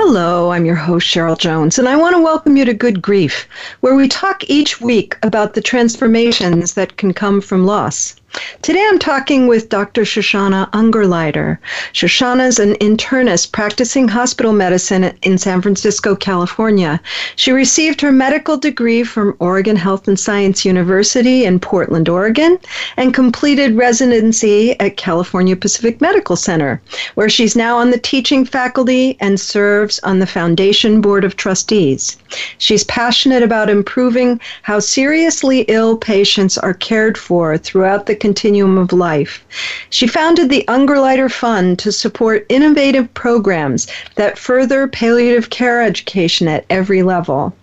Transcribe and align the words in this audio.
Hello, 0.00 0.52
I'm 0.52 0.64
your 0.64 0.76
host, 0.76 1.08
Cheryl 1.08 1.36
Jones, 1.36 1.76
and 1.76 1.88
I 1.88 1.96
want 1.96 2.14
to 2.14 2.22
welcome 2.22 2.56
you 2.56 2.64
to 2.64 2.72
Good 2.72 3.02
Grief, 3.02 3.48
where 3.80 3.96
we 3.96 4.06
talk 4.06 4.48
each 4.48 4.80
week 4.80 5.18
about 5.24 5.54
the 5.54 5.60
transformations 5.60 6.74
that 6.74 6.96
can 6.96 7.12
come 7.12 7.40
from 7.40 7.66
loss. 7.66 8.14
Today 8.62 8.84
I'm 8.86 8.98
talking 8.98 9.46
with 9.46 9.68
Dr. 9.68 10.02
Shoshana 10.02 10.70
Ungerleider. 10.72 11.58
Shoshana 11.92 12.46
is 12.46 12.58
an 12.58 12.74
internist 12.74 13.52
practicing 13.52 14.08
hospital 14.08 14.52
medicine 14.52 15.16
in 15.22 15.38
San 15.38 15.62
Francisco, 15.62 16.14
California. 16.14 17.00
She 17.36 17.52
received 17.52 18.00
her 18.00 18.12
medical 18.12 18.56
degree 18.56 19.04
from 19.04 19.36
Oregon 19.38 19.76
Health 19.76 20.06
and 20.08 20.20
Science 20.20 20.64
University 20.64 21.44
in 21.44 21.58
Portland, 21.60 22.08
Oregon, 22.08 22.58
and 22.96 23.14
completed 23.14 23.76
residency 23.76 24.78
at 24.80 24.96
California 24.96 25.56
Pacific 25.56 26.00
Medical 26.00 26.36
Center, 26.36 26.80
where 27.14 27.30
she's 27.30 27.56
now 27.56 27.78
on 27.78 27.90
the 27.90 27.98
teaching 27.98 28.44
faculty 28.44 29.16
and 29.20 29.40
serves 29.40 29.98
on 30.00 30.18
the 30.18 30.26
Foundation 30.26 31.00
Board 31.00 31.24
of 31.24 31.36
Trustees. 31.36 32.18
She's 32.58 32.84
passionate 32.84 33.42
about 33.42 33.70
improving 33.70 34.40
how 34.62 34.80
seriously 34.80 35.60
ill 35.68 35.96
patients 35.96 36.58
are 36.58 36.74
cared 36.74 37.16
for 37.16 37.56
throughout 37.56 38.06
the 38.06 38.14
continuum 38.28 38.76
of 38.76 38.92
life. 38.92 39.42
She 39.88 40.06
founded 40.06 40.50
the 40.50 40.62
Ungerleider 40.68 41.32
Fund 41.32 41.78
to 41.78 41.90
support 41.90 42.44
innovative 42.50 43.14
programs 43.14 43.86
that 44.16 44.36
further 44.36 44.86
palliative 44.86 45.48
care 45.48 45.80
education 45.80 46.46
at 46.46 46.66
every 46.68 47.02
level. 47.02 47.54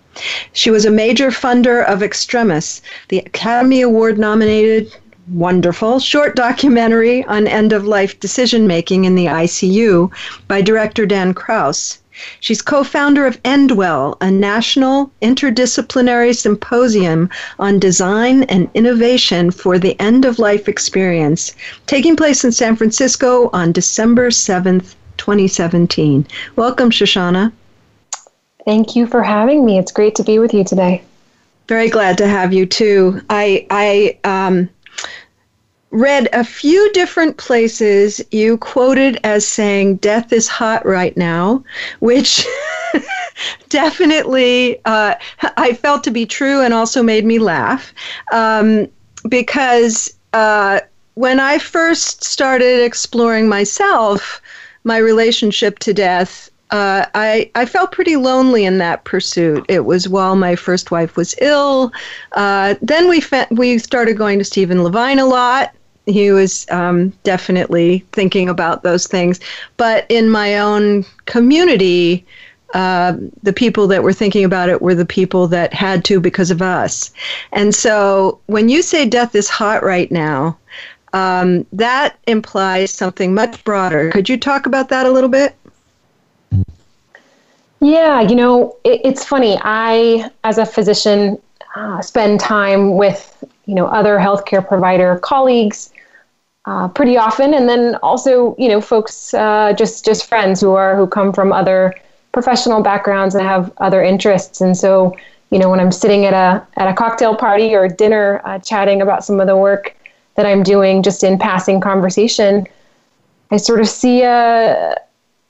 She 0.52 0.72
was 0.72 0.84
a 0.84 0.90
major 0.90 1.30
funder 1.30 1.84
of 1.84 2.02
Extremis, 2.02 2.82
the 3.10 3.18
Academy 3.18 3.80
Award 3.80 4.18
nominated 4.18 4.92
wonderful 5.32 6.00
short 6.00 6.34
documentary 6.34 7.24
on 7.26 7.46
end 7.46 7.72
of 7.72 7.86
life 7.86 8.18
decision 8.18 8.66
making 8.66 9.04
in 9.04 9.14
the 9.14 9.26
ICU 9.26 10.10
by 10.48 10.60
director 10.62 11.06
Dan 11.06 11.32
Krauss. 11.32 11.98
She's 12.40 12.62
co 12.62 12.84
founder 12.84 13.26
of 13.26 13.40
End 13.44 13.72
Well, 13.72 14.16
a 14.20 14.30
national 14.30 15.10
interdisciplinary 15.22 16.34
symposium 16.36 17.28
on 17.58 17.78
design 17.78 18.44
and 18.44 18.68
innovation 18.74 19.50
for 19.50 19.78
the 19.78 19.98
end 20.00 20.24
of 20.24 20.38
life 20.38 20.68
experience, 20.68 21.54
taking 21.86 22.16
place 22.16 22.44
in 22.44 22.52
San 22.52 22.76
Francisco 22.76 23.50
on 23.52 23.72
December 23.72 24.30
7th, 24.30 24.94
2017. 25.16 26.26
Welcome, 26.56 26.90
Shoshana. 26.90 27.52
Thank 28.64 28.96
you 28.96 29.06
for 29.06 29.22
having 29.22 29.64
me. 29.64 29.78
It's 29.78 29.92
great 29.92 30.14
to 30.16 30.24
be 30.24 30.38
with 30.38 30.52
you 30.52 30.64
today. 30.64 31.02
Very 31.68 31.88
glad 31.88 32.18
to 32.18 32.28
have 32.28 32.52
you 32.52 32.66
too. 32.66 33.20
I, 33.28 33.66
I, 33.70 34.18
um, 34.24 34.68
read 35.96 36.28
a 36.34 36.44
few 36.44 36.92
different 36.92 37.38
places 37.38 38.20
you 38.30 38.58
quoted 38.58 39.18
as 39.24 39.48
saying 39.48 39.96
death 39.96 40.30
is 40.30 40.46
hot 40.46 40.84
right 40.84 41.16
now 41.16 41.64
which 42.00 42.46
definitely 43.70 44.78
uh, 44.84 45.14
i 45.56 45.72
felt 45.72 46.04
to 46.04 46.10
be 46.10 46.26
true 46.26 46.60
and 46.60 46.74
also 46.74 47.02
made 47.02 47.24
me 47.24 47.38
laugh 47.38 47.94
um, 48.30 48.86
because 49.30 50.14
uh, 50.34 50.80
when 51.14 51.40
i 51.40 51.56
first 51.58 52.22
started 52.22 52.84
exploring 52.84 53.48
myself 53.48 54.42
my 54.84 54.98
relationship 54.98 55.78
to 55.78 55.94
death 55.94 56.50
uh, 56.72 57.06
I, 57.14 57.48
I 57.54 57.64
felt 57.64 57.92
pretty 57.92 58.16
lonely 58.16 58.64
in 58.64 58.78
that 58.78 59.04
pursuit. 59.04 59.64
It 59.68 59.84
was 59.84 60.08
while 60.08 60.34
my 60.34 60.56
first 60.56 60.90
wife 60.90 61.16
was 61.16 61.32
ill. 61.40 61.92
Uh, 62.32 62.74
then 62.82 63.08
we 63.08 63.20
fe- 63.20 63.46
we 63.52 63.78
started 63.78 64.18
going 64.18 64.40
to 64.40 64.44
Stephen 64.44 64.82
Levine 64.82 65.20
a 65.20 65.26
lot, 65.26 65.75
he 66.06 66.30
was 66.30 66.66
um, 66.70 67.10
definitely 67.24 68.04
thinking 68.12 68.48
about 68.48 68.82
those 68.82 69.06
things. 69.06 69.40
But 69.76 70.06
in 70.08 70.30
my 70.30 70.58
own 70.58 71.04
community, 71.26 72.24
uh, 72.74 73.16
the 73.42 73.52
people 73.52 73.86
that 73.88 74.02
were 74.02 74.12
thinking 74.12 74.44
about 74.44 74.68
it 74.68 74.80
were 74.80 74.94
the 74.94 75.06
people 75.06 75.48
that 75.48 75.74
had 75.74 76.04
to 76.04 76.20
because 76.20 76.50
of 76.50 76.62
us. 76.62 77.12
And 77.52 77.74
so 77.74 78.40
when 78.46 78.68
you 78.68 78.82
say 78.82 79.06
death 79.06 79.34
is 79.34 79.48
hot 79.48 79.82
right 79.82 80.10
now, 80.10 80.56
um, 81.12 81.66
that 81.72 82.18
implies 82.26 82.90
something 82.90 83.34
much 83.34 83.62
broader. 83.64 84.10
Could 84.10 84.28
you 84.28 84.36
talk 84.36 84.66
about 84.66 84.88
that 84.90 85.06
a 85.06 85.10
little 85.10 85.30
bit? 85.30 85.56
Yeah, 87.80 88.20
you 88.20 88.34
know, 88.34 88.76
it, 88.84 89.00
it's 89.04 89.24
funny. 89.24 89.58
I, 89.62 90.30
as 90.44 90.58
a 90.58 90.66
physician, 90.66 91.40
uh, 91.74 92.00
spend 92.00 92.40
time 92.40 92.96
with 92.96 93.44
you 93.66 93.74
know 93.74 93.86
other 93.86 94.16
healthcare 94.18 94.66
provider 94.66 95.18
colleagues 95.18 95.92
uh, 96.66 96.88
pretty 96.88 97.16
often, 97.16 97.54
and 97.54 97.68
then 97.68 97.94
also 98.02 98.56
you 98.58 98.68
know 98.68 98.80
folks 98.80 99.32
uh, 99.34 99.72
just 99.76 100.04
just 100.04 100.26
friends 100.26 100.60
who 100.60 100.72
are 100.72 100.96
who 100.96 101.06
come 101.06 101.32
from 101.32 101.52
other 101.52 101.94
professional 102.32 102.82
backgrounds 102.82 103.34
and 103.34 103.46
have 103.46 103.72
other 103.78 104.02
interests, 104.02 104.60
and 104.60 104.76
so 104.76 105.14
you 105.50 105.58
know 105.58 105.70
when 105.70 105.78
I'm 105.78 105.92
sitting 105.92 106.24
at 106.24 106.34
a 106.34 106.66
at 106.76 106.88
a 106.88 106.94
cocktail 106.94 107.36
party 107.36 107.74
or 107.74 107.88
dinner 107.88 108.40
uh, 108.44 108.58
chatting 108.58 109.00
about 109.00 109.24
some 109.24 109.38
of 109.38 109.46
the 109.46 109.56
work 109.56 109.94
that 110.34 110.44
I'm 110.44 110.62
doing, 110.62 111.02
just 111.02 111.22
in 111.22 111.38
passing 111.38 111.80
conversation, 111.80 112.66
I 113.50 113.58
sort 113.58 113.80
of 113.80 113.88
see 113.88 114.22
a 114.22 114.96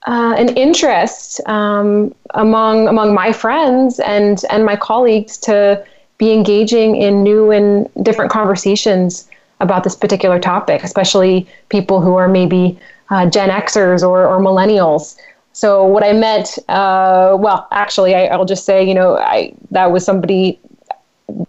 uh, 0.06 0.34
an 0.36 0.56
interest 0.56 1.40
um, 1.48 2.14
among 2.34 2.88
among 2.88 3.14
my 3.14 3.32
friends 3.32 3.98
and 4.00 4.44
and 4.50 4.66
my 4.66 4.76
colleagues 4.76 5.38
to 5.38 5.82
be 6.18 6.32
engaging 6.32 6.96
in 6.96 7.22
new 7.22 7.50
and 7.50 7.88
different 8.02 8.30
conversations 8.30 9.28
about 9.60 9.84
this 9.84 9.94
particular 9.94 10.38
topic, 10.38 10.82
especially 10.82 11.46
people 11.68 12.00
who 12.00 12.14
are 12.16 12.28
maybe 12.28 12.78
uh, 13.10 13.26
Gen 13.26 13.50
Xers 13.50 14.02
or, 14.02 14.26
or 14.26 14.38
millennials. 14.40 15.16
So 15.52 15.84
what 15.84 16.04
I 16.04 16.12
meant, 16.12 16.58
uh, 16.68 17.36
well, 17.38 17.66
actually, 17.70 18.14
I, 18.14 18.36
will 18.36 18.44
just 18.44 18.66
say, 18.66 18.86
you 18.86 18.94
know, 18.94 19.16
I 19.16 19.54
that 19.70 19.90
was 19.90 20.04
somebody 20.04 20.58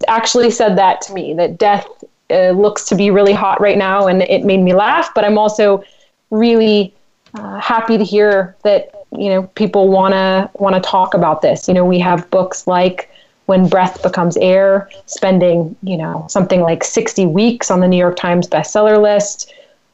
actually 0.08 0.50
said 0.50 0.76
that 0.78 1.02
to 1.02 1.12
me 1.12 1.34
that 1.34 1.58
death 1.58 1.86
uh, 2.30 2.50
looks 2.50 2.84
to 2.86 2.94
be 2.94 3.10
really 3.10 3.34
hot 3.34 3.60
right 3.60 3.76
now, 3.76 4.06
and 4.06 4.22
it 4.22 4.44
made 4.44 4.60
me 4.60 4.72
laugh. 4.72 5.12
But 5.14 5.24
I'm 5.24 5.36
also 5.36 5.84
really 6.30 6.94
uh, 7.34 7.60
happy 7.60 7.98
to 7.98 8.04
hear 8.04 8.56
that 8.62 9.06
you 9.12 9.28
know 9.28 9.42
people 9.54 9.88
want 9.88 10.14
to 10.14 10.80
talk 10.80 11.12
about 11.12 11.42
this. 11.42 11.68
You 11.68 11.74
know, 11.74 11.84
we 11.84 11.98
have 11.98 12.30
books 12.30 12.66
like 12.66 13.10
when 13.48 13.66
breath 13.66 14.02
becomes 14.02 14.36
air, 14.36 14.90
spending, 15.06 15.74
you 15.82 15.96
know, 15.96 16.26
something 16.28 16.60
like 16.60 16.84
60 16.84 17.24
weeks 17.24 17.70
on 17.70 17.80
the 17.80 17.88
New 17.88 17.96
York 17.96 18.14
Times 18.14 18.46
bestseller 18.46 19.00
list. 19.00 19.50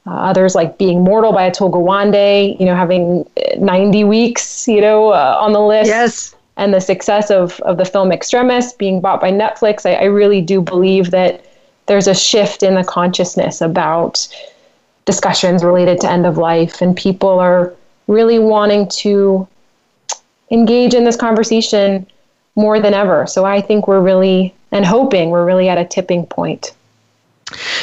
Uh, 0.09 0.10
others 0.10 0.56
like 0.56 0.76
Being 0.76 1.04
Mortal 1.04 1.32
by 1.32 1.48
Atul 1.48 1.70
Gawande, 1.70 2.59
you 2.59 2.66
know, 2.66 2.75
having 2.75 3.25
90 3.56 4.03
weeks, 4.03 4.66
you 4.66 4.81
know, 4.81 5.10
uh, 5.10 5.38
on 5.41 5.53
the 5.53 5.60
list. 5.60 5.87
Yes. 5.87 6.34
And 6.56 6.75
the 6.75 6.81
success 6.81 7.31
of, 7.31 7.60
of 7.60 7.76
the 7.76 7.84
film 7.84 8.10
Extremis 8.10 8.72
being 8.72 9.00
bought 9.00 9.20
by 9.20 9.31
Netflix, 9.31 9.87
I, 9.87 9.94
I 9.94 10.04
really 10.06 10.41
do 10.41 10.60
believe 10.60 11.12
that 11.12 11.44
there's 11.87 12.09
a 12.09 12.14
shift 12.14 12.64
in 12.64 12.75
the 12.75 12.84
consciousness 12.84 13.60
about 13.60 14.26
discussions 15.04 15.62
related 15.62 16.00
to 16.00 16.10
end 16.10 16.26
of 16.26 16.38
life, 16.38 16.81
and 16.81 16.97
people 16.97 17.38
are 17.38 17.72
really 18.09 18.41
wanting 18.41 18.88
to 18.88 19.47
engage 20.50 20.93
in 20.93 21.05
this 21.05 21.17
conversation 21.17 22.05
more 22.56 22.81
than 22.81 22.95
ever. 22.95 23.27
So 23.27 23.45
I 23.45 23.61
think 23.61 23.89
we're 23.89 24.01
really, 24.01 24.55
and 24.71 24.85
hoping 24.85 25.31
we're 25.31 25.45
really 25.45 25.69
at 25.69 25.79
a 25.79 25.85
tipping 25.85 26.27
point. 26.27 26.73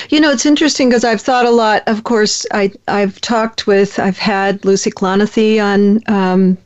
You 0.09 0.19
know, 0.19 0.31
it's 0.31 0.45
interesting 0.45 0.89
because 0.89 1.03
I've 1.03 1.21
thought 1.21 1.45
a 1.45 1.51
lot. 1.51 1.83
Of 1.87 2.03
course, 2.03 2.45
I 2.51 2.71
I've 2.87 3.21
talked 3.21 3.67
with, 3.67 3.99
I've 3.99 4.17
had 4.17 4.65
Lucy 4.65 4.91
Kalanithi 4.91 5.63
on 5.63 6.01
um, 6.13 6.57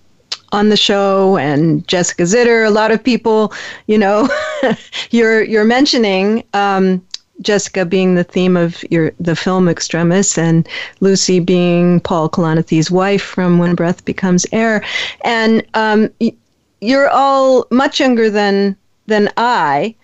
on 0.52 0.69
the 0.69 0.78
show 0.78 1.38
and 1.38 1.88
Jessica 1.88 2.24
Zitter. 2.24 2.66
A 2.66 2.72
lot 2.72 2.92
of 2.92 3.04
people, 3.04 3.54
you 3.88 3.98
know, 3.98 4.30
you're 5.12 5.44
you're 5.44 5.66
mentioning 5.66 6.44
um, 6.54 7.06
Jessica 7.42 7.86
being 7.86 8.16
the 8.16 8.24
theme 8.24 8.56
of 8.56 8.84
your 8.90 9.12
the 9.19 9.36
film 9.36 9.68
Extremis, 9.68 10.38
and 10.38 10.68
Lucy 11.02 11.40
being 11.40 12.00
Paul 12.00 12.30
Kalanithi's 12.30 12.90
wife 12.90 13.22
from 13.22 13.60
When 13.60 13.75
Breath 13.75 14.06
Becomes 14.06 14.46
Air, 14.52 14.84
and 15.24 15.66
um, 15.74 16.10
you're 16.85 17.09
all 17.09 17.67
much 17.71 17.99
younger 17.99 18.29
than 18.29 18.75
than 19.07 19.29
I. 19.37 19.95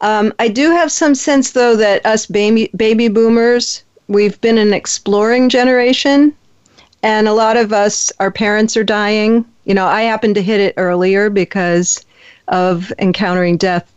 Um, 0.00 0.32
I 0.38 0.48
do 0.48 0.70
have 0.70 0.90
some 0.90 1.14
sense, 1.14 1.52
though, 1.52 1.76
that 1.76 2.04
us 2.06 2.26
baby 2.26 2.70
baby 2.76 3.08
boomers, 3.08 3.84
we've 4.08 4.40
been 4.40 4.58
an 4.58 4.72
exploring 4.72 5.48
generation, 5.48 6.34
and 7.02 7.28
a 7.28 7.34
lot 7.34 7.56
of 7.56 7.72
us, 7.72 8.12
our 8.20 8.30
parents 8.30 8.76
are 8.76 8.84
dying. 8.84 9.44
you 9.64 9.74
know, 9.74 9.86
I 9.86 10.02
happened 10.02 10.34
to 10.36 10.42
hit 10.42 10.60
it 10.60 10.74
earlier 10.76 11.30
because 11.30 12.04
of 12.48 12.92
encountering 12.98 13.56
death 13.56 13.92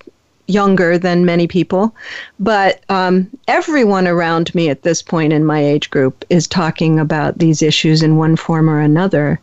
younger 0.48 0.98
than 0.98 1.26
many 1.26 1.48
people. 1.48 1.96
But 2.40 2.84
um, 2.90 3.30
everyone 3.48 4.08
around 4.08 4.54
me 4.54 4.70
at 4.70 4.84
this 4.84 5.02
point 5.02 5.34
in 5.34 5.46
my 5.46 5.64
age 5.64 5.90
group 5.90 6.26
is 6.30 6.48
talking 6.48 7.00
about 7.00 7.40
these 7.40 7.62
issues 7.62 8.04
in 8.04 8.18
one 8.18 8.36
form 8.36 8.70
or 8.70 8.80
another. 8.80 9.40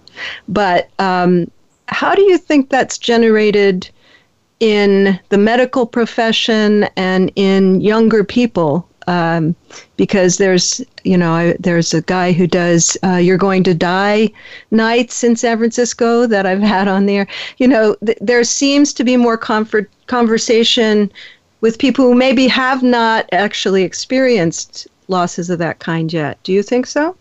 But 0.49 0.91
um, 0.99 1.51
how 1.91 2.15
do 2.15 2.23
you 2.23 2.39
think 2.39 2.71
that's 2.71 2.99
generated 2.99 3.91
in 4.61 5.19
the 5.29 5.39
medical 5.39 5.87
profession 5.87 6.85
and 6.97 7.33
in 7.37 7.81
younger 7.81 8.25
people? 8.25 8.89
Um, 9.07 9.57
because 9.97 10.39
there's, 10.39 10.81
you 11.03 11.17
know, 11.17 11.33
I, 11.33 11.57
there's 11.59 11.93
a 11.93 12.03
guy 12.03 12.33
who 12.33 12.47
does 12.47 12.97
uh, 13.03 13.17
"You're 13.17 13.39
Going 13.39 13.65
to 13.65 13.75
Die" 13.75 14.31
nights 14.71 15.25
in 15.25 15.35
San 15.35 15.59
Francisco 15.59 16.27
that 16.27 16.47
I've 16.47 16.61
had 16.61 16.87
on 16.87 17.07
there. 17.07 17.27
You 17.59 17.67
know, 17.67 17.97
th- 18.07 18.19
there 18.21 18.45
seems 18.45 18.93
to 18.95 19.05
be 19.05 19.17
more 19.17 19.39
comfort 19.39 19.91
conversation 20.07 21.11
with 21.61 21.79
people 21.79 22.05
who 22.05 22.15
maybe 22.15 22.47
have 22.47 22.83
not 22.83 23.29
actually 23.33 23.83
experienced 23.83 24.87
losses 25.09 25.51
of 25.51 25.59
that 25.59 25.81
kind 25.81 26.13
yet. 26.13 26.39
Do 26.45 26.53
you 26.53 26.63
think 26.63 26.87
so? 26.87 27.17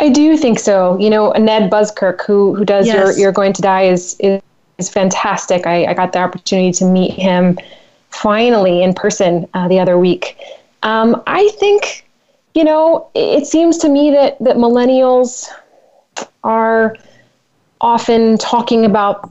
I 0.00 0.08
do 0.08 0.36
think 0.36 0.58
so. 0.58 0.98
You 0.98 1.10
know, 1.10 1.32
Ned 1.32 1.70
Buskirk, 1.70 2.22
who 2.22 2.54
who 2.54 2.64
does 2.64 2.86
yes. 2.86 2.94
"You're 2.94 3.18
You're 3.18 3.32
Going 3.32 3.52
to 3.52 3.62
Die," 3.62 3.82
is 3.82 4.16
is, 4.20 4.40
is 4.78 4.88
fantastic. 4.88 5.66
I, 5.66 5.86
I 5.86 5.94
got 5.94 6.12
the 6.12 6.20
opportunity 6.20 6.72
to 6.72 6.84
meet 6.84 7.12
him 7.12 7.58
finally 8.10 8.82
in 8.82 8.94
person 8.94 9.48
uh, 9.54 9.68
the 9.68 9.80
other 9.80 9.98
week. 9.98 10.36
Um, 10.82 11.22
I 11.26 11.48
think, 11.58 12.06
you 12.54 12.64
know, 12.64 13.10
it 13.14 13.46
seems 13.46 13.78
to 13.78 13.88
me 13.88 14.10
that 14.12 14.38
that 14.40 14.56
millennials 14.56 15.48
are 16.44 16.96
often 17.80 18.38
talking 18.38 18.84
about 18.84 19.30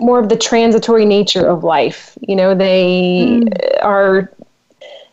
more 0.00 0.18
of 0.18 0.28
the 0.28 0.36
transitory 0.36 1.04
nature 1.04 1.46
of 1.46 1.64
life. 1.64 2.16
You 2.20 2.36
know, 2.36 2.54
they 2.54 3.40
mm. 3.42 3.84
are 3.84 4.30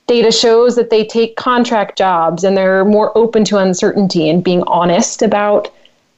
data 0.07 0.31
shows 0.31 0.75
that 0.75 0.89
they 0.89 1.05
take 1.05 1.35
contract 1.35 1.97
jobs 1.97 2.43
and 2.43 2.57
they're 2.57 2.85
more 2.85 3.17
open 3.17 3.45
to 3.45 3.57
uncertainty 3.57 4.29
and 4.29 4.43
being 4.43 4.63
honest 4.63 5.21
about 5.21 5.73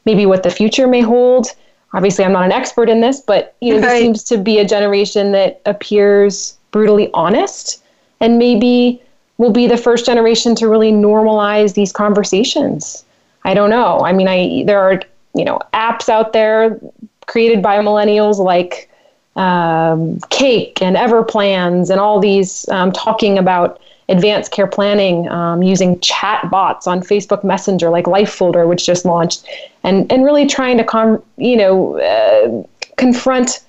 maybe 0.05 0.25
what 0.25 0.43
the 0.43 0.49
future 0.49 0.87
may 0.87 1.01
hold. 1.01 1.47
Obviously, 1.93 2.25
I'm 2.25 2.33
not 2.33 2.45
an 2.45 2.51
expert 2.51 2.89
in 2.89 3.01
this, 3.01 3.21
but 3.21 3.55
you 3.61 3.73
know, 3.73 3.79
right. 3.79 3.93
this 3.93 3.99
seems 3.99 4.23
to 4.25 4.37
be 4.37 4.59
a 4.59 4.65
generation 4.65 5.31
that 5.33 5.61
appears 5.65 6.57
brutally 6.71 7.09
honest 7.13 7.83
and 8.19 8.37
maybe 8.37 9.01
will 9.37 9.51
be 9.51 9.67
the 9.67 9.77
first 9.77 10.05
generation 10.05 10.55
to 10.55 10.67
really 10.67 10.91
normalize 10.91 11.73
these 11.73 11.91
conversations. 11.91 13.05
I 13.43 13.53
don't 13.53 13.69
know. 13.69 13.99
I 13.99 14.11
mean, 14.11 14.27
I 14.27 14.63
there 14.65 14.79
are, 14.79 15.01
you 15.35 15.45
know, 15.45 15.59
apps 15.73 16.09
out 16.09 16.33
there 16.33 16.79
created 17.27 17.61
by 17.61 17.77
millennials 17.79 18.39
like 18.39 18.89
um, 19.35 20.19
Cake 20.29 20.81
and 20.81 20.95
Everplans 20.95 21.89
and 21.89 21.99
all 21.99 22.19
these 22.19 22.67
um, 22.69 22.91
talking 22.91 23.37
about 23.37 23.81
advanced 24.07 24.51
care 24.51 24.67
planning 24.67 25.27
um, 25.29 25.63
using 25.63 25.99
chat 25.99 26.49
bots 26.49 26.87
on 26.87 27.01
Facebook 27.01 27.43
Messenger 27.43 27.89
like 27.89 28.07
Life 28.07 28.31
Folder, 28.31 28.67
which 28.67 28.85
just 28.85 29.05
launched, 29.05 29.45
and 29.83 30.11
and 30.11 30.23
really 30.23 30.45
trying 30.45 30.77
to 30.77 30.83
com- 30.83 31.21
you 31.37 31.57
know 31.57 31.99
uh, 31.99 32.63
confront 32.97 33.65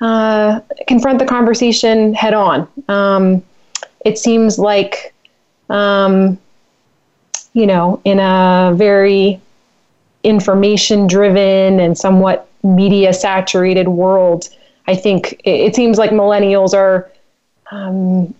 uh, 0.00 0.60
confront 0.86 1.18
the 1.18 1.26
conversation 1.26 2.14
head 2.14 2.34
on. 2.34 2.68
Um, 2.88 3.42
it 4.04 4.18
seems 4.18 4.58
like 4.58 5.12
um, 5.68 6.38
you 7.52 7.66
know 7.66 8.00
in 8.04 8.18
a 8.18 8.72
very 8.74 9.40
information 10.24 11.06
driven 11.06 11.80
and 11.80 11.98
somewhat 11.98 12.48
media 12.62 13.12
saturated 13.12 13.88
world 13.88 14.48
I 14.86 14.96
think 14.96 15.40
it, 15.44 15.74
seems 15.74 15.98
like 15.98 16.10
millennials 16.10 16.74
are, 16.74 17.10
um, 17.70 18.34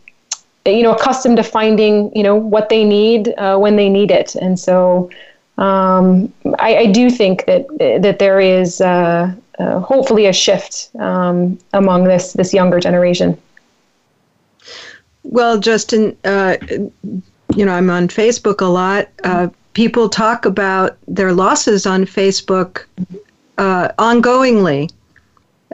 you 0.67 0.83
know, 0.83 0.94
accustomed 0.94 1.37
to 1.37 1.43
finding, 1.43 2.15
you 2.17 2.23
know, 2.23 2.35
what 2.35 2.69
they 2.69 2.85
need 2.85 3.29
uh, 3.39 3.59
when 3.59 3.77
they 3.77 3.89
need 3.89 4.11
it, 4.11 4.35
and 4.35 4.59
so 4.59 5.11
um, 5.59 6.33
I, 6.59 6.77
I, 6.77 6.87
do 6.87 7.11
think 7.11 7.44
that 7.47 7.67
that 7.79 8.19
there 8.19 8.41
is 8.41 8.81
uh, 8.81 9.33
uh, 9.59 9.81
hopefully 9.81 10.27
a 10.27 10.33
shift 10.33 10.91
um, 10.99 11.59
among 11.73 12.05
this 12.05 12.33
this 12.33 12.55
younger 12.55 12.81
generation. 12.81 13.39
Well, 15.25 15.59
Justin, 15.59 16.17
uh, 16.25 16.56
you 17.55 17.65
know, 17.65 17.73
I'm 17.73 17.91
on 17.91 18.09
Facebook 18.09 18.61
a 18.61 18.67
lot. 18.67 19.09
Uh, 19.25 19.49
people 19.75 20.09
talk 20.09 20.44
about 20.44 20.97
their 21.06 21.33
losses 21.33 21.87
on 21.87 22.05
Facebook 22.05 22.85
uh, 23.59 23.89
ongoingly 23.99 24.91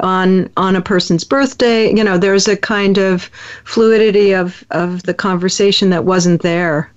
on 0.00 0.50
on 0.56 0.77
a 0.77 0.83
person's 0.83 1.25
birthday. 1.25 1.95
You 1.95 2.05
know, 2.05 2.19
there's 2.19 2.49
a 2.49 2.56
kind 2.56 2.99
of 2.99 3.31
fluidity 3.65 4.35
of 4.35 4.65
of 4.71 5.03
the 5.05 5.15
conversation 5.15 5.91
that 5.91 6.05
wasn't 6.05 6.43
there 6.43 6.91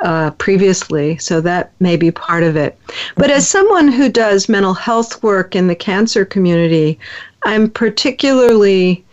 uh, 0.00 0.30
previously, 0.32 1.18
so 1.18 1.40
that 1.40 1.72
may 1.80 1.96
be 1.96 2.10
part 2.10 2.42
of 2.42 2.56
it. 2.56 2.78
But 3.16 3.30
as 3.30 3.48
someone 3.48 3.88
who 3.88 4.08
does 4.08 4.48
mental 4.48 4.74
health 4.74 5.22
work 5.22 5.56
in 5.56 5.66
the 5.66 5.74
cancer 5.74 6.24
community, 6.24 6.98
I'm 7.44 7.70
particularly 7.70 9.04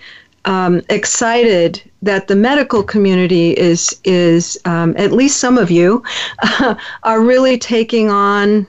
um, 0.46 0.81
excited 0.90 1.81
that 2.02 2.28
the 2.28 2.36
medical 2.36 2.84
community 2.84 3.52
is 3.58 4.00
is 4.04 4.60
um, 4.66 4.94
at 4.98 5.12
least 5.12 5.40
some 5.40 5.58
of 5.58 5.72
you 5.72 6.04
uh, 6.44 6.76
are 7.04 7.22
really 7.22 7.58
taking 7.58 8.10
on 8.10 8.68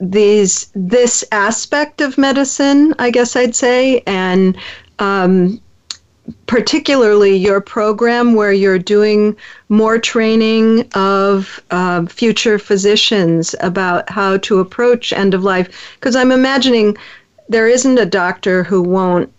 these 0.00 0.70
this 0.74 1.24
aspect 1.32 2.00
of 2.00 2.18
medicine, 2.18 2.94
I 2.98 3.10
guess 3.10 3.36
I'd 3.36 3.54
say, 3.54 4.02
and 4.06 4.56
um, 4.98 5.60
particularly 6.46 7.36
your 7.36 7.60
program 7.60 8.34
where 8.34 8.52
you're 8.52 8.78
doing 8.78 9.36
more 9.68 9.98
training 9.98 10.88
of 10.94 11.60
uh, 11.70 12.06
future 12.06 12.58
physicians 12.58 13.54
about 13.60 14.08
how 14.08 14.36
to 14.38 14.60
approach 14.60 15.12
end 15.12 15.34
of 15.34 15.42
life. 15.42 15.94
Because 15.94 16.16
I'm 16.16 16.32
imagining 16.32 16.96
there 17.48 17.68
isn't 17.68 17.98
a 17.98 18.06
doctor 18.06 18.62
who 18.62 18.82
won't 18.82 19.32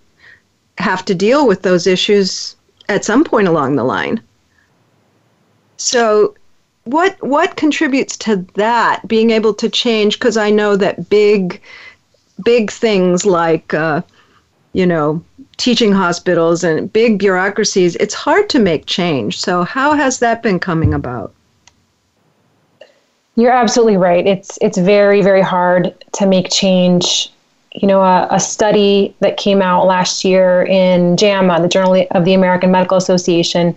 have 0.77 1.05
to 1.05 1.15
deal 1.15 1.47
with 1.47 1.61
those 1.61 1.87
issues 1.87 2.55
at 2.89 3.05
some 3.05 3.23
point 3.23 3.47
along 3.47 3.75
the 3.75 3.83
line. 3.83 4.21
So 5.77 6.35
what 6.85 7.21
what 7.23 7.55
contributes 7.55 8.17
to 8.17 8.37
that 8.55 9.07
being 9.07 9.31
able 9.31 9.53
to 9.53 9.69
change? 9.69 10.19
Because 10.19 10.37
i 10.37 10.49
know 10.49 10.75
that 10.75 11.09
big 11.09 11.61
big 12.43 12.71
things 12.71 13.25
like 13.25 13.73
uh, 13.73 14.01
you 14.73 14.85
know 14.85 15.23
teaching 15.57 15.91
hospitals 15.91 16.63
and 16.63 16.91
big 16.91 17.19
bureaucracies 17.19 17.95
it's 17.97 18.13
hard 18.13 18.49
to 18.49 18.59
make 18.59 18.85
change. 18.85 19.39
So 19.39 19.63
how 19.63 19.93
has 19.93 20.19
that 20.19 20.43
been 20.43 20.59
coming 20.59 20.93
about? 20.93 21.33
You're 23.35 23.51
absolutely 23.51 23.97
right. 23.97 24.25
It's 24.25 24.59
it's 24.61 24.77
very 24.77 25.21
very 25.21 25.41
hard 25.41 25.93
to 26.13 26.25
make 26.25 26.49
change. 26.51 27.31
You 27.73 27.87
know 27.87 28.01
a, 28.01 28.27
a 28.29 28.39
study 28.39 29.15
that 29.21 29.37
came 29.37 29.61
out 29.61 29.87
last 29.87 30.23
year 30.23 30.63
in 30.63 31.17
jama 31.17 31.59
the 31.59 31.67
journal 31.67 32.05
of 32.11 32.23
the 32.23 32.35
american 32.35 32.69
medical 32.69 32.97
association 32.97 33.75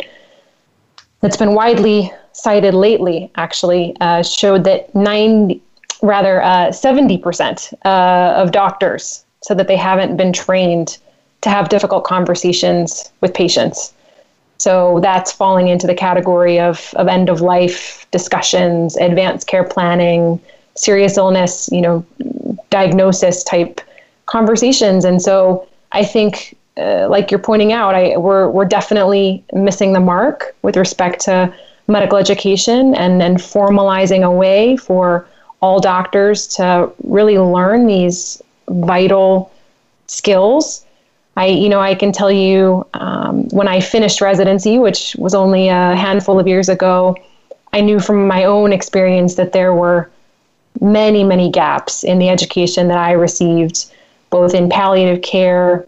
that's 1.23 1.39
been 1.39 1.55
widely 1.55 2.13
cited 2.37 2.75
lately 2.75 3.31
actually 3.37 3.97
uh, 4.01 4.23
showed 4.23 4.65
that 4.65 4.95
90, 4.95 5.61
rather 6.03 6.43
uh, 6.43 6.69
70% 6.69 7.73
uh, 7.85 7.89
of 8.37 8.53
doctors 8.53 9.25
said 9.43 9.59
that 9.59 9.69
they 9.69 9.77
haven't 9.77 10.17
been 10.17 10.33
trained 10.33 10.99
to 11.41 11.49
have 11.49 11.69
difficult 11.69 12.05
conversations 12.05 13.11
with 13.21 13.33
patients. 13.33 13.95
So 14.59 15.01
that's 15.03 15.33
falling 15.33 15.69
into 15.69 15.87
the 15.87 15.95
category 15.95 16.59
of, 16.61 16.93
of 16.97 17.09
end 17.09 17.29
of 17.29 17.41
life 17.41 18.07
discussions, 18.11 18.97
advanced 18.97 19.47
care 19.47 19.65
planning, 19.65 20.41
serious 20.75 21.17
illness, 21.17 21.69
you 21.73 21.81
know, 21.81 22.05
diagnosis 22.71 23.45
type 23.45 23.81
conversations. 24.27 25.05
And 25.05 25.23
so 25.23 25.67
I 25.93 26.05
think, 26.05 26.57
uh, 26.77 27.09
like 27.09 27.31
you're 27.31 27.41
pointing 27.41 27.73
out, 27.73 27.95
I, 27.95 28.17
we're, 28.17 28.49
we're 28.51 28.67
definitely 28.67 29.43
missing 29.55 29.95
the 29.95 30.01
mark 30.01 30.55
with 30.63 30.77
respect 30.77 31.21
to 31.23 31.55
medical 31.89 32.19
education 32.19 32.95
and 32.95 33.21
then 33.21 33.37
formalizing 33.37 34.25
a 34.25 34.31
way 34.31 34.77
for 34.77 35.27
all 35.61 35.81
doctors 35.81 36.47
to 36.47 36.91
really 37.05 37.39
learn 37.39 37.87
these 37.87 38.43
vital 38.69 39.53
skills. 40.07 40.85
I, 41.37 41.47
you 41.47 41.69
know, 41.69 41.81
I 41.81 41.95
can 41.95 42.13
tell 42.13 42.33
you 42.33 42.87
um, 42.95 43.49
when 43.51 43.69
I 43.69 43.81
finished 43.81 44.21
residency, 44.21 44.79
which 44.79 45.15
was 45.19 45.35
only 45.35 45.69
a 45.69 45.95
handful 45.95 46.41
of 46.41 46.47
years 46.49 46.69
ago, 46.69 47.17
I 47.73 47.81
knew 47.81 48.01
from 48.01 48.27
my 48.27 48.45
own 48.45 48.73
experience 48.73 49.35
that 49.35 49.53
there 49.53 49.75
were 49.75 50.11
many, 50.81 51.25
many 51.25 51.51
gaps 51.51 52.05
in 52.05 52.19
the 52.19 52.29
education 52.29 52.89
that 52.89 52.99
I 52.99 53.13
received, 53.13 53.93
both 54.31 54.55
in 54.55 54.69
palliative 54.69 55.23
care 55.23 55.87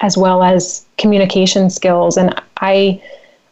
as 0.00 0.16
well 0.16 0.42
as 0.42 0.84
communication 0.96 1.70
skills. 1.70 2.16
And 2.16 2.40
I, 2.60 3.02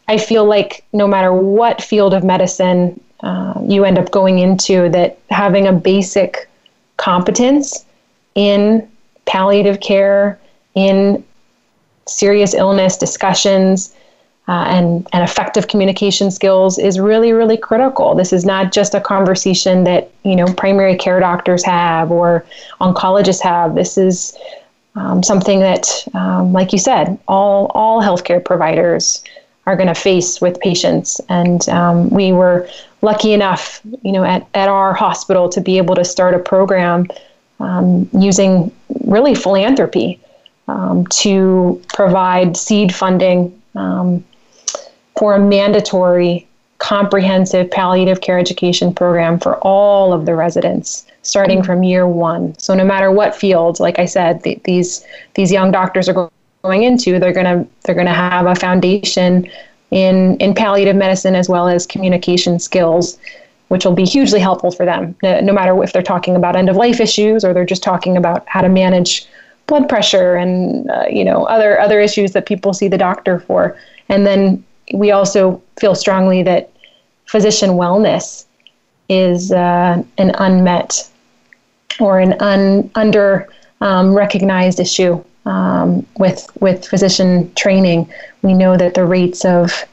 I 0.07 0.17
feel 0.17 0.45
like 0.45 0.85
no 0.93 1.07
matter 1.07 1.33
what 1.33 1.81
field 1.81 2.13
of 2.13 2.23
medicine 2.23 2.99
uh, 3.21 3.59
you 3.63 3.83
end 3.83 3.97
up 3.97 4.11
going 4.11 4.39
into, 4.39 4.89
that 4.89 5.19
having 5.29 5.67
a 5.67 5.73
basic 5.73 6.49
competence 6.97 7.85
in 8.35 8.87
palliative 9.25 9.79
care, 9.79 10.39
in 10.75 11.23
serious 12.05 12.53
illness 12.53 12.97
discussions, 12.97 13.93
uh, 14.47 14.63
and, 14.69 15.05
and 15.11 15.23
effective 15.23 15.67
communication 15.67 16.31
skills 16.31 16.79
is 16.79 16.99
really, 16.99 17.33
really 17.33 17.57
critical. 17.57 18.15
This 18.15 18.31
is 18.31 18.45
not 18.45 18.71
just 18.71 18.95
a 18.95 19.01
conversation 19.01 19.83
that, 19.83 20.09
you 20.23 20.37
know, 20.37 20.45
primary 20.53 20.95
care 20.95 21.19
doctors 21.19 21.65
have 21.65 22.11
or 22.11 22.45
oncologists 22.79 23.41
have. 23.41 23.75
This 23.75 23.97
is 23.97 24.37
um, 24.95 25.21
something 25.21 25.59
that, 25.59 26.07
um, 26.13 26.53
like 26.53 26.71
you 26.71 26.79
said, 26.79 27.19
all, 27.27 27.71
all 27.75 28.01
healthcare 28.01 28.43
providers 28.43 29.21
are 29.67 29.75
going 29.75 29.87
to 29.87 29.93
face 29.93 30.41
with 30.41 30.59
patients. 30.61 31.19
And 31.27 31.67
um, 31.69 32.09
we 32.09 32.31
were 32.31 32.67
lucky 33.01 33.33
enough, 33.33 33.81
you 34.01 34.13
know, 34.13 34.23
at, 34.23 34.47
at 34.53 34.69
our 34.69 34.93
hospital 34.93 35.49
to 35.49 35.61
be 35.61 35.77
able 35.77 35.93
to 35.95 36.05
start 36.05 36.33
a 36.33 36.39
program 36.39 37.07
um, 37.59 38.09
using 38.17 38.71
really 39.03 39.35
philanthropy 39.35 40.19
um, 40.69 41.05
to 41.07 41.81
provide 41.93 42.55
seed 42.55 42.95
funding 42.95 43.61
um, 43.75 44.23
for 45.19 45.35
a 45.35 45.39
mandatory 45.39 46.47
comprehensive 46.77 47.69
palliative 47.69 48.21
care 48.21 48.39
education 48.39 48.93
program 48.93 49.39
for 49.39 49.57
all 49.57 50.13
of 50.13 50.25
the 50.25 50.35
residents 50.35 51.05
starting 51.23 51.63
from 51.63 51.83
year 51.83 52.07
one. 52.07 52.57
So 52.59 52.73
no 52.73 52.85
matter 52.85 53.11
what 53.11 53.35
field, 53.35 53.79
like 53.79 53.99
I 53.99 54.05
said, 54.05 54.43
the, 54.43 54.61
these 54.63 55.03
these 55.33 55.51
young 55.51 55.71
doctors 55.71 56.07
are 56.07 56.31
going 56.63 56.83
into, 56.83 57.19
they're 57.19 57.33
gonna 57.33 57.65
they're 57.83 57.95
gonna 57.95 58.13
have 58.13 58.45
a 58.45 58.55
foundation 58.55 59.49
in 59.91 60.37
in 60.37 60.53
palliative 60.53 60.95
medicine 60.95 61.35
as 61.35 61.47
well 61.49 61.67
as 61.67 61.85
communication 61.85 62.59
skills, 62.59 63.17
which 63.69 63.85
will 63.85 63.93
be 63.93 64.05
hugely 64.05 64.39
helpful 64.39 64.71
for 64.71 64.85
them. 64.85 65.15
No, 65.23 65.39
no 65.39 65.53
matter 65.53 65.81
if 65.83 65.93
they're 65.93 66.01
talking 66.01 66.35
about 66.35 66.55
end 66.55 66.69
of 66.69 66.75
life 66.75 66.99
issues 66.99 67.43
or 67.45 67.53
they're 67.53 67.65
just 67.65 67.83
talking 67.83 68.17
about 68.17 68.47
how 68.47 68.61
to 68.61 68.69
manage 68.69 69.27
blood 69.67 69.87
pressure 69.89 70.35
and 70.35 70.89
uh, 70.89 71.05
you 71.09 71.23
know 71.23 71.45
other 71.45 71.79
other 71.79 71.99
issues 71.99 72.31
that 72.33 72.45
people 72.45 72.73
see 72.73 72.87
the 72.87 72.97
doctor 72.97 73.39
for. 73.39 73.77
And 74.09 74.25
then 74.25 74.63
we 74.93 75.11
also 75.11 75.61
feel 75.79 75.95
strongly 75.95 76.43
that 76.43 76.71
physician 77.25 77.71
wellness 77.71 78.45
is 79.09 79.51
uh, 79.51 80.01
an 80.17 80.31
unmet 80.37 81.09
or 81.99 82.19
an 82.19 82.35
un, 82.39 82.89
under 82.95 83.47
um, 83.81 84.13
recognized 84.13 84.79
issue 84.79 85.23
um, 85.47 86.05
with 86.17 86.45
with 86.59 86.85
physician 86.85 87.51
training. 87.55 88.11
We 88.41 88.53
know 88.53 88.77
that 88.77 88.93
the 88.93 89.05
rates 89.05 89.45
of 89.45 89.85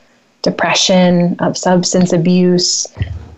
depression, 0.42 1.36
of 1.38 1.56
substance 1.56 2.12
abuse, 2.12 2.86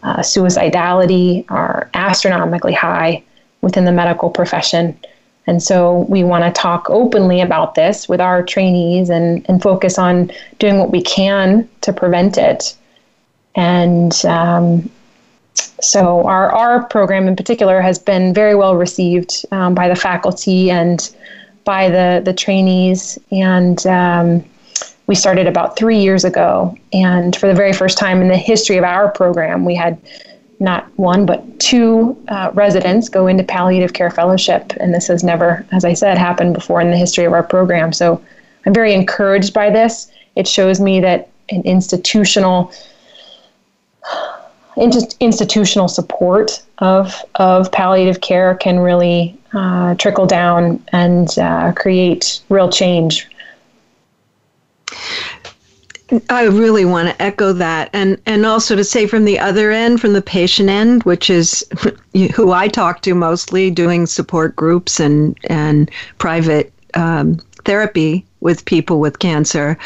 uh, 0.03 0.19
suicidality 0.19 1.45
are 1.51 1.91
astronomically 1.95 2.73
high 2.73 3.23
within 3.61 3.85
the 3.85 3.93
medical 3.93 4.31
profession. 4.31 4.99
And 5.47 5.63
so 5.63 6.07
we 6.09 6.25
want 6.25 6.43
to 6.43 6.61
talk 6.61 6.91
openly 6.91 7.41
about 7.41 7.77
this 7.77 8.09
with 8.09 8.21
our 8.21 8.43
trainees 8.43 9.11
and, 9.11 9.47
and 9.49 9.63
focus 9.63 9.97
on 9.99 10.33
doing 10.59 10.79
what 10.79 10.91
we 10.91 11.03
can 11.03 11.69
to 11.83 11.93
prevent 11.93 12.37
it. 12.37 12.77
And 13.55 14.13
um, 14.25 14.91
so 15.81 16.27
our, 16.27 16.51
our 16.51 16.85
program 16.85 17.29
in 17.29 17.37
particular 17.37 17.81
has 17.81 17.99
been 17.99 18.35
very 18.35 18.57
well 18.57 18.75
received 18.75 19.47
um, 19.53 19.75
by 19.75 19.89
the 19.89 19.95
faculty 19.95 20.71
and 20.71 21.15
by 21.67 21.91
the, 21.91 22.23
the 22.25 22.33
trainees. 22.33 23.19
And 23.31 23.87
um, 23.87 24.43
we 25.07 25.15
started 25.15 25.47
about 25.47 25.77
three 25.77 25.99
years 25.99 26.25
ago. 26.25 26.75
And 26.95 27.37
for 27.37 27.47
the 27.47 27.55
very 27.55 27.75
first 27.75 27.99
time 27.99 28.23
in 28.23 28.29
the 28.29 28.37
history 28.39 28.79
of 28.79 28.85
our 28.85 29.11
program, 29.11 29.67
we 29.67 29.75
had 29.75 30.01
not 30.59 30.89
one 30.99 31.27
but 31.27 31.61
two 31.61 32.17
uh, 32.29 32.51
residents 32.55 33.09
go 33.09 33.27
into 33.27 33.45
palliative 33.45 33.93
care 33.93 34.11
fellowship 34.11 34.73
and 34.81 34.95
this 34.95 35.09
has 35.09 35.23
never 35.23 35.67
as 35.71 35.85
i 35.85 35.93
said 35.93 36.17
happened 36.17 36.55
before 36.55 36.81
in 36.81 36.91
the 36.91 36.97
history 36.97 37.27
of 37.27 37.33
our 37.35 37.43
program 37.43 37.93
so 37.93 38.25
i'm 38.65 38.73
very 38.73 38.95
encouraged 38.95 39.53
by 39.53 39.69
this 39.69 40.11
it 40.35 40.49
shows 40.49 40.81
me 40.81 40.99
that 40.99 41.29
an 41.51 41.61
institutional 41.67 42.73
institutional 45.21 45.89
support 45.89 46.63
of 46.79 47.23
of 47.35 47.71
palliative 47.71 48.23
care 48.23 48.55
can 48.55 48.79
really 48.79 49.37
uh, 49.57 49.95
trickle 49.97 50.27
down 50.27 50.85
and 50.93 51.39
uh, 51.39 51.73
create 51.73 52.41
real 52.49 52.71
change 52.71 53.27
I 56.31 56.45
really 56.45 56.85
want 56.85 57.09
to 57.09 57.23
echo 57.23 57.53
that, 57.55 57.91
and 57.93 58.21
and 58.27 58.47
also 58.47 58.77
to 58.77 58.85
say 58.85 59.07
from 59.07 59.25
the 59.25 59.41
other 59.41 59.73
end, 59.73 60.01
from 60.01 60.13
the 60.13 60.23
patient 60.23 60.69
end, 60.69 61.03
which 61.03 61.29
is 61.29 61.67
who 62.35 62.53
I 62.53 62.69
talk 62.69 63.03
to 63.03 63.15
mostly, 63.15 63.71
doing 63.71 64.07
support 64.07 64.55
groups 64.55 65.01
and 65.01 65.37
and 65.45 65.91
private 66.19 66.73
um, 66.95 67.39
therapy 67.65 68.25
with 68.41 68.65
people 68.67 69.01
with 69.01 69.19
cancer. 69.19 69.77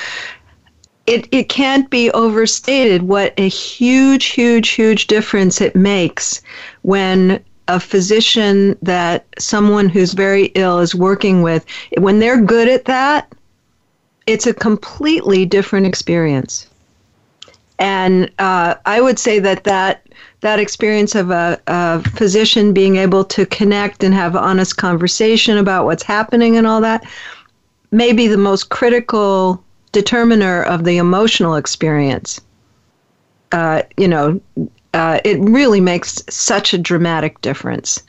It 1.07 1.27
it 1.33 1.49
can't 1.49 1.89
be 1.89 2.11
overstated 2.11 3.05
what 3.05 3.33
a 3.39 3.49
huge, 3.49 4.27
huge, 4.27 4.69
huge 4.69 5.07
difference 5.07 5.63
it 5.63 5.75
makes 5.75 6.43
when 6.83 7.43
a 7.77 7.81
physician 7.81 8.77
that 8.83 9.27
someone 9.39 9.89
who's 9.89 10.13
very 10.13 10.47
ill 10.55 10.79
is 10.79 10.95
working 10.95 11.43
with 11.43 11.65
when 11.99 12.19
they're 12.19 12.41
good 12.41 12.69
at 12.69 12.85
that 12.85 13.33
it's 14.31 14.47
a 14.47 14.55
completely 14.55 15.45
different 15.45 15.87
experience. 15.87 16.69
And 17.79 18.31
uh, 18.39 18.75
I 18.87 19.01
would 19.01 19.19
say 19.19 19.39
that 19.41 19.65
that 19.65 20.07
that 20.43 20.59
experience 20.59 21.15
of 21.15 21.31
a, 21.31 21.61
a, 21.67 22.03
physician 22.11 22.73
being 22.73 22.97
able 22.97 23.25
to 23.25 23.45
connect 23.47 24.03
and 24.05 24.15
have 24.15 24.37
honest 24.37 24.77
conversation 24.77 25.59
about 25.59 25.85
what's 25.85 26.03
happening 26.03 26.57
and 26.57 26.67
all 26.67 26.81
that 26.81 27.07
may 27.91 28.13
be 28.13 28.27
the 28.27 28.39
most 28.39 28.71
critical 28.71 29.63
determiner 29.93 30.63
of 30.63 30.85
the 30.85 30.97
emotional 30.97 31.57
experience. 31.57 32.41
Uh, 33.53 33.83
you 33.97 34.09
know, 34.09 34.41
uh, 34.95 35.21
it 35.25 35.39
really 35.41 35.81
makes 35.81 36.23
such 36.29 36.75
a 36.75 36.79
dramatic 36.79 37.41
difference. 37.41 38.03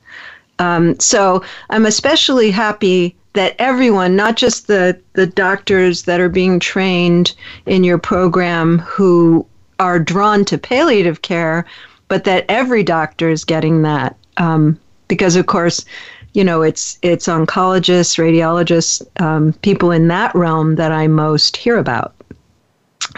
Um, 0.59 0.99
so 0.99 1.43
I'm 1.69 1.85
especially 1.85 2.51
happy 2.51 3.15
that 3.33 3.55
everyone, 3.59 4.15
not 4.15 4.35
just 4.35 4.67
the, 4.67 4.99
the 5.13 5.27
doctors 5.27 6.03
that 6.03 6.19
are 6.19 6.29
being 6.29 6.59
trained 6.59 7.33
in 7.65 7.83
your 7.83 7.97
program 7.97 8.79
who 8.79 9.45
are 9.79 9.99
drawn 9.99 10.45
to 10.45 10.57
palliative 10.57 11.21
care, 11.21 11.65
but 12.07 12.25
that 12.25 12.45
every 12.49 12.83
doctor 12.83 13.29
is 13.29 13.45
getting 13.45 13.81
that. 13.83 14.15
Um, 14.37 14.79
because, 15.07 15.35
of 15.35 15.45
course, 15.45 15.85
you 16.33 16.43
know, 16.43 16.61
it's 16.61 16.97
it's 17.01 17.27
oncologists, 17.27 18.17
radiologists, 18.17 19.01
um, 19.21 19.53
people 19.61 19.91
in 19.91 20.07
that 20.07 20.33
realm 20.35 20.75
that 20.75 20.91
I 20.91 21.07
most 21.07 21.57
hear 21.57 21.77
about, 21.77 22.13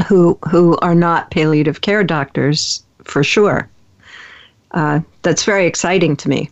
who 0.08 0.38
who 0.50 0.78
are 0.78 0.96
not 0.96 1.30
palliative 1.30 1.82
care 1.82 2.04
doctors 2.04 2.84
for 3.04 3.24
sure. 3.24 3.70
Uh, 4.72 5.02
that's 5.22 5.44
very 5.44 5.66
exciting 5.66 6.16
to 6.18 6.30
me. 6.30 6.50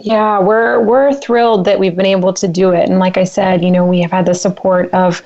Yeah, 0.00 0.40
we're 0.40 0.80
we're 0.80 1.12
thrilled 1.14 1.64
that 1.66 1.78
we've 1.78 1.96
been 1.96 2.06
able 2.06 2.32
to 2.34 2.48
do 2.48 2.72
it, 2.72 2.88
and 2.88 2.98
like 2.98 3.16
I 3.16 3.24
said, 3.24 3.62
you 3.62 3.70
know, 3.70 3.86
we 3.86 4.00
have 4.00 4.10
had 4.10 4.26
the 4.26 4.34
support 4.34 4.92
of 4.92 5.22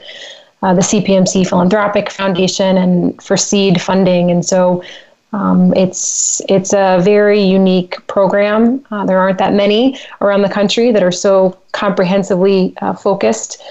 uh, 0.62 0.74
the 0.74 0.80
CPMC 0.80 1.48
Philanthropic 1.48 2.10
Foundation 2.10 2.76
and 2.76 3.22
for 3.22 3.36
seed 3.36 3.80
funding, 3.80 4.30
and 4.30 4.44
so 4.44 4.82
um, 5.32 5.72
it's 5.74 6.40
it's 6.48 6.72
a 6.72 6.98
very 7.02 7.40
unique 7.40 8.04
program. 8.06 8.84
Uh, 8.90 9.04
there 9.04 9.18
aren't 9.18 9.38
that 9.38 9.54
many 9.54 9.98
around 10.20 10.42
the 10.42 10.48
country 10.48 10.90
that 10.92 11.02
are 11.02 11.12
so 11.12 11.58
comprehensively 11.72 12.74
uh, 12.80 12.92
focused, 12.92 13.62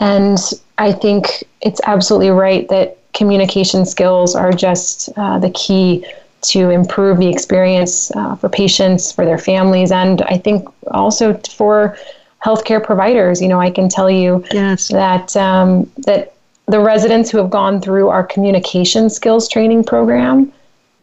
and 0.00 0.38
I 0.78 0.92
think 0.92 1.44
it's 1.60 1.80
absolutely 1.84 2.30
right 2.30 2.68
that 2.68 2.97
communication 3.18 3.84
skills 3.84 4.34
are 4.36 4.52
just 4.52 5.10
uh, 5.16 5.38
the 5.38 5.50
key 5.50 6.06
to 6.40 6.70
improve 6.70 7.18
the 7.18 7.28
experience 7.28 8.12
uh, 8.12 8.36
for 8.36 8.48
patients, 8.48 9.10
for 9.10 9.24
their 9.24 9.38
families, 9.38 9.90
and 9.90 10.22
I 10.22 10.38
think 10.38 10.68
also 10.92 11.34
for 11.50 11.96
healthcare 12.44 12.82
providers. 12.82 13.42
You 13.42 13.48
know, 13.48 13.60
I 13.60 13.70
can 13.70 13.88
tell 13.88 14.08
you 14.08 14.44
yes. 14.52 14.88
that 14.88 15.36
um, 15.36 15.90
that 16.06 16.34
the 16.66 16.78
residents 16.78 17.28
who 17.30 17.38
have 17.38 17.50
gone 17.50 17.80
through 17.80 18.08
our 18.08 18.24
communication 18.24 19.10
skills 19.10 19.48
training 19.48 19.82
program, 19.82 20.52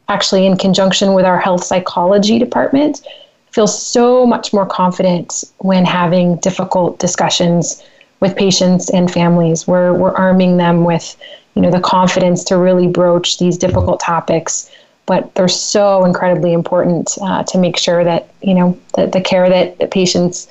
actually 0.07 0.45
in 0.45 0.55
conjunction 0.57 1.13
with 1.13 1.25
our 1.25 1.39
health 1.39 1.63
psychology 1.65 2.39
department, 2.39 3.05
feel 3.51 3.67
so 3.67 4.25
much 4.25 4.53
more 4.53 4.65
confident 4.65 5.43
when 5.57 5.83
having 5.83 6.37
difficult 6.37 6.97
discussions 6.99 7.83
with 8.21 8.37
patients 8.37 8.89
and 8.89 9.11
families. 9.11 9.67
We're 9.67 9.93
we're 9.93 10.15
arming 10.15 10.55
them 10.55 10.85
with 10.85 11.17
you 11.55 11.61
know 11.61 11.71
the 11.71 11.79
confidence 11.79 12.43
to 12.45 12.57
really 12.57 12.87
broach 12.87 13.39
these 13.39 13.57
difficult 13.57 13.99
topics. 13.99 14.69
But 15.07 15.35
they're 15.35 15.47
so 15.47 16.03
incredibly 16.03 16.51
important 16.51 17.15
uh, 17.21 17.43
to 17.43 17.57
make 17.59 17.77
sure 17.77 18.03
that 18.03 18.29
you 18.41 18.53
know 18.53 18.79
that 18.95 19.11
the 19.11 19.21
care 19.21 19.49
that, 19.49 19.79
the 19.79 19.87
patients 19.87 20.47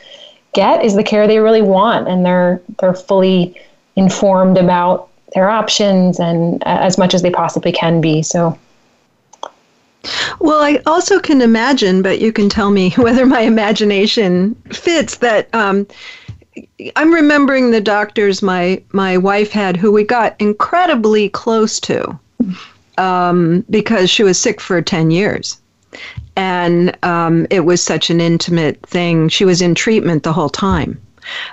get 0.54 0.84
is 0.84 0.94
the 0.94 1.02
care 1.02 1.26
they 1.26 1.38
really 1.38 1.62
want. 1.62 2.08
And 2.08 2.25
they're 2.25 2.61
they're 2.80 2.94
fully 2.94 3.61
informed 3.96 4.58
about 4.58 5.08
their 5.34 5.50
options 5.50 6.18
and 6.18 6.62
uh, 6.62 6.78
as 6.80 6.96
much 6.96 7.12
as 7.14 7.23
they 7.23 7.30
possibly 7.30 7.73
can 7.73 8.00
be. 8.00 8.23
So. 8.23 8.58
Well, 10.38 10.62
I 10.62 10.82
also 10.84 11.18
can 11.18 11.40
imagine, 11.40 12.02
but 12.02 12.20
you 12.20 12.30
can 12.30 12.49
tell 12.49 12.70
me 12.70 12.90
whether 12.96 13.26
my 13.26 13.40
imagination 13.40 14.54
fits 14.70 15.18
that. 15.18 15.49
Um, 15.54 15.87
I'm 16.96 17.12
remembering 17.12 17.70
the 17.70 17.80
doctors 17.80 18.42
my 18.42 18.82
my 18.92 19.16
wife 19.16 19.50
had, 19.50 19.76
who 19.76 19.92
we 19.92 20.04
got 20.04 20.37
incredibly 20.38 21.28
close 21.28 21.80
to, 21.80 22.18
um, 22.99 23.64
because 23.70 24.11
she 24.11 24.23
was 24.23 24.40
sick 24.40 24.61
for 24.61 24.80
ten 24.80 25.11
years, 25.11 25.58
and 26.37 26.96
um, 27.04 27.46
it 27.50 27.61
was 27.61 27.82
such 27.82 28.11
an 28.11 28.20
intimate 28.20 28.80
thing. 28.87 29.28
She 29.28 29.44
was 29.44 29.61
in 29.61 29.75
treatment 29.75 30.23
the 30.23 30.32
whole 30.32 30.49
time, 30.49 31.00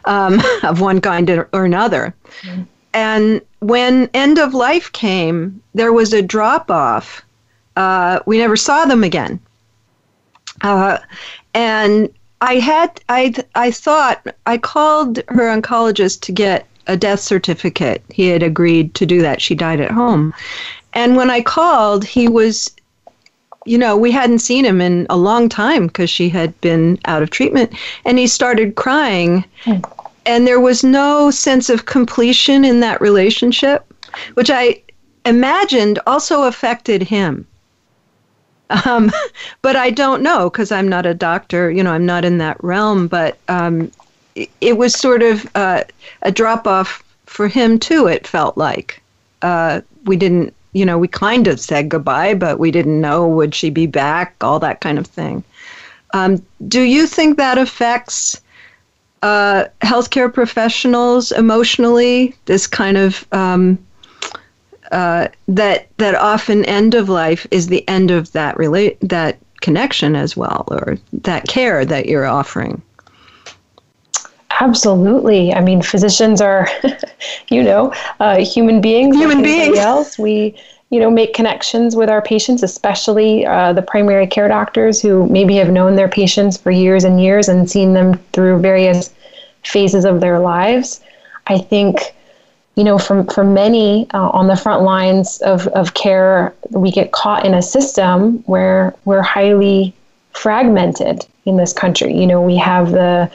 um, 0.05 0.41
of 0.63 0.81
one 0.81 1.01
kind 1.01 1.29
or 1.29 1.65
another, 1.65 2.13
mm-hmm. 2.41 2.63
and 2.93 3.41
when 3.59 4.09
end 4.13 4.37
of 4.37 4.53
life 4.53 4.91
came, 4.91 5.61
there 5.73 5.93
was 5.93 6.13
a 6.13 6.21
drop 6.21 6.69
off 6.71 7.23
uh, 7.75 8.19
we 8.25 8.37
never 8.37 8.55
saw 8.55 8.85
them 8.85 9.03
again. 9.03 9.39
Uh, 10.61 10.97
and 11.53 12.09
I 12.41 12.55
had 12.55 12.99
I 13.07 13.33
I 13.55 13.71
thought 13.71 14.25
I 14.45 14.57
called 14.57 15.17
her 15.29 15.55
oncologist 15.55 16.21
to 16.21 16.31
get 16.31 16.67
a 16.87 16.97
death 16.97 17.19
certificate. 17.19 18.03
He 18.09 18.27
had 18.27 18.43
agreed 18.43 18.95
to 18.95 19.05
do 19.05 19.21
that. 19.21 19.41
She 19.41 19.55
died 19.55 19.79
at 19.79 19.91
home. 19.91 20.33
And 20.93 21.15
when 21.15 21.29
I 21.29 21.41
called, 21.41 22.03
he 22.03 22.27
was 22.27 22.71
you 23.65 23.77
know, 23.77 23.95
we 23.95 24.11
hadn't 24.11 24.39
seen 24.39 24.65
him 24.65 24.81
in 24.81 25.05
a 25.09 25.17
long 25.17 25.47
time 25.47 25.85
because 25.85 26.09
she 26.09 26.29
had 26.29 26.59
been 26.61 26.97
out 27.05 27.21
of 27.21 27.29
treatment 27.29 27.71
and 28.05 28.17
he 28.17 28.25
started 28.25 28.75
crying. 28.75 29.45
Mm. 29.65 29.83
And 30.25 30.47
there 30.47 30.59
was 30.59 30.83
no 30.83 31.29
sense 31.29 31.69
of 31.69 31.85
completion 31.85 32.65
in 32.65 32.79
that 32.79 33.01
relationship, 33.01 33.85
which 34.33 34.49
I 34.49 34.81
imagined 35.25 35.99
also 36.07 36.43
affected 36.43 37.03
him. 37.03 37.45
Um, 38.85 39.11
but 39.61 39.75
I 39.75 39.89
don't 39.89 40.21
know 40.21 40.49
because 40.49 40.71
I'm 40.71 40.87
not 40.87 41.05
a 41.05 41.13
doctor. 41.13 41.71
You 41.71 41.83
know, 41.83 41.91
I'm 41.91 42.05
not 42.05 42.25
in 42.25 42.37
that 42.39 42.61
realm. 42.63 43.07
But 43.07 43.37
um, 43.47 43.91
it, 44.35 44.49
it, 44.61 44.77
was 44.77 44.93
sort 44.93 45.23
of 45.23 45.49
uh, 45.55 45.83
a 46.21 46.31
drop 46.31 46.67
off 46.67 47.03
for 47.25 47.47
him 47.47 47.79
too. 47.79 48.07
It 48.07 48.27
felt 48.27 48.57
like 48.57 49.01
uh, 49.41 49.81
we 50.05 50.15
didn't. 50.15 50.53
You 50.73 50.85
know, 50.85 50.97
we 50.97 51.09
kind 51.09 51.47
of 51.47 51.59
said 51.59 51.89
goodbye, 51.89 52.33
but 52.33 52.57
we 52.57 52.71
didn't 52.71 53.01
know 53.01 53.27
would 53.27 53.53
she 53.53 53.69
be 53.69 53.87
back. 53.87 54.35
All 54.41 54.57
that 54.59 54.79
kind 54.79 54.97
of 54.97 55.05
thing. 55.05 55.43
Um, 56.13 56.45
do 56.67 56.81
you 56.81 57.07
think 57.07 57.37
that 57.37 57.57
affects 57.57 58.39
uh, 59.21 59.65
healthcare 59.81 60.33
professionals 60.33 61.31
emotionally? 61.33 62.35
This 62.45 62.67
kind 62.67 62.97
of 62.97 63.25
um, 63.33 63.77
uh, 64.91 65.27
that 65.47 65.87
that 65.97 66.15
often 66.15 66.65
end 66.65 66.95
of 66.95 67.09
life 67.09 67.47
is 67.51 67.67
the 67.67 67.87
end 67.87 68.11
of 68.11 68.31
that 68.33 68.57
relate 68.57 68.97
that 69.01 69.37
connection 69.61 70.15
as 70.15 70.35
well, 70.35 70.67
or 70.71 70.97
that 71.13 71.47
care 71.47 71.85
that 71.85 72.07
you're 72.07 72.25
offering. 72.25 72.81
Absolutely. 74.59 75.53
I 75.53 75.61
mean, 75.61 75.81
physicians 75.81 76.41
are, 76.41 76.67
you 77.49 77.63
know, 77.63 77.93
uh, 78.19 78.43
human 78.43 78.81
beings. 78.81 79.15
Human 79.15 79.37
like 79.37 79.45
beings. 79.45 79.77
Else, 79.79 80.19
we 80.19 80.55
you 80.89 80.99
know 80.99 81.09
make 81.09 81.33
connections 81.33 81.95
with 81.95 82.09
our 82.09 82.21
patients, 82.21 82.61
especially 82.61 83.45
uh, 83.45 83.73
the 83.73 83.81
primary 83.81 84.27
care 84.27 84.47
doctors 84.47 85.01
who 85.01 85.25
maybe 85.27 85.55
have 85.55 85.69
known 85.69 85.95
their 85.95 86.09
patients 86.09 86.57
for 86.57 86.69
years 86.69 87.03
and 87.03 87.21
years 87.21 87.47
and 87.47 87.69
seen 87.69 87.93
them 87.93 88.17
through 88.33 88.59
various 88.59 89.13
phases 89.63 90.05
of 90.05 90.19
their 90.19 90.39
lives. 90.39 91.01
I 91.47 91.57
think 91.57 92.13
you 92.75 92.83
know, 92.83 92.97
from 92.97 93.27
for 93.27 93.43
many 93.43 94.09
uh, 94.13 94.29
on 94.29 94.47
the 94.47 94.55
front 94.55 94.83
lines 94.83 95.39
of, 95.41 95.67
of 95.67 95.93
care, 95.93 96.53
we 96.69 96.91
get 96.91 97.11
caught 97.11 97.45
in 97.45 97.53
a 97.53 97.61
system 97.61 98.37
where 98.45 98.95
we're 99.05 99.21
highly 99.21 99.93
fragmented 100.33 101.25
in 101.45 101.57
this 101.57 101.73
country. 101.73 102.17
You 102.17 102.27
know, 102.27 102.41
we 102.41 102.57
have 102.57 102.91
the 102.91 103.29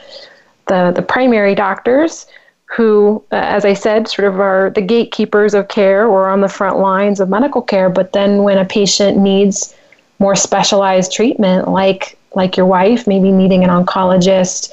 the, 0.69 0.91
the 0.91 1.03
primary 1.03 1.55
doctors 1.55 2.27
who, 2.65 3.23
uh, 3.31 3.37
as 3.37 3.65
I 3.65 3.75
said, 3.75 4.09
sort 4.09 4.27
of 4.27 4.41
are 4.41 4.71
the 4.71 4.81
gatekeepers 4.81 5.55
of 5.55 5.69
care 5.69 6.07
or 6.07 6.29
on 6.29 6.41
the 6.41 6.49
front 6.49 6.79
lines 6.79 7.21
of 7.21 7.29
medical 7.29 7.63
care. 7.63 7.89
But 7.89 8.13
then 8.13 8.43
when 8.43 8.59
a 8.59 8.65
patient 8.65 9.17
needs 9.17 9.75
more 10.19 10.35
specialized 10.35 11.13
treatment, 11.13 11.69
like 11.69 12.19
like 12.35 12.57
your 12.57 12.67
wife, 12.67 13.07
maybe 13.07 13.31
needing 13.31 13.65
an 13.65 13.71
oncologist, 13.71 14.71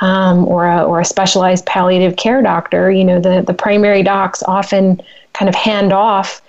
um, 0.00 0.46
or, 0.46 0.66
a, 0.66 0.84
or 0.84 1.00
a 1.00 1.04
specialized 1.04 1.64
palliative 1.66 2.16
care 2.16 2.42
doctor, 2.42 2.90
you 2.90 3.04
know, 3.04 3.20
the, 3.20 3.42
the 3.46 3.54
primary 3.54 4.02
docs 4.02 4.42
often 4.42 5.00
kind 5.32 5.48
of 5.48 5.54
hand 5.54 5.92
off 5.92 6.42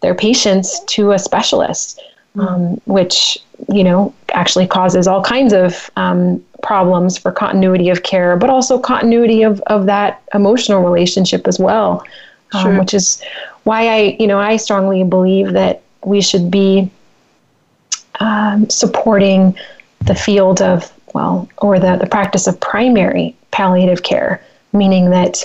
their 0.00 0.14
patients 0.14 0.80
to 0.86 1.12
a 1.12 1.18
specialist, 1.18 2.00
mm. 2.36 2.46
um, 2.46 2.80
which, 2.84 3.38
you 3.72 3.84
know, 3.84 4.14
actually 4.32 4.66
causes 4.66 5.06
all 5.06 5.22
kinds 5.22 5.52
of 5.52 5.90
um, 5.96 6.42
problems 6.62 7.16
for 7.16 7.32
continuity 7.32 7.88
of 7.88 8.02
care, 8.02 8.36
but 8.36 8.50
also 8.50 8.78
continuity 8.78 9.42
of, 9.42 9.60
of 9.62 9.86
that 9.86 10.22
emotional 10.34 10.82
relationship 10.82 11.48
as 11.48 11.58
well, 11.58 12.04
um, 12.52 12.62
sure. 12.62 12.78
which 12.78 12.94
is 12.94 13.22
why 13.64 13.88
I, 13.88 14.16
you 14.18 14.26
know, 14.26 14.38
I 14.38 14.56
strongly 14.56 15.04
believe 15.04 15.52
that 15.52 15.82
we 16.04 16.20
should 16.20 16.50
be 16.50 16.90
um, 18.20 18.68
supporting 18.68 19.56
the 20.02 20.14
field 20.14 20.62
of 20.62 20.90
well, 21.14 21.48
or 21.58 21.78
the, 21.78 21.96
the 21.96 22.06
practice 22.06 22.46
of 22.46 22.58
primary 22.60 23.36
palliative 23.50 24.02
care, 24.02 24.42
meaning 24.72 25.10
that 25.10 25.44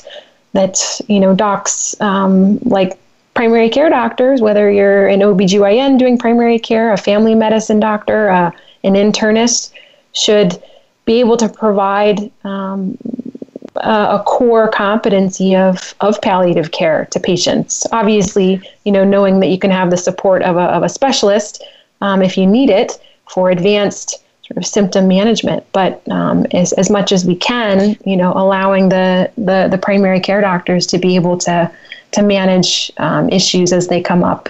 that 0.54 0.80
you 1.08 1.20
know 1.20 1.36
docs 1.36 2.00
um, 2.02 2.58
like 2.60 2.98
primary 3.34 3.70
care 3.70 3.90
doctors, 3.90 4.42
whether 4.42 4.72
you're 4.72 5.08
an 5.08 5.20
OBGYN 5.20 6.00
doing 6.00 6.18
primary 6.18 6.58
care, 6.58 6.94
a 6.94 6.98
family 6.98 7.36
medicine 7.36 7.80
doctor, 7.80 8.30
uh, 8.30 8.52
an 8.84 8.94
internist, 8.94 9.72
should 10.14 10.58
be 11.04 11.20
able 11.20 11.38
to 11.38 11.50
provide 11.50 12.32
um, 12.46 12.98
a, 13.76 14.24
core 14.26 14.70
competency 14.70 15.56
of, 15.56 15.94
of 16.00 16.20
palliative 16.22 16.72
care 16.72 17.06
to 17.12 17.20
patients. 17.20 17.86
Obviously, 17.92 18.62
you 18.86 18.92
know, 18.92 19.04
knowing 19.04 19.40
that 19.42 19.48
you 19.48 19.60
can 19.60 19.72
have 19.72 19.92
the 19.92 19.98
support 19.98 20.42
of 20.42 20.56
a, 20.56 20.62
of 20.62 20.84
a 20.84 20.90
specialist 20.90 21.64
um, 22.02 22.22
if 22.22 22.38
you 22.38 22.48
need 22.48 22.70
it 22.70 23.00
for 23.30 23.50
advanced 23.50 24.24
sort 24.48 24.58
of 24.58 24.66
symptom 24.66 25.08
management, 25.08 25.66
but 25.72 26.08
um, 26.10 26.46
as, 26.52 26.72
as 26.74 26.90
much 26.90 27.12
as 27.12 27.26
we 27.26 27.36
can, 27.36 27.98
you 28.06 28.16
know, 28.16 28.32
allowing 28.34 28.90
the, 28.90 29.32
the, 29.38 29.68
the 29.72 29.78
primary 29.78 30.20
care 30.20 30.42
doctors 30.42 30.86
to 30.88 31.00
be 31.00 31.16
able 31.16 31.38
to, 31.40 31.72
to 32.12 32.22
manage 32.22 32.92
um, 32.98 33.28
issues 33.30 33.74
as 33.74 33.88
they 33.88 34.02
come 34.02 34.24
up. 34.24 34.50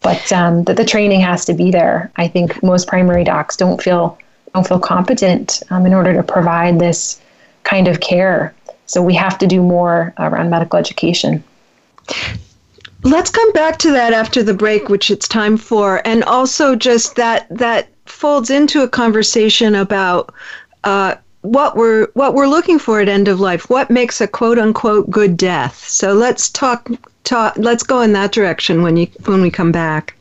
But 0.00 0.32
um, 0.32 0.64
that 0.64 0.76
the 0.76 0.84
training 0.84 1.20
has 1.20 1.44
to 1.46 1.54
be 1.54 1.70
there. 1.70 2.10
I 2.16 2.28
think 2.28 2.62
most 2.62 2.88
primary 2.88 3.24
docs 3.24 3.56
don't 3.56 3.82
feel 3.82 4.18
don't 4.52 4.68
feel 4.68 4.78
competent 4.78 5.62
um, 5.70 5.84
in 5.84 5.92
order 5.92 6.14
to 6.14 6.22
provide 6.22 6.78
this 6.78 7.20
kind 7.64 7.88
of 7.88 7.98
care. 8.00 8.54
So 8.86 9.02
we 9.02 9.14
have 9.14 9.36
to 9.38 9.48
do 9.48 9.60
more 9.60 10.14
around 10.18 10.50
medical 10.50 10.78
education. 10.78 11.42
Let's 13.02 13.30
come 13.30 13.50
back 13.52 13.78
to 13.78 13.90
that 13.92 14.12
after 14.12 14.42
the 14.42 14.54
break, 14.54 14.88
which 14.88 15.10
it's 15.10 15.26
time 15.26 15.56
for, 15.56 16.06
and 16.06 16.22
also 16.24 16.76
just 16.76 17.16
that 17.16 17.46
that 17.50 17.88
folds 18.06 18.50
into 18.50 18.82
a 18.82 18.88
conversation 18.88 19.74
about 19.74 20.32
uh, 20.84 21.14
what 21.42 21.76
we're 21.76 22.08
what 22.14 22.34
we're 22.34 22.46
looking 22.46 22.78
for 22.78 23.00
at 23.00 23.08
end 23.08 23.28
of 23.28 23.40
life. 23.40 23.68
What 23.68 23.90
makes 23.90 24.20
a 24.20 24.26
quote 24.26 24.58
unquote 24.58 25.10
good 25.10 25.36
death? 25.36 25.86
So 25.86 26.14
let's 26.14 26.48
talk 26.50 26.88
talk, 27.24 27.54
let's 27.56 27.82
go 27.82 28.02
in 28.02 28.12
that 28.12 28.30
direction 28.32 28.82
when 28.82 28.96
you 28.96 29.08
when 29.24 29.42
we 29.42 29.50
come 29.50 29.72
back. 29.72 30.14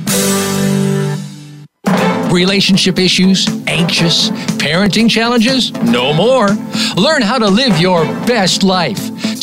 Relationship 2.33 2.99
issues? 2.99 3.47
Anxious? 3.67 4.31
Parenting 4.59 5.09
challenges? 5.09 5.71
No 5.73 6.13
more. 6.13 6.49
Learn 6.97 7.23
how 7.23 7.39
to 7.39 7.47
live 7.47 7.79
your 7.79 8.05
best 8.27 8.63
life 8.63 9.01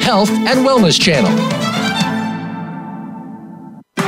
Health 0.00 0.30
and 0.30 0.66
Wellness 0.66 1.00
Channel. 1.00 1.65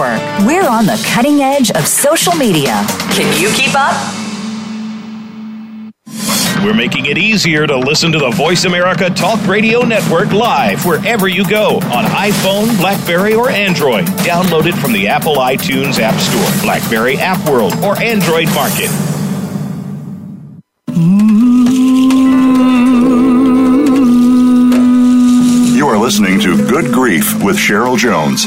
We're 0.00 0.66
on 0.66 0.86
the 0.86 0.98
cutting 1.12 1.42
edge 1.42 1.70
of 1.72 1.86
social 1.86 2.34
media. 2.34 2.84
Can 3.12 3.38
you 3.38 3.50
keep 3.50 3.74
up? 3.74 3.94
We're 6.64 6.72
making 6.74 7.06
it 7.06 7.18
easier 7.18 7.66
to 7.66 7.76
listen 7.76 8.10
to 8.12 8.18
the 8.18 8.30
Voice 8.30 8.64
America 8.64 9.10
Talk 9.10 9.46
Radio 9.46 9.82
Network 9.82 10.32
live 10.32 10.86
wherever 10.86 11.28
you 11.28 11.46
go 11.46 11.76
on 11.76 12.04
iPhone, 12.04 12.78
Blackberry, 12.78 13.34
or 13.34 13.50
Android. 13.50 14.06
Download 14.24 14.64
it 14.66 14.74
from 14.74 14.94
the 14.94 15.06
Apple 15.06 15.36
iTunes 15.36 15.98
App 15.98 16.18
Store, 16.18 16.62
Blackberry 16.62 17.16
App 17.18 17.46
World, 17.46 17.74
or 17.84 17.98
Android 17.98 18.48
Market. 18.54 18.90
You 25.76 25.88
are 25.88 25.98
listening 25.98 26.40
to 26.40 26.56
Good 26.68 26.90
Grief 26.92 27.42
with 27.44 27.56
Cheryl 27.56 27.98
Jones. 27.98 28.46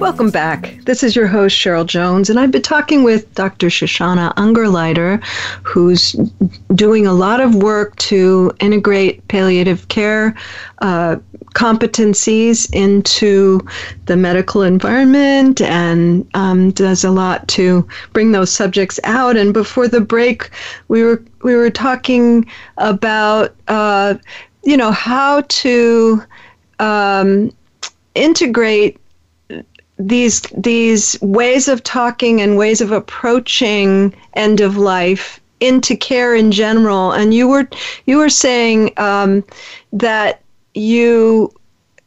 Welcome 0.00 0.30
back. 0.30 0.78
This 0.86 1.02
is 1.02 1.14
your 1.14 1.26
host, 1.26 1.54
Cheryl 1.54 1.84
Jones, 1.84 2.30
and 2.30 2.40
I've 2.40 2.50
been 2.50 2.62
talking 2.62 3.02
with 3.02 3.34
Dr. 3.34 3.66
Shoshana 3.66 4.32
Ungerleider, 4.36 5.22
who's 5.62 6.12
doing 6.74 7.06
a 7.06 7.12
lot 7.12 7.40
of 7.40 7.54
work 7.56 7.96
to 7.96 8.50
integrate 8.60 9.28
palliative 9.28 9.88
care 9.88 10.34
uh, 10.78 11.16
competencies 11.54 12.66
into 12.72 13.60
the 14.06 14.16
medical 14.16 14.62
environment 14.62 15.60
and 15.60 16.26
um, 16.32 16.70
does 16.70 17.04
a 17.04 17.10
lot 17.10 17.46
to 17.48 17.86
bring 18.14 18.32
those 18.32 18.50
subjects 18.50 18.98
out. 19.04 19.36
And 19.36 19.52
before 19.52 19.86
the 19.86 20.00
break, 20.00 20.48
we 20.88 21.04
were 21.04 21.22
we 21.42 21.54
were 21.54 21.70
talking 21.70 22.50
about 22.78 23.54
uh, 23.68 24.14
you 24.64 24.78
know 24.78 24.92
how 24.92 25.42
to 25.42 26.22
um, 26.78 27.52
integrate 28.14 28.99
these 30.00 30.40
these 30.56 31.20
ways 31.20 31.68
of 31.68 31.82
talking 31.82 32.40
and 32.40 32.56
ways 32.56 32.80
of 32.80 32.90
approaching 32.90 34.14
end 34.34 34.60
of 34.60 34.76
life 34.76 35.40
into 35.60 35.96
care 35.96 36.34
in 36.34 36.50
general. 36.50 37.12
And 37.12 37.34
you 37.34 37.48
were 37.48 37.68
you 38.06 38.16
were 38.16 38.30
saying 38.30 38.92
um, 38.96 39.44
that 39.92 40.40
you 40.74 41.52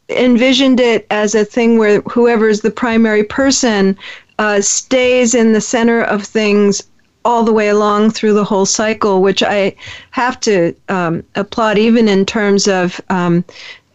envisioned 0.10 0.80
it 0.80 1.06
as 1.10 1.36
a 1.36 1.46
thing 1.46 1.78
where 1.78 2.02
whoever 2.02 2.50
is 2.50 2.62
the 2.62 2.72
primary 2.72 3.24
person 3.24 3.98
uh, 4.40 4.62
stays 4.62 5.36
in 5.36 5.54
the 5.54 5.62
center 5.62 6.02
of 6.04 6.24
things 6.24 6.84
all 7.26 7.44
the 7.44 7.54
way 7.54 7.70
along 7.70 8.12
through 8.12 8.34
the 8.34 8.44
whole 8.44 8.66
cycle, 8.66 9.22
which 9.22 9.42
I 9.42 9.76
have 10.12 10.40
to 10.42 10.76
um, 10.90 11.24
applaud, 11.36 11.78
even 11.78 12.10
in 12.10 12.26
terms 12.26 12.68
of 12.68 13.00
um, 13.10 13.46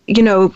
you 0.09 0.23
know, 0.23 0.49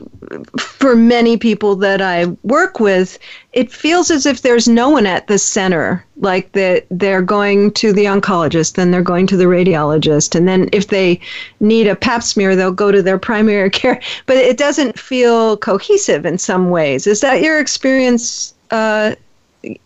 for 0.59 0.97
many 0.97 1.37
people 1.37 1.77
that 1.77 2.01
I 2.01 2.25
work 2.43 2.81
with, 2.81 3.19
it 3.53 3.71
feels 3.71 4.11
as 4.11 4.25
if 4.25 4.41
there's 4.41 4.67
no 4.67 4.89
one 4.89 5.07
at 5.07 5.27
the 5.27 5.39
center. 5.39 6.05
Like 6.17 6.53
that 6.53 6.87
they're 6.91 7.23
going 7.23 7.73
to 7.73 7.93
the 7.93 8.07
oncologist, 8.07 8.75
then 8.75 8.91
they're 8.91 9.03
going 9.03 9.27
to 9.27 9.37
the 9.37 9.45
radiologist, 9.45 10.35
and 10.35 10.49
then 10.49 10.69
if 10.73 10.89
they 10.89 11.21
need 11.61 11.87
a 11.87 11.97
pap 11.97 12.23
smear, 12.23 12.57
they'll 12.57 12.73
go 12.73 12.91
to 12.91 13.03
their 13.03 13.19
primary 13.19 13.71
care. 13.81 14.01
But 14.27 14.39
it 14.39 14.57
doesn't 14.57 14.99
feel 14.99 15.59
cohesive 15.59 16.25
in 16.25 16.39
some 16.39 16.71
ways. 16.71 17.07
Is 17.07 17.21
that 17.21 17.43
your 17.43 17.61
experience? 17.61 18.55
Uh, 18.71 19.15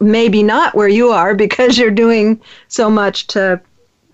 maybe 0.00 0.42
not 0.42 0.74
where 0.74 0.88
you 0.88 1.10
are 1.10 1.34
because 1.34 1.76
you're 1.76 1.90
doing 1.90 2.40
so 2.68 2.88
much 2.88 3.26
to 3.26 3.60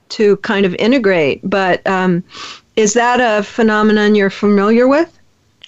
to 0.08 0.36
kind 0.38 0.66
of 0.66 0.74
integrate. 0.76 1.40
But 1.48 1.86
um, 1.86 2.24
is 2.76 2.94
that 2.94 3.20
a 3.20 3.42
phenomenon 3.42 4.14
you're 4.14 4.30
familiar 4.30 4.88
with? 4.88 5.18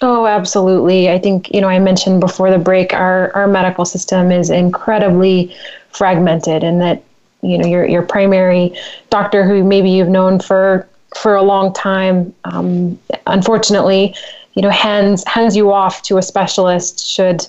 Oh, 0.07 0.27
absolutely. 0.27 1.09
I 1.09 1.17
think, 1.17 1.51
you 1.51 1.61
know, 1.61 1.67
I 1.67 1.79
mentioned 1.79 2.19
before 2.19 2.51
the 2.51 2.59
break, 2.59 2.93
our, 2.93 3.31
our 3.33 3.47
medical 3.47 3.85
system 3.85 4.31
is 4.31 4.51
incredibly 4.51 5.55
fragmented 5.89 6.63
and 6.63 6.79
that, 6.79 7.01
you 7.41 7.57
know, 7.57 7.65
your, 7.65 7.87
your 7.87 8.03
primary 8.03 8.77
doctor 9.09 9.43
who 9.43 9.63
maybe 9.63 9.89
you've 9.89 10.07
known 10.07 10.39
for, 10.39 10.87
for 11.17 11.33
a 11.33 11.41
long 11.41 11.73
time, 11.73 12.35
um, 12.43 12.99
unfortunately, 13.25 14.13
you 14.53 14.61
know, 14.61 14.69
hands, 14.69 15.23
hands 15.25 15.57
you 15.57 15.71
off 15.71 16.03
to 16.03 16.19
a 16.19 16.21
specialist 16.21 17.03
should 17.07 17.43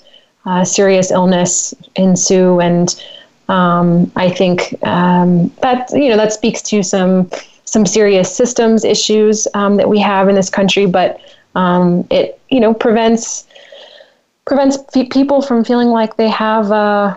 uh, 0.46 0.64
serious 0.64 1.10
illness 1.10 1.74
ensue. 1.96 2.58
And 2.60 3.04
um, 3.50 4.10
I 4.16 4.30
think 4.30 4.82
um, 4.82 5.48
that, 5.60 5.90
you 5.92 6.08
know, 6.08 6.16
that 6.16 6.32
speaks 6.32 6.62
to 6.62 6.82
some, 6.82 7.30
some 7.66 7.84
serious 7.84 8.34
systems 8.34 8.82
issues 8.82 9.46
um, 9.52 9.76
that 9.76 9.90
we 9.90 9.98
have 9.98 10.30
in 10.30 10.34
this 10.34 10.48
country, 10.48 10.86
but 10.86 11.20
um, 11.56 12.06
it 12.10 12.38
you 12.50 12.60
know 12.60 12.72
prevents 12.72 13.46
prevents 14.44 14.78
people 15.10 15.42
from 15.42 15.64
feeling 15.64 15.88
like 15.88 16.16
they 16.16 16.28
have 16.28 16.70
uh, 16.70 17.16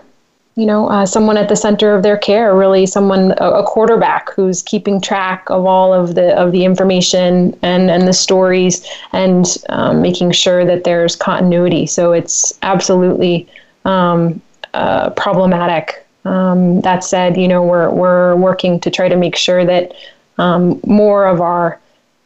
you 0.56 0.66
know 0.66 0.88
uh, 0.88 1.06
someone 1.06 1.38
at 1.38 1.50
the 1.50 1.56
center 1.56 1.94
of 1.94 2.02
their 2.04 2.18
care 2.18 2.56
really 2.56 2.86
someone 2.86 3.34
a, 3.38 3.50
a, 3.52 3.64
quarterback 3.64 4.32
who's 4.32 4.64
keeping 4.64 5.00
track 5.00 5.48
of 5.50 5.66
all 5.66 5.94
of 5.94 6.16
the 6.16 6.36
of 6.38 6.52
the 6.54 6.64
information 6.64 7.58
and 7.62 7.92
and 7.92 8.08
the 8.08 8.14
stories 8.14 8.88
and 9.12 9.58
um, 9.70 10.02
making 10.02 10.32
sure 10.32 10.66
that 10.66 10.86
there's 10.86 11.16
continuity. 11.16 11.86
So 11.86 12.14
it's 12.14 12.58
absolutely 12.62 13.48
um, 13.86 14.42
uh, 14.74 15.12
problematic. 15.12 16.06
Um, 16.26 16.82
that 16.82 17.04
said 17.04 17.38
you 17.38 17.48
know 17.48 17.62
we're 17.62 17.90
we're 17.90 18.36
working 18.38 18.80
to 18.82 18.90
try 18.90 19.10
to 19.10 19.18
make 19.18 19.36
sure 19.36 19.66
that 19.66 19.94
um, 20.38 20.80
more 20.86 21.26
of 21.26 21.42
our 21.42 21.80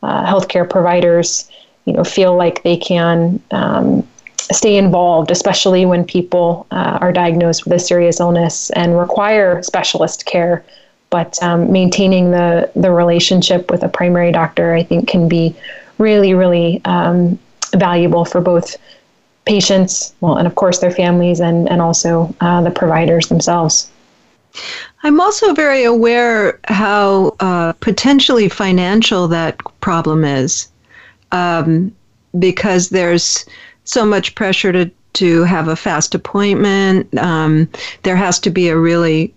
uh, 0.04 0.26
healthcare 0.26 0.70
providers 0.70 1.50
you 1.86 1.94
know 1.94 2.04
feel 2.04 2.36
like 2.36 2.64
they 2.64 2.78
can 2.78 3.42
um, 3.52 4.08
stay 4.38 4.78
involved, 4.78 5.32
especially 5.32 5.86
when 5.86 6.06
people 6.06 6.68
uh, 6.72 6.98
are 7.02 7.12
diagnosed 7.12 7.66
with 7.66 7.74
a 7.74 7.80
serious 7.80 8.20
illness 8.20 8.70
and 8.72 8.98
require 8.98 9.62
specialist 9.64 10.26
care. 10.26 10.64
But 11.10 11.42
um, 11.44 11.72
maintaining 11.72 12.32
the 12.32 12.72
the 12.76 12.92
relationship 12.92 13.70
with 13.70 13.84
a 13.84 13.90
primary 13.90 14.32
doctor, 14.32 14.74
I 14.74 14.84
think, 14.84 15.08
can 15.08 15.30
be 15.30 15.56
really, 15.98 16.34
really 16.34 16.82
um, 16.86 17.38
valuable 17.74 18.26
for 18.26 18.42
both 18.42 18.76
patients, 19.46 20.14
well, 20.22 20.38
and 20.38 20.48
of 20.48 20.56
course 20.56 20.80
their 20.80 20.92
families, 20.92 21.40
and 21.40 21.70
and 21.70 21.82
also 21.82 22.34
uh, 22.42 22.62
the 22.62 22.72
providers 22.72 23.28
themselves. 23.28 23.90
I'm 25.04 25.20
also 25.20 25.54
very 25.54 25.84
aware 25.84 26.60
how 26.66 27.36
uh, 27.40 27.74
potentially 27.74 28.50
financial 28.50 29.28
that 29.28 29.58
problem 29.82 30.24
is 30.24 30.68
um, 31.34 31.94
because 32.40 32.90
there's 32.90 33.46
so 33.84 34.06
much 34.06 34.34
pressure 34.36 34.72
to 34.72 34.90
to 35.14 35.44
have 35.44 35.68
a 35.68 35.76
fast 35.76 36.16
appointment. 36.16 37.16
Um, 37.20 37.70
there 38.02 38.16
has 38.16 38.40
to 38.40 38.50
be 38.50 38.70
a 38.70 38.78
really 38.78 39.32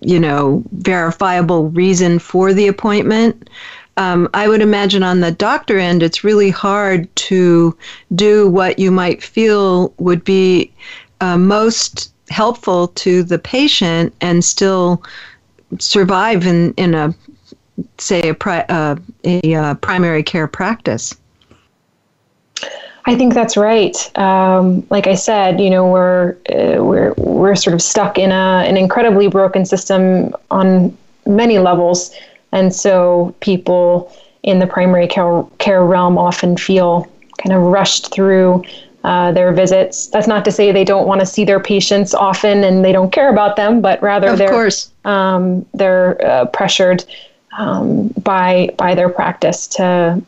you 0.00 0.20
know, 0.20 0.62
verifiable 0.72 1.70
reason 1.70 2.18
for 2.18 2.52
the 2.52 2.68
appointment. 2.68 3.48
Um, 3.96 4.28
I 4.34 4.48
would 4.48 4.60
imagine 4.60 5.02
on 5.02 5.20
the 5.20 5.30
doctor 5.30 5.78
end, 5.78 6.02
it's 6.02 6.24
really 6.24 6.50
hard 6.50 7.14
to 7.16 7.76
do 8.14 8.48
what 8.48 8.78
you 8.78 8.90
might 8.90 9.22
feel 9.22 9.94
would 9.98 10.24
be 10.24 10.72
uh, 11.20 11.38
most 11.38 12.12
helpful 12.28 12.88
to 12.88 13.22
the 13.22 13.38
patient 13.38 14.14
and 14.20 14.44
still 14.44 15.02
survive 15.78 16.46
in, 16.46 16.74
in 16.74 16.94
a, 16.94 17.14
say, 17.98 18.28
a, 18.28 18.34
pri- 18.34 18.66
uh, 18.68 18.96
a 19.24 19.54
uh, 19.54 19.74
primary 19.74 20.22
care 20.22 20.46
practice. 20.46 21.14
I 23.06 23.16
think 23.16 23.34
that's 23.34 23.56
right. 23.56 23.96
Um, 24.18 24.86
like 24.88 25.06
I 25.06 25.14
said, 25.14 25.60
you 25.60 25.68
know, 25.68 25.86
we're 25.86 26.36
uh, 26.50 26.82
we're 26.82 27.12
we're 27.14 27.54
sort 27.54 27.74
of 27.74 27.82
stuck 27.82 28.18
in 28.18 28.32
a 28.32 28.64
an 28.66 28.76
incredibly 28.76 29.28
broken 29.28 29.66
system 29.66 30.34
on 30.50 30.96
many 31.26 31.58
levels, 31.58 32.14
and 32.52 32.74
so 32.74 33.34
people 33.40 34.10
in 34.42 34.58
the 34.58 34.66
primary 34.66 35.06
care 35.06 35.44
care 35.58 35.84
realm 35.84 36.16
often 36.16 36.56
feel 36.56 37.06
kind 37.42 37.54
of 37.54 37.62
rushed 37.62 38.10
through 38.10 38.64
uh, 39.04 39.32
their 39.32 39.52
visits. 39.52 40.06
That's 40.06 40.26
not 40.26 40.44
to 40.46 40.50
say 40.50 40.72
they 40.72 40.84
don't 40.84 41.06
want 41.06 41.20
to 41.20 41.26
see 41.26 41.44
their 41.44 41.60
patients 41.60 42.14
often 42.14 42.64
and 42.64 42.82
they 42.82 42.92
don't 42.92 43.12
care 43.12 43.30
about 43.30 43.56
them, 43.56 43.82
but 43.82 44.02
rather 44.02 44.28
of 44.28 44.38
they're 44.38 44.48
course. 44.48 44.90
Um, 45.04 45.66
they're 45.74 46.26
uh, 46.26 46.46
pressured 46.46 47.04
um, 47.58 48.08
by 48.22 48.74
by 48.76 48.94
their 48.94 49.08
practice 49.08 49.66
to 49.68 50.22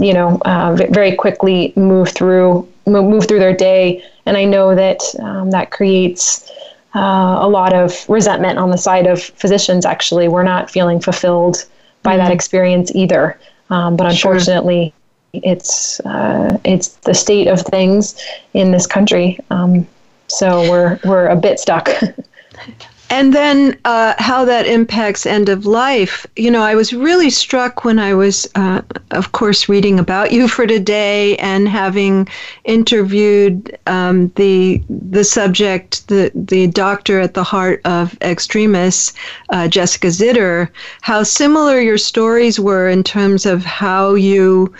you 0.00 0.12
know, 0.12 0.38
uh, 0.44 0.74
very 0.90 1.14
quickly 1.14 1.72
move 1.76 2.10
through 2.10 2.68
move 2.86 3.26
through 3.26 3.38
their 3.38 3.56
day. 3.56 4.04
And 4.26 4.36
I 4.36 4.44
know 4.44 4.74
that 4.74 5.00
um, 5.20 5.50
that 5.50 5.70
creates 5.70 6.50
uh, 6.94 7.38
a 7.40 7.48
lot 7.48 7.72
of 7.72 8.04
resentment 8.08 8.58
on 8.58 8.70
the 8.70 8.76
side 8.76 9.06
of 9.06 9.22
physicians. 9.22 9.86
Actually, 9.86 10.28
we're 10.28 10.42
not 10.42 10.70
feeling 10.70 11.00
fulfilled 11.00 11.64
by 12.02 12.12
mm-hmm. 12.12 12.24
that 12.24 12.32
experience 12.32 12.94
either. 12.94 13.38
Um, 13.70 13.96
but 13.96 14.06
unfortunately, 14.06 14.92
sure. 15.32 15.42
it's 15.44 16.00
uh, 16.00 16.58
it's 16.64 16.88
the 16.88 17.14
state 17.14 17.48
of 17.48 17.62
things 17.62 18.20
in 18.52 18.70
this 18.72 18.86
country. 18.86 19.38
Um, 19.50 19.86
so 20.28 20.68
we're 20.70 20.98
we're 21.04 21.28
a 21.28 21.36
bit 21.36 21.60
stuck. 21.60 21.88
And 23.10 23.32
then 23.32 23.78
uh, 23.84 24.14
how 24.18 24.44
that 24.46 24.66
impacts 24.66 25.26
end 25.26 25.48
of 25.48 25.66
life. 25.66 26.26
You 26.36 26.50
know, 26.50 26.62
I 26.62 26.74
was 26.74 26.92
really 26.92 27.30
struck 27.30 27.84
when 27.84 27.98
I 27.98 28.14
was, 28.14 28.48
uh, 28.54 28.80
of 29.12 29.30
course, 29.32 29.68
reading 29.68 30.00
about 30.00 30.32
you 30.32 30.48
for 30.48 30.66
today 30.66 31.36
and 31.36 31.68
having 31.68 32.26
interviewed 32.64 33.78
um, 33.86 34.32
the 34.36 34.82
the 34.88 35.22
subject, 35.22 36.08
the 36.08 36.32
the 36.34 36.66
doctor 36.68 37.20
at 37.20 37.34
the 37.34 37.44
heart 37.44 37.80
of 37.84 38.16
Extremis, 38.20 39.12
uh, 39.50 39.68
Jessica 39.68 40.08
Zitter. 40.08 40.68
How 41.02 41.22
similar 41.22 41.80
your 41.80 41.98
stories 41.98 42.58
were 42.58 42.88
in 42.88 43.04
terms 43.04 43.46
of 43.46 43.64
how 43.64 44.14
you 44.14 44.74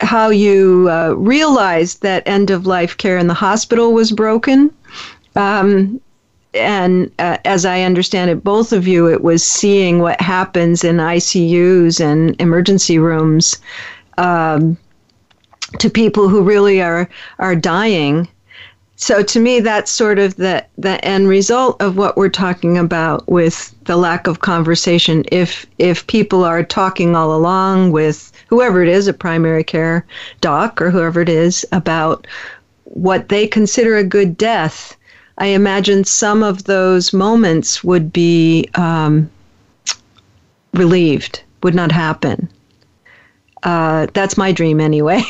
how 0.00 0.28
you 0.28 0.88
uh, 0.90 1.14
realized 1.16 2.02
that 2.02 2.22
end 2.26 2.50
of 2.50 2.66
life 2.66 2.96
care 2.96 3.18
in 3.18 3.26
the 3.26 3.34
hospital 3.34 3.92
was 3.92 4.12
broken. 4.12 4.70
Um, 5.34 6.00
and 6.54 7.10
uh, 7.18 7.38
as 7.44 7.64
I 7.64 7.82
understand 7.82 8.30
it, 8.30 8.44
both 8.44 8.72
of 8.72 8.86
you, 8.86 9.08
it 9.08 9.22
was 9.22 9.42
seeing 9.42 10.00
what 10.00 10.20
happens 10.20 10.84
in 10.84 10.96
ICUs 10.96 12.00
and 12.00 12.38
emergency 12.40 12.98
rooms 12.98 13.58
um, 14.18 14.76
to 15.78 15.88
people 15.88 16.28
who 16.28 16.42
really 16.42 16.82
are 16.82 17.08
are 17.38 17.56
dying. 17.56 18.28
So 18.96 19.22
to 19.22 19.40
me, 19.40 19.60
that's 19.60 19.90
sort 19.90 20.18
of 20.18 20.36
the 20.36 20.64
the 20.76 21.02
end 21.04 21.28
result 21.28 21.80
of 21.80 21.96
what 21.96 22.16
we're 22.16 22.28
talking 22.28 22.76
about 22.76 23.26
with 23.28 23.74
the 23.84 23.96
lack 23.96 24.26
of 24.26 24.40
conversation. 24.40 25.24
If 25.32 25.66
if 25.78 26.06
people 26.06 26.44
are 26.44 26.62
talking 26.62 27.16
all 27.16 27.34
along 27.34 27.92
with 27.92 28.30
whoever 28.48 28.82
it 28.82 28.88
is, 28.88 29.08
a 29.08 29.14
primary 29.14 29.64
care 29.64 30.06
doc 30.42 30.82
or 30.82 30.90
whoever 30.90 31.22
it 31.22 31.30
is, 31.30 31.64
about 31.72 32.26
what 32.84 33.30
they 33.30 33.46
consider 33.46 33.96
a 33.96 34.04
good 34.04 34.36
death 34.36 34.96
I 35.38 35.46
imagine 35.46 36.04
some 36.04 36.42
of 36.42 36.64
those 36.64 37.12
moments 37.12 37.82
would 37.82 38.12
be 38.12 38.68
um, 38.74 39.30
relieved, 40.74 41.42
would 41.62 41.74
not 41.74 41.92
happen. 41.92 42.48
Uh, 43.62 44.06
that's 44.12 44.36
my 44.36 44.52
dream 44.52 44.80
anyway. 44.80 45.22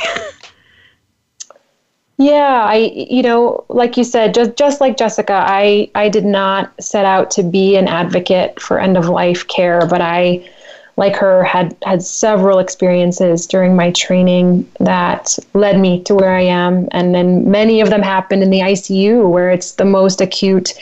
yeah, 2.17 2.63
I 2.65 2.91
you 2.95 3.21
know, 3.21 3.63
like 3.69 3.95
you 3.97 4.03
said, 4.03 4.33
just 4.33 4.55
just 4.55 4.81
like 4.81 4.97
Jessica, 4.97 5.43
I 5.45 5.89
I 5.95 6.09
did 6.09 6.25
not 6.25 6.73
set 6.83 7.05
out 7.05 7.31
to 7.31 7.43
be 7.43 7.75
an 7.75 7.87
advocate 7.87 8.59
for 8.59 8.79
end 8.79 8.97
of 8.97 9.07
life 9.07 9.47
care, 9.47 9.85
but 9.85 10.01
I 10.01 10.47
like 10.95 11.15
her, 11.15 11.43
had 11.43 11.75
had 11.83 12.03
several 12.03 12.59
experiences 12.59 13.47
during 13.47 13.75
my 13.75 13.91
training 13.91 14.69
that 14.79 15.37
led 15.53 15.79
me 15.79 16.03
to 16.03 16.13
where 16.13 16.35
I 16.35 16.41
am, 16.41 16.87
and 16.91 17.15
then 17.15 17.49
many 17.49 17.81
of 17.81 17.89
them 17.89 18.01
happened 18.01 18.43
in 18.43 18.51
the 18.51 18.59
ICU, 18.59 19.29
where 19.29 19.49
it's 19.49 19.73
the 19.73 19.85
most 19.85 20.21
acute, 20.21 20.73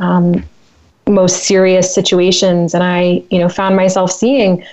um, 0.00 0.44
most 1.06 1.44
serious 1.44 1.94
situations. 1.94 2.74
And 2.74 2.82
I, 2.82 3.22
you 3.30 3.38
know, 3.38 3.48
found 3.48 3.76
myself 3.76 4.10
seeing 4.10 4.64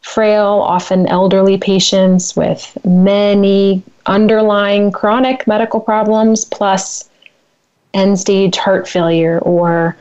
frail, 0.00 0.64
often 0.66 1.06
elderly 1.08 1.58
patients 1.58 2.34
with 2.34 2.76
many 2.84 3.82
underlying 4.06 4.92
chronic 4.92 5.46
medical 5.46 5.78
problems, 5.78 6.46
plus 6.46 7.08
end 7.92 8.18
stage 8.18 8.56
heart 8.56 8.88
failure 8.88 9.40
or 9.40 9.94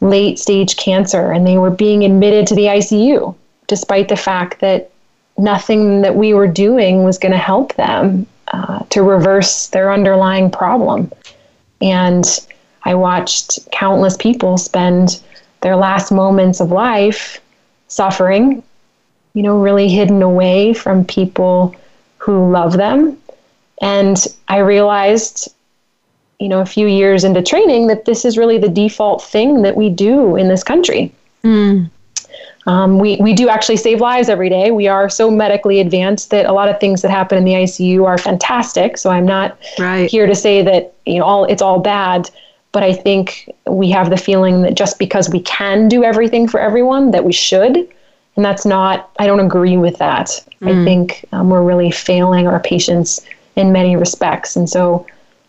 late 0.00 0.40
stage 0.40 0.76
cancer, 0.76 1.30
and 1.30 1.46
they 1.46 1.58
were 1.58 1.70
being 1.70 2.04
admitted 2.04 2.48
to 2.48 2.56
the 2.56 2.62
ICU 2.64 3.36
despite 3.68 4.08
the 4.08 4.16
fact 4.16 4.60
that 4.60 4.90
nothing 5.38 6.02
that 6.02 6.16
we 6.16 6.34
were 6.34 6.48
doing 6.48 7.04
was 7.04 7.18
going 7.18 7.32
to 7.32 7.38
help 7.38 7.74
them 7.76 8.26
uh, 8.52 8.80
to 8.90 9.02
reverse 9.02 9.68
their 9.68 9.92
underlying 9.92 10.50
problem. 10.50 11.12
And 11.80 12.26
I 12.82 12.94
watched 12.94 13.58
countless 13.70 14.16
people 14.16 14.58
spend 14.58 15.22
their 15.60 15.76
last 15.76 16.10
moments 16.10 16.60
of 16.60 16.70
life 16.70 17.40
suffering, 17.88 18.62
you 19.34 19.42
know, 19.42 19.60
really 19.60 19.88
hidden 19.88 20.22
away 20.22 20.72
from 20.72 21.04
people 21.04 21.74
who 22.16 22.50
love 22.50 22.76
them. 22.76 23.16
And 23.80 24.16
I 24.48 24.58
realized, 24.58 25.48
you 26.40 26.48
know, 26.48 26.60
a 26.60 26.66
few 26.66 26.86
years 26.86 27.24
into 27.24 27.42
training 27.42 27.86
that 27.88 28.06
this 28.06 28.24
is 28.24 28.36
really 28.36 28.58
the 28.58 28.68
default 28.68 29.22
thing 29.22 29.62
that 29.62 29.76
we 29.76 29.88
do 29.88 30.36
in 30.36 30.48
this 30.48 30.64
country. 30.64 31.12
Mm. 31.44 31.90
Um, 32.66 32.98
we, 32.98 33.16
we 33.16 33.32
do 33.32 33.48
actually 33.48 33.76
save 33.76 34.00
lives 34.00 34.28
every 34.28 34.48
day. 34.48 34.70
We 34.70 34.88
are 34.88 35.08
so 35.08 35.30
medically 35.30 35.80
advanced 35.80 36.30
that 36.30 36.46
a 36.46 36.52
lot 36.52 36.68
of 36.68 36.78
things 36.80 37.02
that 37.02 37.10
happen 37.10 37.38
in 37.38 37.44
the 37.44 37.52
ICU 37.52 38.04
are 38.04 38.18
fantastic. 38.18 38.98
So 38.98 39.10
I'm 39.10 39.24
not 39.24 39.58
right. 39.78 40.10
here 40.10 40.26
to 40.26 40.34
say 40.34 40.62
that 40.62 40.94
you 41.06 41.18
know 41.18 41.24
all 41.24 41.44
it's 41.44 41.62
all 41.62 41.80
bad, 41.80 42.30
but 42.72 42.82
I 42.82 42.92
think 42.92 43.50
we 43.66 43.90
have 43.90 44.10
the 44.10 44.16
feeling 44.16 44.62
that 44.62 44.74
just 44.74 44.98
because 44.98 45.30
we 45.30 45.40
can 45.40 45.88
do 45.88 46.04
everything 46.04 46.48
for 46.48 46.60
everyone, 46.60 47.10
that 47.12 47.24
we 47.24 47.32
should, 47.32 47.76
and 47.76 48.44
that's 48.44 48.66
not. 48.66 49.10
I 49.18 49.26
don't 49.26 49.40
agree 49.40 49.78
with 49.78 49.96
that. 49.98 50.28
Mm. 50.60 50.82
I 50.82 50.84
think 50.84 51.24
um, 51.32 51.48
we're 51.50 51.62
really 51.62 51.90
failing 51.90 52.46
our 52.46 52.60
patients 52.60 53.24
in 53.56 53.72
many 53.72 53.96
respects, 53.96 54.56
and 54.56 54.68
so 54.68 55.06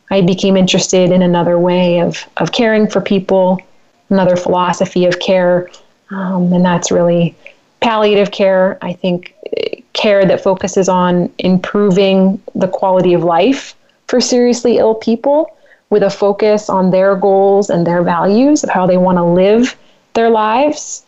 I 0.10 0.22
became 0.22 0.56
interested 0.56 1.12
in 1.12 1.22
another 1.22 1.60
way 1.60 2.00
of 2.00 2.24
of 2.38 2.52
caring 2.52 2.88
for 2.88 3.02
people, 3.02 3.60
another 4.10 4.38
philosophy 4.38 5.06
of 5.06 5.20
care 5.20 5.70
um, 6.10 6.52
and 6.54 6.66
that's 6.66 6.92
really 6.92 7.36
palliative 7.82 8.32
care. 8.32 8.78
I 8.82 8.94
think 8.94 9.36
care 9.94 10.26
that 10.26 10.42
focuses 10.42 10.88
on 10.90 11.32
improving 11.40 12.42
the 12.56 12.68
quality 12.68 13.14
of 13.14 13.24
life 13.24 13.76
for 14.08 14.22
seriously 14.22 14.78
ill 14.78 14.96
people 14.96 15.56
with 15.90 16.04
a 16.04 16.10
focus 16.10 16.70
on 16.70 16.92
their 16.92 17.16
goals 17.16 17.70
and 17.70 17.86
their 17.86 18.04
values 18.04 18.64
of 18.64 18.70
how 18.70 18.86
they 18.86 18.98
want 18.98 19.18
to 19.18 19.24
live 19.24 19.76
their 20.14 20.30
lives 20.30 21.06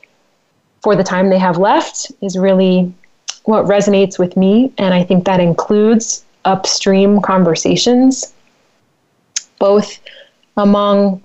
for 0.81 0.95
the 0.95 1.03
time 1.03 1.29
they 1.29 1.37
have 1.37 1.57
left 1.57 2.11
is 2.21 2.37
really 2.37 2.91
what 3.43 3.65
resonates 3.65 4.17
with 4.17 4.35
me. 4.35 4.71
And 4.77 4.93
I 4.93 5.03
think 5.03 5.25
that 5.25 5.39
includes 5.39 6.25
upstream 6.45 7.21
conversations, 7.21 8.33
both 9.59 9.99
among 10.57 11.21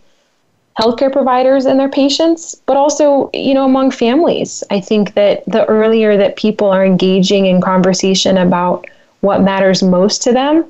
healthcare 0.78 1.10
providers 1.10 1.64
and 1.64 1.80
their 1.80 1.88
patients, 1.88 2.54
but 2.66 2.76
also, 2.76 3.30
you 3.32 3.54
know, 3.54 3.64
among 3.64 3.90
families. 3.90 4.62
I 4.70 4.80
think 4.80 5.14
that 5.14 5.44
the 5.46 5.64
earlier 5.66 6.16
that 6.18 6.36
people 6.36 6.68
are 6.68 6.84
engaging 6.84 7.46
in 7.46 7.60
conversation 7.60 8.36
about 8.36 8.84
what 9.20 9.40
matters 9.40 9.82
most 9.82 10.22
to 10.22 10.32
them, 10.32 10.64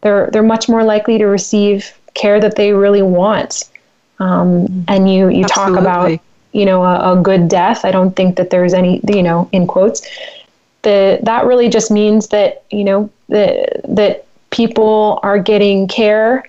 they're 0.00 0.28
they're 0.32 0.42
much 0.42 0.68
more 0.68 0.82
likely 0.82 1.18
to 1.18 1.26
receive 1.26 1.96
care 2.14 2.40
that 2.40 2.56
they 2.56 2.72
really 2.72 3.02
want. 3.02 3.64
Um, 4.18 4.84
and 4.88 5.12
you 5.12 5.28
you 5.28 5.44
Absolutely. 5.44 5.74
talk 5.74 5.80
about 5.80 6.20
you 6.52 6.64
know 6.64 6.82
a, 6.82 7.18
a 7.18 7.22
good 7.22 7.48
death. 7.48 7.84
I 7.84 7.92
don't 7.92 8.14
think 8.16 8.36
that 8.36 8.50
there's 8.50 8.74
any 8.74 9.00
you 9.08 9.22
know 9.22 9.48
in 9.52 9.66
quotes. 9.66 10.06
The 10.82 11.20
that 11.22 11.46
really 11.46 11.68
just 11.68 11.90
means 11.92 12.28
that 12.28 12.64
you 12.70 12.82
know 12.82 13.10
that 13.28 13.82
that 13.84 14.26
people 14.50 15.20
are 15.22 15.38
getting 15.38 15.86
care 15.86 16.44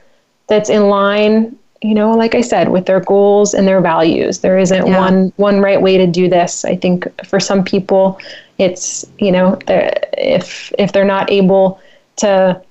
that's 0.48 0.70
in 0.70 0.90
line 0.90 1.59
you 1.82 1.94
know, 1.94 2.12
like 2.12 2.36
I 2.36 2.42
said, 2.42 2.70
with 2.70 2.86
their 2.86 3.00
goals 3.00 3.54
and 3.54 3.68
their 3.68 3.80
values. 3.80 4.40
There 4.40 4.58
isn't 4.58 4.86
yeah. 4.86 5.00
one 5.00 5.34
one 5.38 5.62
right 5.62 5.82
way 5.82 5.98
to 5.98 6.08
do 6.08 6.28
this. 6.28 6.66
I 6.66 6.76
think 6.76 7.08
for 7.26 7.40
some 7.40 7.64
people, 7.64 8.20
it's 8.58 9.06
you 9.18 9.32
know, 9.32 9.58
if 9.68 10.74
if 10.78 10.92
they're 10.92 11.06
not 11.06 11.32
able 11.32 11.80
to, 12.18 12.62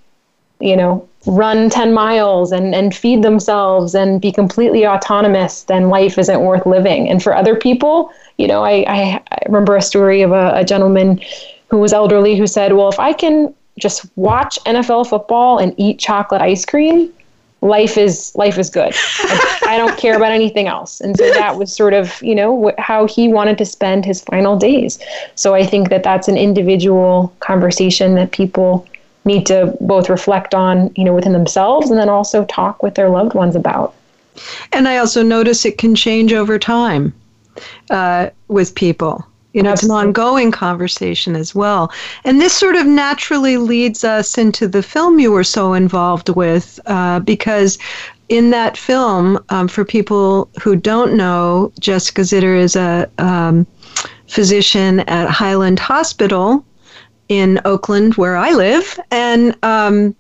you 0.60 0.76
know, 0.76 1.08
run 1.26 1.68
10 1.68 1.92
miles 1.92 2.52
and, 2.52 2.74
and 2.74 2.94
feed 2.94 3.22
themselves 3.22 3.94
and 3.94 4.20
be 4.20 4.30
completely 4.30 4.86
autonomous, 4.86 5.64
then 5.64 5.88
life 5.88 6.18
isn't 6.18 6.40
worth 6.40 6.64
living. 6.64 7.08
And 7.08 7.22
for 7.22 7.34
other 7.34 7.56
people, 7.56 8.12
you 8.38 8.46
know, 8.46 8.64
I, 8.64 8.84
I, 8.86 9.22
I 9.30 9.38
remember 9.46 9.76
a 9.76 9.82
story 9.82 10.22
of 10.22 10.32
a, 10.32 10.52
a 10.54 10.64
gentleman 10.64 11.20
who 11.70 11.78
was 11.78 11.92
elderly 11.92 12.36
who 12.36 12.46
said, 12.46 12.72
Well, 12.74 12.88
if 12.88 12.98
I 13.00 13.12
can 13.12 13.54
just 13.78 14.06
watch 14.16 14.58
NFL 14.64 15.08
football 15.08 15.58
and 15.58 15.74
eat 15.76 15.98
chocolate 15.98 16.42
ice 16.42 16.64
cream, 16.64 17.12
life 17.60 17.98
is 17.98 18.32
life 18.34 18.58
is 18.58 18.70
good. 18.70 18.92
I, 19.66 19.74
don't 19.76 19.98
care 19.98 20.16
about 20.16 20.32
anything 20.32 20.66
else. 20.66 21.00
And 21.00 21.16
so 21.16 21.28
that 21.30 21.56
was 21.56 21.72
sort 21.72 21.94
of 21.94 22.22
you 22.22 22.34
know 22.34 22.68
wh- 22.70 22.80
how 22.80 23.06
he 23.06 23.28
wanted 23.28 23.58
to 23.58 23.64
spend 23.64 24.04
his 24.04 24.20
final 24.22 24.56
days. 24.56 24.98
So 25.34 25.54
I 25.54 25.64
think 25.64 25.90
that 25.90 26.02
that's 26.02 26.28
an 26.28 26.36
individual 26.36 27.34
conversation 27.40 28.14
that 28.14 28.32
people 28.32 28.86
need 29.24 29.46
to 29.46 29.76
both 29.80 30.08
reflect 30.08 30.54
on 30.54 30.92
you 30.96 31.04
know 31.04 31.14
within 31.14 31.32
themselves 31.32 31.90
and 31.90 31.98
then 31.98 32.08
also 32.08 32.44
talk 32.46 32.82
with 32.82 32.94
their 32.94 33.08
loved 33.08 33.34
ones 33.34 33.56
about. 33.56 33.94
And 34.72 34.86
I 34.86 34.98
also 34.98 35.22
notice 35.22 35.64
it 35.64 35.78
can 35.78 35.94
change 35.94 36.32
over 36.32 36.58
time 36.58 37.12
uh, 37.90 38.30
with 38.46 38.74
people. 38.74 39.26
You 39.54 39.62
know, 39.62 39.72
it's 39.72 39.82
an 39.82 39.90
ongoing 39.90 40.52
conversation 40.52 41.34
as 41.34 41.54
well. 41.54 41.90
And 42.24 42.40
this 42.40 42.52
sort 42.52 42.76
of 42.76 42.86
naturally 42.86 43.56
leads 43.56 44.04
us 44.04 44.36
into 44.36 44.68
the 44.68 44.82
film 44.82 45.18
you 45.18 45.32
were 45.32 45.44
so 45.44 45.72
involved 45.72 46.28
with, 46.28 46.78
uh, 46.84 47.20
because 47.20 47.78
in 48.28 48.50
that 48.50 48.76
film, 48.76 49.42
um, 49.48 49.66
for 49.66 49.84
people 49.84 50.50
who 50.62 50.76
don't 50.76 51.16
know, 51.16 51.72
Jessica 51.80 52.22
Zitter 52.22 52.58
is 52.58 52.76
a 52.76 53.10
um, 53.18 53.66
physician 54.26 55.00
at 55.00 55.30
Highland 55.30 55.78
Hospital 55.78 56.64
in 57.28 57.58
Oakland, 57.64 58.14
where 58.16 58.36
I 58.36 58.52
live. 58.52 59.00
And 59.10 59.56
um, 59.62 60.14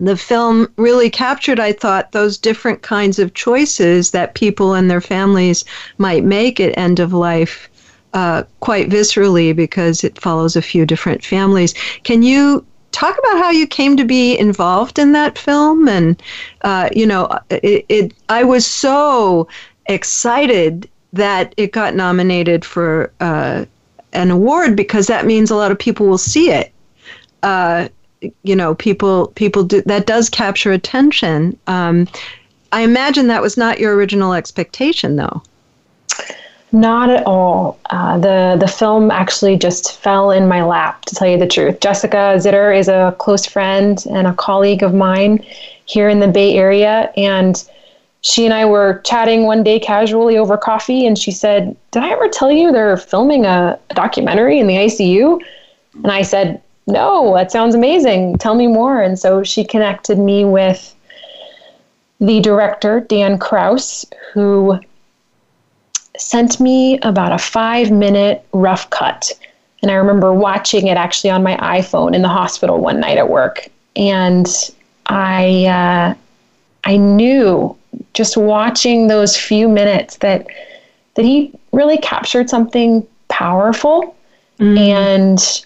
the 0.00 0.16
film 0.16 0.72
really 0.76 1.10
captured, 1.10 1.60
I 1.60 1.72
thought, 1.72 2.12
those 2.12 2.38
different 2.38 2.82
kinds 2.82 3.18
of 3.18 3.34
choices 3.34 4.10
that 4.12 4.34
people 4.34 4.72
and 4.72 4.90
their 4.90 5.02
families 5.02 5.64
might 5.98 6.24
make 6.24 6.60
at 6.60 6.76
end 6.78 6.98
of 6.98 7.12
life 7.12 7.68
uh, 8.14 8.42
quite 8.60 8.88
viscerally 8.88 9.54
because 9.54 10.04
it 10.04 10.20
follows 10.20 10.56
a 10.56 10.62
few 10.62 10.84
different 10.86 11.24
families. 11.24 11.74
Can 12.04 12.22
you 12.22 12.64
talk 12.92 13.18
about 13.18 13.38
how 13.38 13.50
you 13.50 13.66
came 13.66 13.96
to 13.96 14.04
be 14.04 14.38
involved 14.38 14.98
in 14.98 15.12
that 15.12 15.38
film? 15.38 15.88
And 15.88 16.22
uh, 16.62 16.88
you 16.94 17.06
know, 17.06 17.38
it, 17.50 17.84
it, 17.88 18.14
I 18.28 18.44
was 18.44 18.66
so 18.66 19.48
excited 19.86 20.88
that 21.12 21.54
it 21.56 21.72
got 21.72 21.94
nominated 21.94 22.64
for 22.64 23.12
uh, 23.20 23.64
an 24.12 24.30
award 24.30 24.76
because 24.76 25.06
that 25.06 25.26
means 25.26 25.50
a 25.50 25.56
lot 25.56 25.70
of 25.70 25.78
people 25.78 26.06
will 26.06 26.18
see 26.18 26.50
it. 26.50 26.72
Uh, 27.42 27.88
you 28.44 28.54
know, 28.54 28.74
people 28.74 29.28
people 29.28 29.64
do 29.64 29.82
that 29.82 30.06
does 30.06 30.30
capture 30.30 30.72
attention. 30.72 31.58
Um, 31.66 32.06
I 32.72 32.82
imagine 32.82 33.26
that 33.26 33.42
was 33.42 33.56
not 33.56 33.80
your 33.80 33.94
original 33.94 34.32
expectation, 34.32 35.16
though. 35.16 35.42
Not 36.72 37.10
at 37.10 37.26
all. 37.26 37.78
Uh, 37.90 38.16
the 38.16 38.56
the 38.58 38.66
film 38.66 39.10
actually 39.10 39.58
just 39.58 40.00
fell 40.00 40.30
in 40.30 40.48
my 40.48 40.62
lap, 40.64 41.04
to 41.04 41.14
tell 41.14 41.28
you 41.28 41.36
the 41.36 41.46
truth. 41.46 41.80
Jessica 41.80 42.36
Zitter 42.38 42.76
is 42.76 42.88
a 42.88 43.14
close 43.18 43.44
friend 43.44 44.02
and 44.10 44.26
a 44.26 44.32
colleague 44.32 44.82
of 44.82 44.94
mine 44.94 45.44
here 45.84 46.08
in 46.08 46.20
the 46.20 46.28
Bay 46.28 46.54
Area, 46.56 47.12
and 47.14 47.62
she 48.22 48.46
and 48.46 48.54
I 48.54 48.64
were 48.64 49.02
chatting 49.04 49.44
one 49.44 49.62
day 49.62 49.78
casually 49.78 50.38
over 50.38 50.56
coffee, 50.56 51.06
and 51.06 51.18
she 51.18 51.30
said, 51.30 51.76
"Did 51.90 52.04
I 52.04 52.10
ever 52.10 52.28
tell 52.28 52.50
you 52.50 52.72
they're 52.72 52.96
filming 52.96 53.44
a, 53.44 53.78
a 53.90 53.94
documentary 53.94 54.58
in 54.58 54.66
the 54.66 54.76
ICU?" 54.76 55.42
And 56.02 56.10
I 56.10 56.22
said, 56.22 56.62
"No, 56.86 57.34
that 57.34 57.52
sounds 57.52 57.74
amazing. 57.74 58.38
Tell 58.38 58.54
me 58.54 58.66
more." 58.66 59.02
And 59.02 59.18
so 59.18 59.42
she 59.42 59.62
connected 59.62 60.18
me 60.18 60.46
with 60.46 60.94
the 62.18 62.40
director 62.40 63.00
Dan 63.00 63.38
Krauss, 63.38 64.06
who 64.32 64.80
sent 66.18 66.60
me 66.60 66.98
about 67.00 67.32
a 67.32 67.38
five 67.38 67.90
minute 67.90 68.46
rough 68.52 68.88
cut. 68.90 69.32
And 69.82 69.90
I 69.90 69.94
remember 69.94 70.32
watching 70.32 70.86
it 70.86 70.96
actually 70.96 71.30
on 71.30 71.42
my 71.42 71.56
iPhone 71.56 72.14
in 72.14 72.22
the 72.22 72.28
hospital 72.28 72.78
one 72.78 73.00
night 73.00 73.18
at 73.18 73.28
work. 73.28 73.68
And 73.96 74.46
I, 75.06 75.66
uh, 75.66 76.14
I 76.84 76.96
knew 76.96 77.76
just 78.14 78.36
watching 78.36 79.08
those 79.08 79.36
few 79.36 79.68
minutes 79.68 80.18
that 80.18 80.46
that 81.14 81.24
he 81.24 81.52
really 81.72 81.98
captured 81.98 82.48
something 82.48 83.06
powerful. 83.28 84.16
Mm. 84.58 84.78
And 84.78 85.64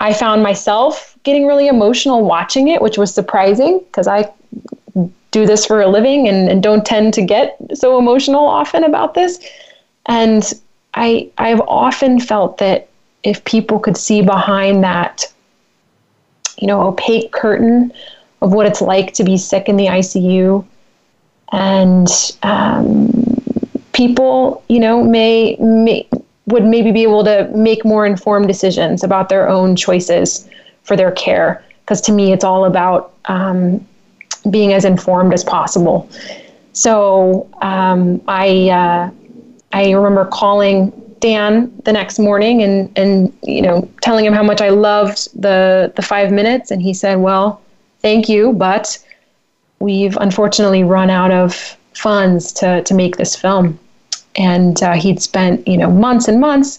I 0.00 0.12
found 0.12 0.42
myself 0.42 1.16
getting 1.22 1.46
really 1.46 1.68
emotional 1.68 2.24
watching 2.24 2.68
it, 2.68 2.82
which 2.82 2.98
was 2.98 3.14
surprising 3.14 3.78
because 3.78 4.08
I 4.08 4.28
do 5.30 5.46
this 5.46 5.64
for 5.64 5.80
a 5.80 5.88
living 5.88 6.28
and, 6.28 6.48
and 6.48 6.62
don't 6.62 6.84
tend 6.84 7.14
to 7.14 7.22
get 7.22 7.56
so 7.74 7.98
emotional 7.98 8.44
often 8.44 8.84
about 8.84 9.14
this. 9.14 9.38
And 10.06 10.52
I 10.94 11.30
I've 11.38 11.60
often 11.60 12.20
felt 12.20 12.58
that 12.58 12.88
if 13.22 13.44
people 13.44 13.78
could 13.78 13.96
see 13.96 14.22
behind 14.22 14.82
that, 14.84 15.32
you 16.58 16.66
know, 16.66 16.82
opaque 16.82 17.32
curtain 17.32 17.92
of 18.40 18.52
what 18.52 18.66
it's 18.66 18.80
like 18.80 19.14
to 19.14 19.24
be 19.24 19.36
sick 19.36 19.68
in 19.68 19.76
the 19.76 19.86
ICU, 19.86 20.64
and 21.52 22.08
um, 22.42 23.10
people, 23.92 24.64
you 24.68 24.80
know, 24.80 25.04
may, 25.04 25.56
may 25.60 26.08
would 26.46 26.64
maybe 26.64 26.90
be 26.90 27.02
able 27.02 27.22
to 27.24 27.48
make 27.54 27.84
more 27.84 28.04
informed 28.04 28.48
decisions 28.48 29.04
about 29.04 29.28
their 29.28 29.48
own 29.48 29.76
choices 29.76 30.48
for 30.82 30.96
their 30.96 31.12
care. 31.12 31.64
Because 31.84 32.00
to 32.00 32.12
me, 32.12 32.32
it's 32.32 32.42
all 32.42 32.64
about 32.64 33.12
um, 33.26 33.86
being 34.50 34.72
as 34.72 34.84
informed 34.84 35.32
as 35.32 35.44
possible. 35.44 36.10
So 36.72 37.48
um, 37.62 38.20
I. 38.26 38.68
Uh, 38.70 39.10
I 39.72 39.90
remember 39.92 40.24
calling 40.26 40.92
Dan 41.20 41.72
the 41.84 41.92
next 41.92 42.18
morning 42.18 42.62
and 42.62 42.90
and 42.96 43.32
you 43.42 43.62
know 43.62 43.88
telling 44.00 44.24
him 44.24 44.32
how 44.32 44.42
much 44.42 44.60
I 44.60 44.70
loved 44.70 45.28
the 45.40 45.92
the 45.96 46.02
five 46.02 46.32
minutes, 46.32 46.70
and 46.70 46.82
he 46.82 46.92
said, 46.92 47.18
"Well, 47.18 47.60
thank 48.00 48.28
you, 48.28 48.52
but 48.52 48.98
we've 49.78 50.16
unfortunately 50.20 50.84
run 50.84 51.10
out 51.10 51.30
of 51.30 51.76
funds 51.94 52.52
to 52.54 52.82
to 52.82 52.94
make 52.94 53.16
this 53.16 53.36
film." 53.36 53.78
And 54.36 54.82
uh, 54.82 54.94
he'd 54.94 55.22
spent 55.22 55.66
you 55.66 55.76
know 55.76 55.90
months 55.90 56.28
and 56.28 56.40
months. 56.40 56.78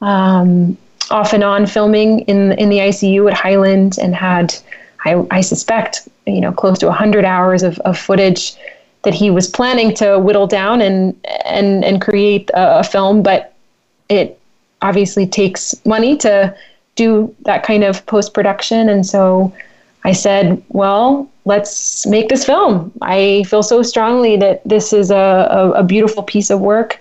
Um, 0.00 0.76
off 1.10 1.32
and 1.32 1.44
on 1.44 1.66
filming 1.66 2.20
in 2.20 2.52
in 2.52 2.68
the 2.68 2.78
ICU 2.78 3.30
at 3.30 3.36
Highland 3.36 3.98
and 4.00 4.14
had 4.14 4.54
I, 5.04 5.24
I 5.30 5.40
suspect 5.40 6.08
you 6.26 6.40
know 6.40 6.52
close 6.52 6.78
to 6.78 6.86
100 6.86 7.24
hours 7.24 7.62
of, 7.62 7.78
of 7.80 7.98
footage 7.98 8.54
that 9.04 9.14
he 9.14 9.30
was 9.30 9.48
planning 9.48 9.94
to 9.94 10.18
whittle 10.18 10.46
down 10.46 10.80
and 10.80 11.18
and 11.44 11.84
and 11.84 12.00
create 12.00 12.50
a, 12.50 12.80
a 12.80 12.84
film, 12.84 13.22
but 13.22 13.54
it 14.08 14.38
obviously 14.80 15.26
takes 15.26 15.74
money 15.86 16.16
to 16.18 16.54
do 16.94 17.34
that 17.42 17.62
kind 17.62 17.84
of 17.84 18.04
post 18.06 18.34
production, 18.34 18.88
and 18.88 19.06
so 19.06 19.52
I 20.04 20.12
said, 20.12 20.62
well, 20.68 21.30
let's 21.44 22.06
make 22.06 22.28
this 22.28 22.44
film. 22.44 22.92
I 23.02 23.44
feel 23.44 23.62
so 23.62 23.82
strongly 23.82 24.36
that 24.36 24.62
this 24.64 24.92
is 24.92 25.10
a, 25.10 25.48
a, 25.50 25.70
a 25.72 25.84
beautiful 25.84 26.22
piece 26.22 26.50
of 26.50 26.60
work. 26.60 26.98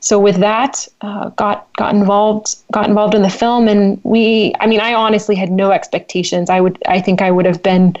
So 0.00 0.18
with 0.18 0.36
that, 0.36 0.88
uh, 1.02 1.28
got 1.30 1.70
got 1.74 1.94
involved 1.94 2.56
got 2.72 2.88
involved 2.88 3.14
in 3.14 3.22
the 3.22 3.30
film, 3.30 3.68
and 3.68 4.00
we. 4.02 4.54
I 4.58 4.66
mean, 4.66 4.80
I 4.80 4.94
honestly 4.94 5.34
had 5.34 5.50
no 5.50 5.72
expectations. 5.72 6.48
I 6.48 6.60
would. 6.60 6.78
I 6.86 7.00
think 7.00 7.20
I 7.20 7.30
would 7.30 7.44
have 7.44 7.62
been 7.62 7.96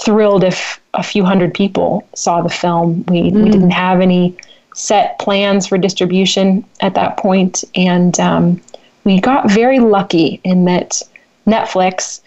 thrilled 0.00 0.44
if 0.44 0.80
a 0.94 1.02
few 1.02 1.24
hundred 1.24 1.54
people 1.54 2.06
saw 2.14 2.42
the 2.42 2.48
film. 2.48 3.04
We, 3.08 3.30
mm. 3.30 3.44
we 3.44 3.50
didn't 3.50 3.70
have 3.70 4.00
any 4.00 4.36
set 4.74 5.18
plans 5.18 5.66
for 5.66 5.78
distribution 5.78 6.64
at 6.80 6.94
that 6.94 7.16
point, 7.16 7.64
and 7.74 8.18
um, 8.20 8.60
we 9.04 9.20
got 9.20 9.50
very 9.50 9.78
lucky 9.78 10.40
in 10.44 10.64
that 10.66 11.02
Netflix 11.46 12.20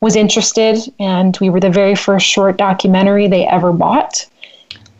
was 0.00 0.16
interested, 0.16 0.78
and 0.98 1.38
we 1.40 1.48
were 1.48 1.60
the 1.60 1.70
very 1.70 1.94
first 1.94 2.26
short 2.26 2.56
documentary 2.56 3.28
they 3.28 3.46
ever 3.46 3.72
bought. 3.72 4.26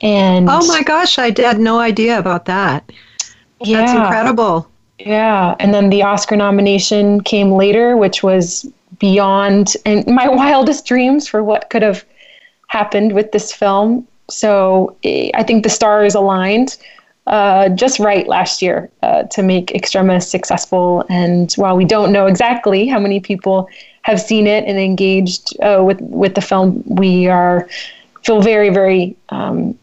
And 0.01 0.49
oh 0.49 0.66
my 0.66 0.82
gosh, 0.82 1.18
I 1.18 1.32
had 1.36 1.59
no 1.59 1.78
idea 1.78 2.18
about 2.18 2.47
that. 2.47 2.90
Yeah, 3.61 3.78
That's 3.78 3.93
incredible. 3.93 4.68
Yeah, 4.99 5.57
and 5.59 5.74
then 5.74 5.90
the 5.90 6.03
Oscar 6.03 6.36
nomination 6.36 7.20
came 7.22 7.53
later, 7.53 7.97
which 7.97 8.22
was 8.22 8.70
beyond 9.03 9.74
and 9.84 10.07
my 10.07 10.28
wildest 10.40 10.86
dreams 10.86 11.28
for 11.28 11.42
what 11.42 11.68
could 11.68 11.82
have 11.82 12.05
happened 12.68 13.12
with 13.12 13.32
this 13.32 13.53
film. 13.53 14.07
So 14.30 14.96
eh, 15.05 15.30
I 15.34 15.42
think 15.42 15.64
the 15.64 15.68
stars 15.68 16.14
aligned 16.14 16.78
uh, 17.26 17.68
just 17.70 17.98
right 17.98 18.26
last 18.26 18.62
year 18.62 18.90
uh, 19.03 19.24
to 19.24 19.42
make 19.42 19.72
Extremis 19.72 20.30
successful. 20.30 21.05
And 21.11 21.53
while 21.55 21.76
we 21.76 21.84
don't 21.84 22.12
know 22.12 22.26
exactly 22.26 22.86
how 22.86 23.00
many 23.00 23.20
people 23.20 23.68
have 24.03 24.20
seen 24.20 24.46
it 24.46 24.64
and 24.64 24.78
engaged 24.78 25.44
uh, 25.61 25.82
with 25.84 26.00
with 26.00 26.34
the 26.34 26.40
film, 26.40 26.82
we 26.86 27.26
are 27.26 27.68
feel 28.22 28.40
very 28.40 28.70
very 28.70 29.16
um, 29.30 29.76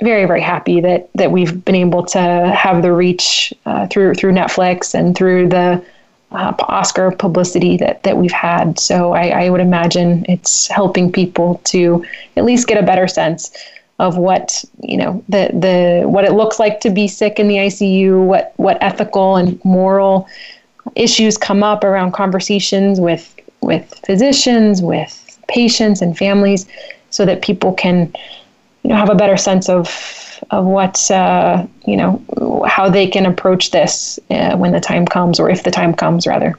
very 0.00 0.26
very 0.26 0.40
happy 0.40 0.80
that 0.80 1.10
that 1.14 1.32
we've 1.32 1.64
been 1.64 1.74
able 1.74 2.04
to 2.06 2.20
have 2.56 2.82
the 2.82 2.92
reach 2.92 3.52
uh, 3.66 3.86
through 3.88 4.14
through 4.14 4.32
Netflix 4.32 4.94
and 4.94 5.16
through 5.16 5.48
the 5.48 5.84
uh, 6.32 6.52
Oscar 6.60 7.10
publicity 7.10 7.76
that 7.78 8.02
that 8.02 8.16
we've 8.16 8.32
had. 8.32 8.78
So 8.78 9.12
I, 9.12 9.46
I 9.46 9.50
would 9.50 9.60
imagine 9.60 10.24
it's 10.28 10.68
helping 10.68 11.10
people 11.10 11.60
to 11.64 12.04
at 12.36 12.44
least 12.44 12.68
get 12.68 12.82
a 12.82 12.86
better 12.86 13.08
sense 13.08 13.56
of 13.98 14.16
what 14.16 14.64
you 14.82 14.96
know 14.96 15.22
the 15.28 15.50
the 15.52 16.08
what 16.08 16.24
it 16.24 16.32
looks 16.32 16.58
like 16.58 16.80
to 16.80 16.90
be 16.90 17.08
sick 17.08 17.38
in 17.38 17.48
the 17.48 17.56
ICU, 17.56 18.24
what 18.24 18.52
what 18.56 18.78
ethical 18.82 19.36
and 19.36 19.62
moral 19.64 20.28
issues 20.94 21.36
come 21.36 21.62
up 21.62 21.84
around 21.84 22.12
conversations 22.12 23.00
with 23.00 23.34
with 23.60 24.00
physicians, 24.06 24.82
with 24.82 25.38
patients 25.48 26.00
and 26.00 26.16
families, 26.16 26.66
so 27.10 27.24
that 27.24 27.42
people 27.42 27.72
can 27.72 28.12
you 28.82 28.90
know 28.90 28.96
have 28.96 29.10
a 29.10 29.14
better 29.14 29.36
sense 29.36 29.68
of 29.68 29.88
of 30.50 30.64
what 30.64 31.10
uh, 31.10 31.66
you 31.86 31.96
know 31.96 32.64
how 32.66 32.88
they 32.88 33.06
can 33.06 33.26
approach 33.26 33.70
this 33.70 34.18
uh, 34.30 34.56
when 34.56 34.72
the 34.72 34.80
time 34.80 35.06
comes, 35.06 35.40
or 35.40 35.50
if 35.50 35.62
the 35.62 35.70
time 35.70 35.94
comes, 35.94 36.26
rather. 36.26 36.56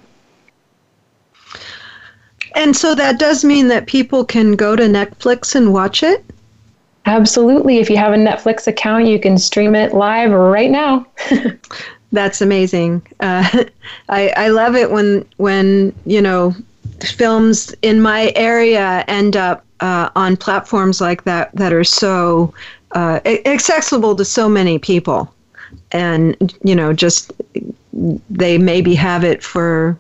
And 2.56 2.76
so 2.76 2.96
that 2.96 3.20
does 3.20 3.46
mean 3.46 3.68
that 3.68 3.86
people 3.86 4.26
can 4.26 4.56
go 4.56 4.76
to 4.76 4.84
Netflix 4.84 5.56
and 5.56 5.72
watch 5.72 6.04
it. 6.04 6.26
Absolutely. 7.06 7.78
If 7.78 7.90
you 7.90 7.98
have 7.98 8.14
a 8.14 8.18
Netflix 8.18 8.68
account, 8.68 9.06
you 9.06 9.20
can 9.20 9.38
stream 9.38 9.76
it 9.76 9.94
live 9.94 10.32
right 10.32 10.70
now. 10.70 11.06
That's 12.12 12.42
amazing. 12.42 13.02
Uh, 13.20 13.66
I, 14.10 14.34
I 14.36 14.50
love 14.50 14.76
it 14.76 14.92
when 14.92 15.26
when 15.38 15.94
you 16.06 16.22
know 16.22 16.56
films 17.16 17.74
in 17.82 18.02
my 18.02 18.32
area 18.36 19.06
end 19.08 19.38
up 19.38 19.66
uh, 19.80 20.10
on 20.16 20.36
platforms 20.36 21.00
like 21.00 21.24
that 21.24 21.52
that 21.56 21.72
are 21.72 21.84
so 21.84 22.54
uh, 22.92 23.20
accessible 23.26 24.16
to 24.16 24.26
so 24.26 24.50
many 24.50 24.80
people, 24.80 25.34
and 25.92 26.56
you 26.64 26.76
know 26.76 26.94
just 26.94 27.32
they 28.30 28.58
maybe 28.58 28.96
have 28.96 29.24
it 29.24 29.44
for 29.44 29.98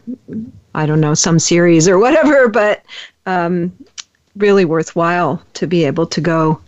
I 0.75 0.85
don't 0.85 1.01
know 1.01 1.13
some 1.13 1.39
series 1.39 1.87
or 1.87 1.99
whatever, 1.99 2.47
but 2.61 2.83
um, 3.25 3.71
really 4.35 4.65
worthwhile 4.65 5.41
to 5.55 5.67
be 5.67 5.83
able 5.83 6.05
to 6.07 6.21
go 6.21 6.59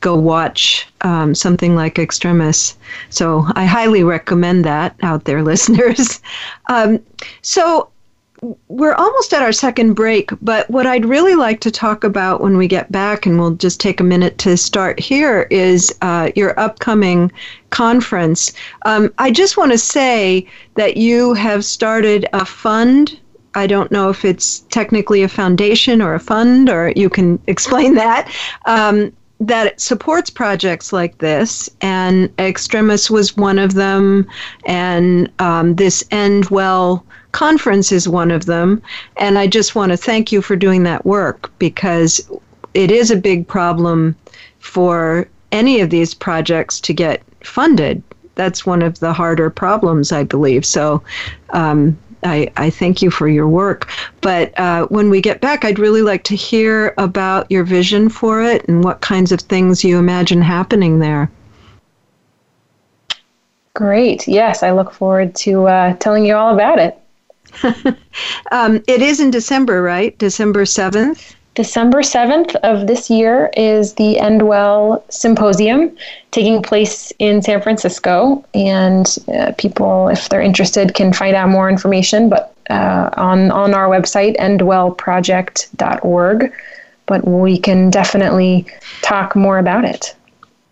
go 0.00 0.14
watch 0.14 0.86
um, 1.00 1.34
something 1.34 1.74
like 1.74 1.98
Extremis. 1.98 2.76
So 3.10 3.44
I 3.54 3.64
highly 3.64 4.04
recommend 4.04 4.64
that 4.64 4.94
out 5.02 5.24
there, 5.24 5.42
listeners. 5.52 6.20
Um, 6.68 7.00
so 7.42 7.90
we're 8.68 8.94
almost 8.94 9.32
at 9.32 9.42
our 9.42 9.52
second 9.52 9.94
break, 9.94 10.30
but 10.40 10.68
what 10.70 10.86
I'd 10.86 11.04
really 11.04 11.34
like 11.34 11.60
to 11.60 11.70
talk 11.70 12.04
about 12.04 12.40
when 12.40 12.56
we 12.56 12.68
get 12.68 12.90
back, 12.92 13.26
and 13.26 13.38
we'll 13.38 13.52
just 13.54 13.80
take 13.80 14.00
a 14.00 14.04
minute 14.04 14.38
to 14.38 14.56
start 14.56 15.00
here, 15.00 15.46
is 15.50 15.94
uh, 16.02 16.30
your 16.36 16.58
upcoming 16.58 17.32
conference. 17.70 18.52
Um, 18.82 19.12
I 19.18 19.30
just 19.30 19.56
want 19.56 19.72
to 19.72 19.78
say 19.78 20.46
that 20.74 20.96
you 20.96 21.34
have 21.34 21.64
started 21.64 22.26
a 22.32 22.44
fund. 22.44 23.18
I 23.54 23.66
don't 23.66 23.90
know 23.90 24.08
if 24.08 24.24
it's 24.24 24.60
technically 24.70 25.22
a 25.22 25.28
foundation 25.28 26.00
or 26.00 26.14
a 26.14 26.20
fund, 26.20 26.70
or 26.70 26.92
you 26.94 27.10
can 27.10 27.40
explain 27.46 27.94
that. 27.94 28.32
Um, 28.66 29.12
that 29.40 29.80
supports 29.80 30.30
projects 30.30 30.92
like 30.92 31.18
this, 31.18 31.70
and 31.80 32.28
Extremis 32.40 33.08
was 33.08 33.36
one 33.36 33.58
of 33.58 33.74
them, 33.74 34.26
and 34.66 35.30
um, 35.38 35.76
this 35.76 36.04
End 36.10 36.46
Well 36.46 37.04
conference 37.38 37.92
is 37.92 38.08
one 38.08 38.32
of 38.32 38.46
them. 38.46 38.82
And 39.16 39.38
I 39.38 39.46
just 39.46 39.76
want 39.76 39.92
to 39.92 39.96
thank 39.96 40.32
you 40.32 40.42
for 40.42 40.56
doing 40.56 40.82
that 40.82 41.06
work 41.06 41.52
because 41.60 42.28
it 42.74 42.90
is 42.90 43.12
a 43.12 43.16
big 43.16 43.46
problem 43.46 44.16
for 44.58 45.28
any 45.52 45.78
of 45.78 45.90
these 45.90 46.14
projects 46.14 46.80
to 46.80 46.92
get 46.92 47.22
funded. 47.44 48.02
That's 48.34 48.66
one 48.66 48.82
of 48.82 48.98
the 48.98 49.12
harder 49.12 49.50
problems, 49.50 50.10
I 50.10 50.24
believe. 50.24 50.66
So 50.66 51.00
um, 51.50 51.96
I, 52.24 52.50
I 52.56 52.70
thank 52.70 53.02
you 53.02 53.10
for 53.10 53.28
your 53.28 53.46
work. 53.46 53.88
But 54.20 54.58
uh, 54.58 54.86
when 54.86 55.08
we 55.08 55.20
get 55.20 55.40
back, 55.40 55.64
I'd 55.64 55.78
really 55.78 56.02
like 56.02 56.24
to 56.24 56.34
hear 56.34 56.92
about 56.98 57.48
your 57.52 57.62
vision 57.62 58.08
for 58.08 58.42
it 58.42 58.66
and 58.66 58.82
what 58.82 59.00
kinds 59.00 59.30
of 59.30 59.38
things 59.42 59.84
you 59.84 59.96
imagine 59.96 60.42
happening 60.42 60.98
there. 60.98 61.30
Great. 63.74 64.26
Yes, 64.26 64.64
I 64.64 64.72
look 64.72 64.90
forward 64.90 65.36
to 65.36 65.68
uh, 65.68 65.94
telling 65.98 66.26
you 66.26 66.34
all 66.34 66.52
about 66.52 66.80
it. 66.80 66.98
Um, 68.50 68.82
it 68.86 69.02
is 69.02 69.20
in 69.20 69.30
December, 69.30 69.82
right? 69.82 70.16
December 70.18 70.64
7th? 70.64 71.34
December 71.54 72.02
7th 72.02 72.54
of 72.56 72.86
this 72.86 73.08
year 73.10 73.50
is 73.56 73.94
the 73.94 74.18
End 74.18 74.46
Well 74.46 75.02
Symposium 75.08 75.96
taking 76.30 76.62
place 76.62 77.12
in 77.18 77.42
San 77.42 77.60
Francisco. 77.60 78.44
And 78.54 79.06
uh, 79.34 79.52
people, 79.58 80.06
if 80.08 80.28
they're 80.28 80.40
interested, 80.40 80.94
can 80.94 81.12
find 81.12 81.34
out 81.34 81.48
more 81.48 81.68
information 81.68 82.28
but 82.28 82.54
uh, 82.70 83.10
on, 83.16 83.50
on 83.50 83.74
our 83.74 83.88
website, 83.88 84.36
endwellproject.org. 84.36 86.52
But 87.06 87.26
we 87.26 87.58
can 87.58 87.90
definitely 87.90 88.66
talk 89.02 89.34
more 89.34 89.58
about 89.58 89.84
it 89.84 90.14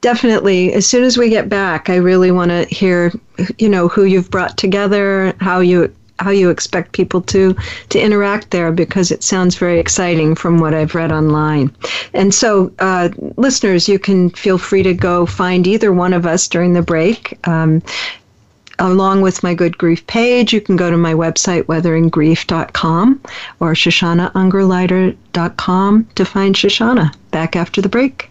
definitely 0.02 0.74
as 0.74 0.86
soon 0.86 1.02
as 1.02 1.16
we 1.16 1.30
get 1.30 1.48
back 1.48 1.88
i 1.88 1.96
really 1.96 2.30
want 2.30 2.50
to 2.50 2.66
hear 2.66 3.10
you 3.58 3.68
know 3.68 3.88
who 3.88 4.04
you've 4.04 4.30
brought 4.30 4.56
together 4.58 5.34
how 5.40 5.58
you 5.58 5.90
how 6.18 6.30
you 6.30 6.50
expect 6.50 6.92
people 6.92 7.20
to 7.20 7.54
to 7.90 8.00
interact 8.00 8.50
there 8.50 8.72
because 8.72 9.10
it 9.10 9.22
sounds 9.22 9.56
very 9.56 9.78
exciting 9.78 10.34
from 10.34 10.58
what 10.58 10.74
I've 10.74 10.94
read 10.94 11.12
online. 11.12 11.70
And 12.14 12.34
so, 12.34 12.72
uh, 12.78 13.10
listeners, 13.36 13.88
you 13.88 13.98
can 13.98 14.30
feel 14.30 14.58
free 14.58 14.82
to 14.82 14.94
go 14.94 15.26
find 15.26 15.66
either 15.66 15.92
one 15.92 16.12
of 16.12 16.26
us 16.26 16.48
during 16.48 16.72
the 16.72 16.82
break. 16.82 17.38
Um, 17.46 17.82
along 18.78 19.22
with 19.22 19.42
my 19.42 19.54
Good 19.54 19.78
Grief 19.78 20.06
page, 20.06 20.52
you 20.52 20.60
can 20.60 20.76
go 20.76 20.90
to 20.90 20.98
my 20.98 21.14
website, 21.14 21.62
weatheringgrief.com 21.62 23.20
or 23.60 23.72
shoshanaungerleider.com 23.72 26.08
to 26.14 26.24
find 26.24 26.54
Shoshana. 26.54 27.14
Back 27.30 27.56
after 27.56 27.80
the 27.80 27.88
break. 27.88 28.30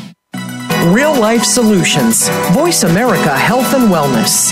Real 0.85 1.17
life 1.19 1.43
solutions. 1.43 2.27
Voice 2.53 2.83
America 2.83 3.37
Health 3.37 3.73
and 3.73 3.91
Wellness. 3.91 4.51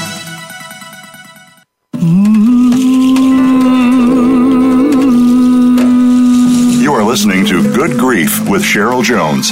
You 6.82 6.94
are 6.94 7.04
listening 7.04 7.46
to 7.48 7.64
Good 7.76 7.98
Grief 7.98 8.48
with 8.48 8.62
Cheryl 8.62 9.04
Jones. 9.04 9.52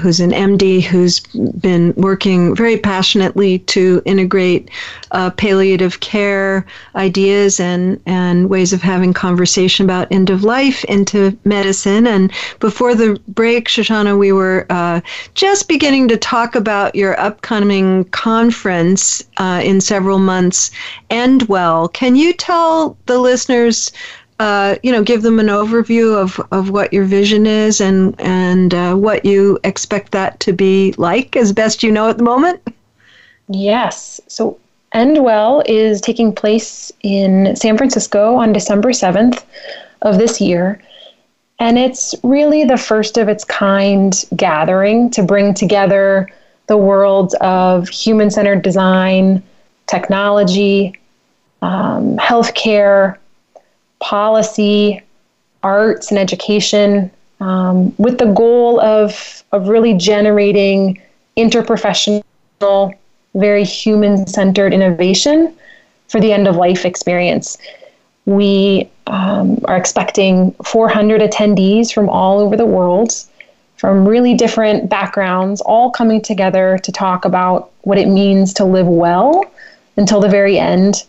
who's 0.00 0.20
an 0.20 0.30
MD 0.30 0.82
who's 0.82 1.20
been 1.20 1.92
working 1.96 2.54
very 2.54 2.76
passionately 2.76 3.58
to 3.60 4.02
integrate 4.04 4.70
uh, 5.10 5.30
palliative 5.30 6.00
care 6.00 6.64
ideas 6.96 7.60
and, 7.60 8.00
and 8.06 8.48
ways 8.48 8.72
of 8.72 8.82
having 8.82 9.12
conversation 9.12 9.84
about 9.84 10.10
end 10.10 10.30
of 10.30 10.44
life 10.44 10.84
into 10.84 11.36
medicine. 11.44 12.06
And 12.06 12.32
before 12.60 12.94
the 12.94 13.20
break, 13.28 13.68
Shoshana, 13.68 14.18
we 14.18 14.32
were 14.32 14.66
uh, 14.70 15.00
just 15.34 15.68
beginning 15.68 16.08
to 16.08 16.16
talk 16.16 16.54
about 16.54 16.94
your 16.94 17.18
upcoming 17.20 18.04
conference 18.06 19.22
uh, 19.36 19.60
in 19.62 19.80
several 19.80 20.18
months, 20.18 20.70
End 21.10 21.42
Well. 21.44 21.88
Can 21.88 22.16
you 22.16 22.32
tell 22.32 22.96
the 23.06 23.18
listeners? 23.18 23.92
Uh, 24.42 24.76
you 24.82 24.90
know, 24.90 25.04
give 25.04 25.22
them 25.22 25.38
an 25.38 25.46
overview 25.46 26.20
of, 26.20 26.40
of 26.50 26.70
what 26.70 26.92
your 26.92 27.04
vision 27.04 27.46
is 27.46 27.80
and 27.80 28.20
and 28.20 28.74
uh, 28.74 28.92
what 28.92 29.24
you 29.24 29.56
expect 29.62 30.10
that 30.10 30.40
to 30.40 30.52
be 30.52 30.92
like, 30.98 31.36
as 31.36 31.52
best 31.52 31.84
you 31.84 31.92
know 31.92 32.08
at 32.08 32.18
the 32.18 32.24
moment. 32.24 32.60
Yes. 33.48 34.20
So 34.26 34.58
End 34.92 35.22
Well 35.22 35.62
is 35.66 36.00
taking 36.00 36.34
place 36.34 36.90
in 37.04 37.54
San 37.54 37.76
Francisco 37.76 38.34
on 38.34 38.52
December 38.52 38.92
seventh 38.92 39.46
of 40.02 40.18
this 40.18 40.40
year. 40.40 40.82
And 41.60 41.78
it's 41.78 42.12
really 42.24 42.64
the 42.64 42.76
first 42.76 43.18
of 43.18 43.28
its 43.28 43.44
kind 43.44 44.12
gathering 44.34 45.08
to 45.10 45.22
bring 45.22 45.54
together 45.54 46.28
the 46.66 46.76
worlds 46.76 47.36
of 47.40 47.88
human 47.88 48.28
centered 48.28 48.62
design, 48.62 49.40
technology, 49.86 50.96
um, 51.60 52.16
healthcare, 52.16 53.18
policy, 54.02 55.00
arts, 55.62 56.10
and 56.10 56.18
education, 56.18 57.10
um, 57.40 57.94
with 57.96 58.18
the 58.18 58.26
goal 58.26 58.80
of, 58.80 59.42
of 59.52 59.68
really 59.68 59.94
generating 59.94 61.00
interprofessional, 61.36 62.22
very 63.34 63.64
human 63.64 64.26
centered 64.26 64.74
innovation 64.74 65.54
for 66.08 66.20
the 66.20 66.32
end 66.32 66.46
of 66.46 66.56
life 66.56 66.84
experience. 66.84 67.56
We 68.26 68.90
um, 69.06 69.58
are 69.64 69.76
expecting 69.76 70.52
400 70.64 71.20
attendees 71.20 71.92
from 71.92 72.08
all 72.08 72.40
over 72.40 72.56
the 72.56 72.66
world, 72.66 73.12
from 73.76 74.06
really 74.06 74.34
different 74.34 74.88
backgrounds, 74.88 75.60
all 75.62 75.90
coming 75.90 76.20
together 76.20 76.78
to 76.82 76.92
talk 76.92 77.24
about 77.24 77.70
what 77.82 77.98
it 77.98 78.06
means 78.06 78.52
to 78.54 78.64
live 78.64 78.86
well 78.86 79.44
until 79.96 80.20
the 80.20 80.28
very 80.28 80.58
end. 80.58 81.04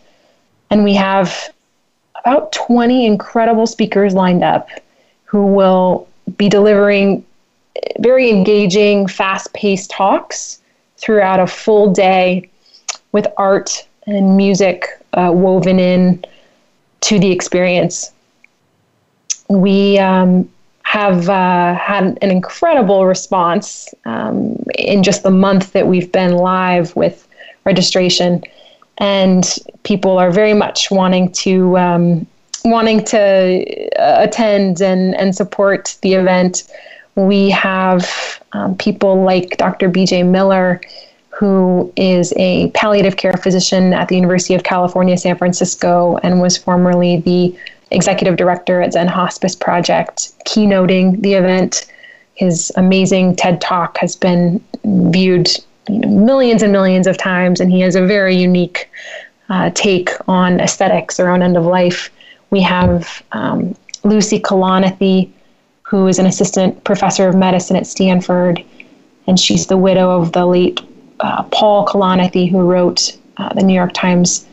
And 0.70 0.82
we 0.82 0.94
have 0.94 1.53
about 2.24 2.52
20 2.52 3.06
incredible 3.06 3.66
speakers 3.66 4.14
lined 4.14 4.42
up 4.42 4.68
who 5.24 5.46
will 5.46 6.08
be 6.36 6.48
delivering 6.48 7.24
very 7.98 8.30
engaging, 8.30 9.06
fast 9.06 9.52
paced 9.52 9.90
talks 9.90 10.60
throughout 10.96 11.40
a 11.40 11.46
full 11.46 11.92
day 11.92 12.48
with 13.12 13.26
art 13.36 13.86
and 14.06 14.36
music 14.36 14.86
uh, 15.12 15.30
woven 15.32 15.78
in 15.78 16.24
to 17.00 17.18
the 17.18 17.30
experience. 17.30 18.12
We 19.48 19.98
um, 19.98 20.48
have 20.84 21.28
uh, 21.28 21.74
had 21.74 22.18
an 22.22 22.30
incredible 22.30 23.06
response 23.06 23.88
um, 24.04 24.64
in 24.78 25.02
just 25.02 25.22
the 25.22 25.30
month 25.30 25.72
that 25.72 25.86
we've 25.86 26.10
been 26.10 26.36
live 26.36 26.94
with 26.96 27.28
registration 27.64 28.42
and 28.98 29.58
people 29.82 30.18
are 30.18 30.30
very 30.30 30.54
much 30.54 30.90
wanting 30.90 31.30
to 31.32 31.76
um, 31.78 32.26
wanting 32.64 33.04
to 33.04 33.88
uh, 33.98 34.16
attend 34.18 34.80
and 34.80 35.14
and 35.16 35.34
support 35.34 35.96
the 36.02 36.14
event. 36.14 36.70
We 37.16 37.50
have 37.50 38.42
um, 38.52 38.76
people 38.76 39.22
like 39.22 39.56
Dr. 39.56 39.88
B.J. 39.88 40.24
Miller, 40.24 40.80
who 41.30 41.92
is 41.96 42.32
a 42.36 42.70
palliative 42.70 43.16
care 43.16 43.34
physician 43.34 43.92
at 43.92 44.08
the 44.08 44.16
University 44.16 44.54
of 44.54 44.64
California, 44.64 45.16
San 45.16 45.36
Francisco, 45.36 46.18
and 46.22 46.40
was 46.40 46.56
formerly 46.56 47.18
the 47.18 47.56
executive 47.90 48.36
director 48.36 48.80
at 48.80 48.92
Zen 48.92 49.06
Hospice 49.06 49.54
Project, 49.54 50.32
keynoting 50.46 51.20
the 51.22 51.34
event. 51.34 51.86
His 52.34 52.72
amazing 52.76 53.36
TED 53.36 53.60
Talk 53.60 53.96
has 53.98 54.16
been 54.16 54.62
viewed 54.84 55.48
you 55.88 55.98
know, 55.98 56.08
millions 56.08 56.62
and 56.62 56.72
millions 56.72 57.06
of 57.06 57.16
times, 57.16 57.60
and 57.60 57.70
he 57.70 57.80
has 57.80 57.94
a 57.96 58.06
very 58.06 58.36
unique 58.36 58.90
uh, 59.48 59.70
take 59.74 60.10
on 60.28 60.60
aesthetics 60.60 61.20
around 61.20 61.42
end 61.42 61.56
of 61.56 61.64
life. 61.64 62.10
We 62.50 62.60
have 62.62 63.22
um, 63.32 63.76
Lucy 64.04 64.40
Kalanithi, 64.40 65.30
who 65.82 66.06
is 66.06 66.18
an 66.18 66.26
assistant 66.26 66.82
professor 66.84 67.28
of 67.28 67.34
medicine 67.34 67.76
at 67.76 67.86
Stanford, 67.86 68.64
and 69.26 69.38
she's 69.38 69.66
the 69.66 69.76
widow 69.76 70.10
of 70.10 70.32
the 70.32 70.46
late 70.46 70.80
uh, 71.20 71.42
Paul 71.44 71.86
Kalanithi, 71.86 72.50
who 72.50 72.60
wrote 72.60 73.16
uh, 73.36 73.52
the 73.54 73.62
New 73.62 73.74
York 73.74 73.92
Times 73.92 74.46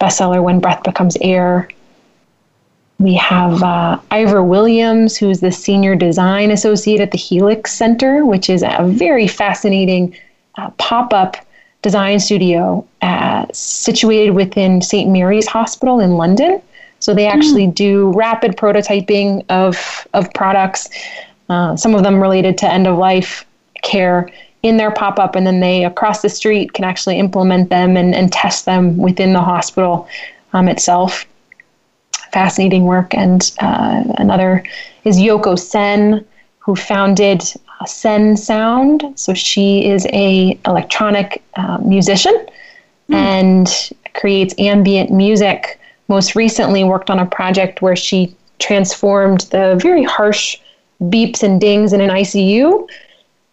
bestseller 0.00 0.42
When 0.42 0.60
Breath 0.60 0.82
Becomes 0.82 1.16
Air. 1.20 1.68
We 2.98 3.14
have 3.14 3.62
uh, 3.62 3.98
Ivor 4.10 4.42
Williams, 4.42 5.16
who's 5.16 5.40
the 5.40 5.50
senior 5.50 5.96
design 5.96 6.50
associate 6.50 7.00
at 7.00 7.10
the 7.10 7.18
Helix 7.18 7.72
Center, 7.72 8.24
which 8.24 8.48
is 8.48 8.62
a 8.62 8.84
very 8.86 9.26
fascinating 9.26 10.16
uh, 10.56 10.70
pop 10.78 11.12
up 11.12 11.36
design 11.82 12.20
studio 12.20 12.86
uh, 13.02 13.46
situated 13.52 14.30
within 14.30 14.80
St. 14.80 15.10
Mary's 15.10 15.46
Hospital 15.46 16.00
in 16.00 16.12
London. 16.12 16.62
So 17.00 17.12
they 17.12 17.26
actually 17.26 17.66
mm. 17.66 17.74
do 17.74 18.12
rapid 18.12 18.56
prototyping 18.56 19.44
of, 19.48 20.06
of 20.14 20.32
products, 20.34 20.88
uh, 21.48 21.76
some 21.76 21.94
of 21.94 22.04
them 22.04 22.22
related 22.22 22.56
to 22.58 22.72
end 22.72 22.86
of 22.86 22.96
life 22.96 23.44
care 23.82 24.30
in 24.62 24.76
their 24.76 24.92
pop 24.92 25.18
up, 25.18 25.34
and 25.34 25.44
then 25.44 25.58
they 25.58 25.84
across 25.84 26.22
the 26.22 26.28
street 26.28 26.72
can 26.72 26.84
actually 26.84 27.18
implement 27.18 27.68
them 27.68 27.96
and, 27.96 28.14
and 28.14 28.32
test 28.32 28.64
them 28.64 28.96
within 28.96 29.32
the 29.32 29.40
hospital 29.40 30.08
um, 30.52 30.68
itself. 30.68 31.26
Fascinating 32.32 32.84
work. 32.84 33.12
And 33.14 33.50
uh, 33.58 34.04
another 34.18 34.64
is 35.04 35.18
Yoko 35.18 35.58
Sen, 35.58 36.24
who 36.60 36.76
founded 36.76 37.42
Sen 37.86 38.36
Sound. 38.36 39.04
So 39.16 39.34
she 39.34 39.86
is 39.86 40.06
a 40.12 40.58
electronic 40.66 41.42
uh, 41.54 41.78
musician 41.78 42.34
mm. 43.10 43.14
and 43.14 43.90
creates 44.14 44.54
ambient 44.58 45.10
music. 45.10 45.80
Most 46.08 46.34
recently, 46.34 46.84
worked 46.84 47.10
on 47.10 47.18
a 47.18 47.26
project 47.26 47.82
where 47.82 47.96
she 47.96 48.34
transformed 48.58 49.42
the 49.50 49.78
very 49.80 50.04
harsh 50.04 50.58
beeps 51.02 51.42
and 51.42 51.60
dings 51.60 51.92
in 51.92 52.00
an 52.00 52.10
ICU 52.10 52.86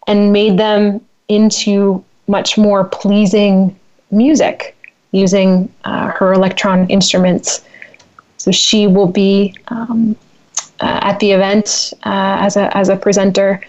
and 0.06 0.32
made 0.32 0.58
them 0.58 1.00
into 1.28 2.04
much 2.28 2.56
more 2.56 2.84
pleasing 2.84 3.76
music 4.10 4.76
using 5.12 5.72
uh, 5.84 6.08
her 6.08 6.32
electronic 6.32 6.90
instruments. 6.90 7.64
So 8.38 8.50
she 8.50 8.86
will 8.86 9.06
be 9.08 9.54
um, 9.68 10.16
uh, 10.80 11.00
at 11.02 11.18
the 11.20 11.32
event 11.32 11.92
uh, 12.04 12.38
as 12.40 12.56
a 12.56 12.74
as 12.76 12.88
a 12.88 12.96
presenter 12.96 13.60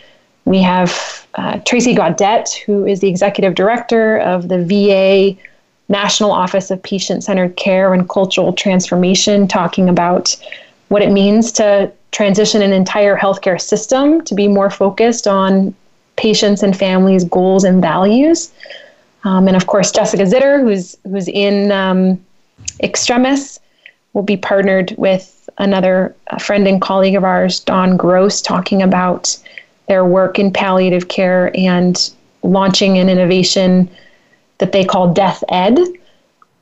we 0.46 0.62
have 0.62 1.28
uh, 1.36 1.60
Tracy 1.66 1.94
Gaudet, 1.94 2.54
who 2.66 2.86
is 2.86 3.00
the 3.00 3.08
executive 3.08 3.56
director 3.56 4.18
of 4.20 4.48
the 4.50 4.64
VA 4.64 5.38
National 5.90 6.32
Office 6.32 6.72
of 6.72 6.82
Patient 6.82 7.24
Centered 7.24 7.56
Care 7.58 7.94
and 7.94 8.08
Cultural 8.10 8.54
Transformation, 8.54 9.48
talking 9.48 9.90
about 9.90 10.36
what 10.88 11.02
it 11.02 11.12
means 11.12 11.52
to 11.54 11.92
transition 12.12 12.62
an 12.62 12.74
entire 12.74 13.18
healthcare 13.18 13.60
system 13.60 14.22
to 14.26 14.36
be 14.36 14.48
more 14.48 14.70
focused 14.70 15.28
on 15.28 15.74
patients 16.18 16.64
and 16.64 16.78
families' 16.78 17.24
goals 17.24 17.64
and 17.64 17.82
values. 17.82 18.52
Um, 19.24 19.48
and 19.48 19.56
of 19.56 19.68
course, 19.68 19.92
Jessica 19.92 20.24
Zitter, 20.24 20.62
who's 20.62 20.98
who's 21.04 21.28
in 21.28 21.72
um, 21.72 22.24
Extremis, 22.82 23.60
will 24.14 24.24
be 24.24 24.38
partnered 24.38 24.94
with 24.98 25.50
another 25.58 26.16
friend 26.40 26.68
and 26.68 26.82
colleague 26.82 27.16
of 27.16 27.24
ours, 27.24 27.60
Dawn 27.60 27.98
Gross, 27.98 28.42
talking 28.42 28.82
about 28.82 29.38
their 29.92 30.06
work 30.06 30.40
in 30.40 30.54
palliative 30.54 31.10
care 31.10 31.52
and 31.54 32.14
launching 32.44 32.98
an 32.98 33.10
innovation 33.10 33.90
that 34.60 34.72
they 34.72 34.86
call 34.86 35.14
Death 35.14 35.44
Ed. 35.50 35.78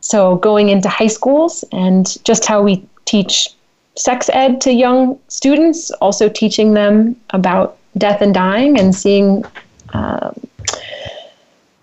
So, 0.02 0.38
going 0.38 0.70
into 0.70 0.90
high 0.90 1.14
schools 1.20 1.64
and 1.72 2.18
just 2.26 2.48
how 2.48 2.64
we 2.64 2.84
teach 3.06 3.50
sex 3.96 4.32
ed 4.34 4.62
to 4.62 4.72
young 4.74 5.20
students, 5.28 5.92
also 6.02 6.28
teaching 6.28 6.74
them 6.74 7.16
about 7.30 7.78
death 8.00 8.20
and 8.22 8.34
dying 8.34 8.80
and 8.80 8.96
seeing 8.96 9.46
uh, 9.94 10.32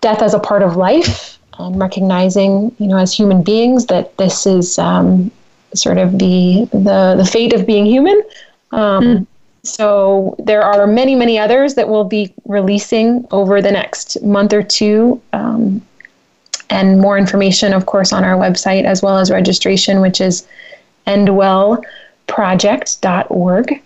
death 0.01 0.21
as 0.21 0.33
a 0.33 0.39
part 0.39 0.63
of 0.63 0.75
life 0.75 1.39
and 1.59 1.79
recognizing, 1.79 2.75
you 2.77 2.87
know, 2.87 2.97
as 2.97 3.13
human 3.13 3.41
beings 3.41 3.85
that 3.85 4.17
this 4.17 4.45
is 4.45 4.77
um, 4.79 5.31
sort 5.73 5.97
of 5.97 6.19
the, 6.19 6.67
the 6.73 7.15
the 7.15 7.25
fate 7.31 7.53
of 7.53 7.65
being 7.65 7.85
human. 7.85 8.21
Um, 8.73 9.03
mm. 9.03 9.27
So 9.67 10.35
there 10.39 10.63
are 10.63 10.87
many, 10.87 11.13
many 11.15 11.37
others 11.37 11.75
that 11.75 11.89
we'll 11.89 12.05
be 12.05 12.33
releasing 12.45 13.27
over 13.31 13.61
the 13.61 13.71
next 13.71 14.23
month 14.23 14.53
or 14.53 14.63
two. 14.63 15.21
Um, 15.33 15.81
and 16.69 16.99
more 16.99 17.17
information, 17.17 17.71
of 17.73 17.85
course, 17.85 18.11
on 18.11 18.25
our 18.25 18.35
website 18.35 18.83
as 18.83 19.01
well 19.01 19.17
as 19.17 19.31
registration, 19.31 20.01
which 20.01 20.19
is 20.19 20.45
endwellproject.org. 21.05 23.81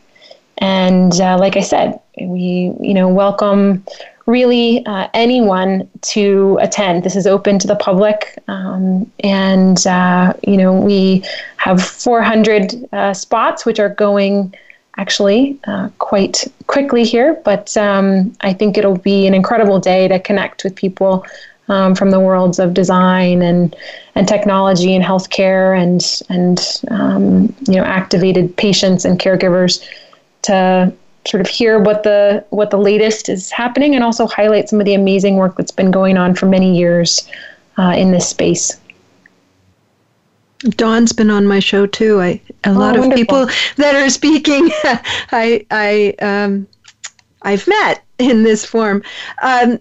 And 0.58 1.14
uh, 1.20 1.38
like 1.40 1.58
I 1.58 1.62
said, 1.62 2.00
we 2.20 2.74
you 2.80 2.94
know 2.94 3.08
welcome 3.08 3.84
really 4.28 4.86
uh, 4.86 5.08
anyone 5.14 5.90
to 6.02 6.58
attend. 6.62 7.04
This 7.04 7.16
is 7.16 7.26
open 7.26 7.58
to 7.60 7.68
the 7.68 7.76
public, 7.76 8.38
um, 8.48 9.12
and 9.24 9.86
uh, 9.88 10.34
you 10.48 10.58
know 10.58 10.74
we 10.74 11.24
have 11.58 11.82
400 11.82 12.88
uh, 12.94 13.14
spots, 13.14 13.66
which 13.66 13.80
are 13.80 13.90
going 13.90 14.54
actually 14.98 15.58
uh, 15.66 15.90
quite 15.98 16.46
quickly 16.68 17.04
here. 17.04 17.40
But 17.46 17.76
um, 17.78 18.36
I 18.42 18.54
think 18.54 18.78
it'll 18.78 18.98
be 18.98 19.28
an 19.28 19.34
incredible 19.34 19.80
day 19.80 20.08
to 20.08 20.20
connect 20.20 20.64
with 20.64 20.76
people 20.76 21.26
um, 21.70 21.96
from 21.96 22.12
the 22.12 22.20
worlds 22.20 22.60
of 22.60 22.74
design 22.74 23.42
and 23.42 23.76
and 24.16 24.28
technology 24.28 24.94
and 24.94 25.04
healthcare 25.04 25.78
and 25.82 26.22
and 26.30 26.82
um, 26.92 27.56
you 27.68 27.76
know 27.76 27.84
activated 27.84 28.56
patients 28.58 29.06
and 29.06 29.20
caregivers 29.20 29.88
to 30.44 30.94
sort 31.26 31.40
of 31.40 31.48
hear 31.48 31.80
what 31.80 32.04
the 32.04 32.44
what 32.50 32.72
the 32.72 32.78
latest 32.78 33.30
is 33.30 33.52
happening 33.52 33.96
and 33.96 34.04
also 34.04 34.28
highlight 34.28 34.68
some 34.68 34.80
of 34.80 34.86
the 34.86 34.94
amazing 34.94 35.36
work 35.38 35.56
that's 35.56 35.72
been 35.72 35.92
going 35.92 36.18
on 36.18 36.36
for 36.36 36.46
many 36.48 36.78
years 36.78 37.28
uh, 37.78 37.94
in 37.96 38.12
this 38.12 38.28
space. 38.28 38.78
Dawn's 40.70 41.12
been 41.12 41.32
on 41.32 41.48
my 41.48 41.60
show 41.60 41.88
too. 41.88 42.22
I 42.22 42.42
a 42.64 42.70
oh, 42.70 42.74
lot 42.74 42.98
of 42.98 43.14
people 43.14 43.48
that 43.78 43.96
are 43.96 44.10
speaking, 44.10 44.70
I 44.84 45.66
I 45.72 46.14
um, 46.20 46.68
I've 47.42 47.68
met 47.68 48.04
in 48.20 48.44
this 48.44 48.66
form. 48.66 49.04
Um, 49.42 49.80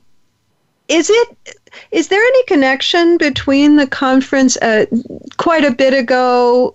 is 0.89 1.11
it 1.11 1.57
is 1.93 2.09
there 2.09 2.23
any 2.23 2.45
connection 2.45 3.19
between 3.19 3.77
the 3.77 3.87
conference 3.87 4.57
uh, 4.59 4.87
quite 5.37 5.65
a 5.65 5.71
bit 5.71 5.95
ago? 5.95 6.75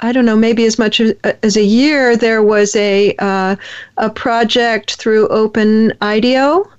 I 0.00 0.12
don't 0.12 0.26
know, 0.26 0.36
maybe 0.36 0.66
as 0.66 0.78
much 0.78 1.00
as 1.00 1.56
a 1.56 1.62
year. 1.62 2.16
There 2.16 2.42
was 2.42 2.76
a 2.76 3.14
uh, 3.18 3.56
a 3.96 4.10
project 4.10 4.96
through 4.96 5.28
Open 5.28 5.92
IDEO 6.02 6.70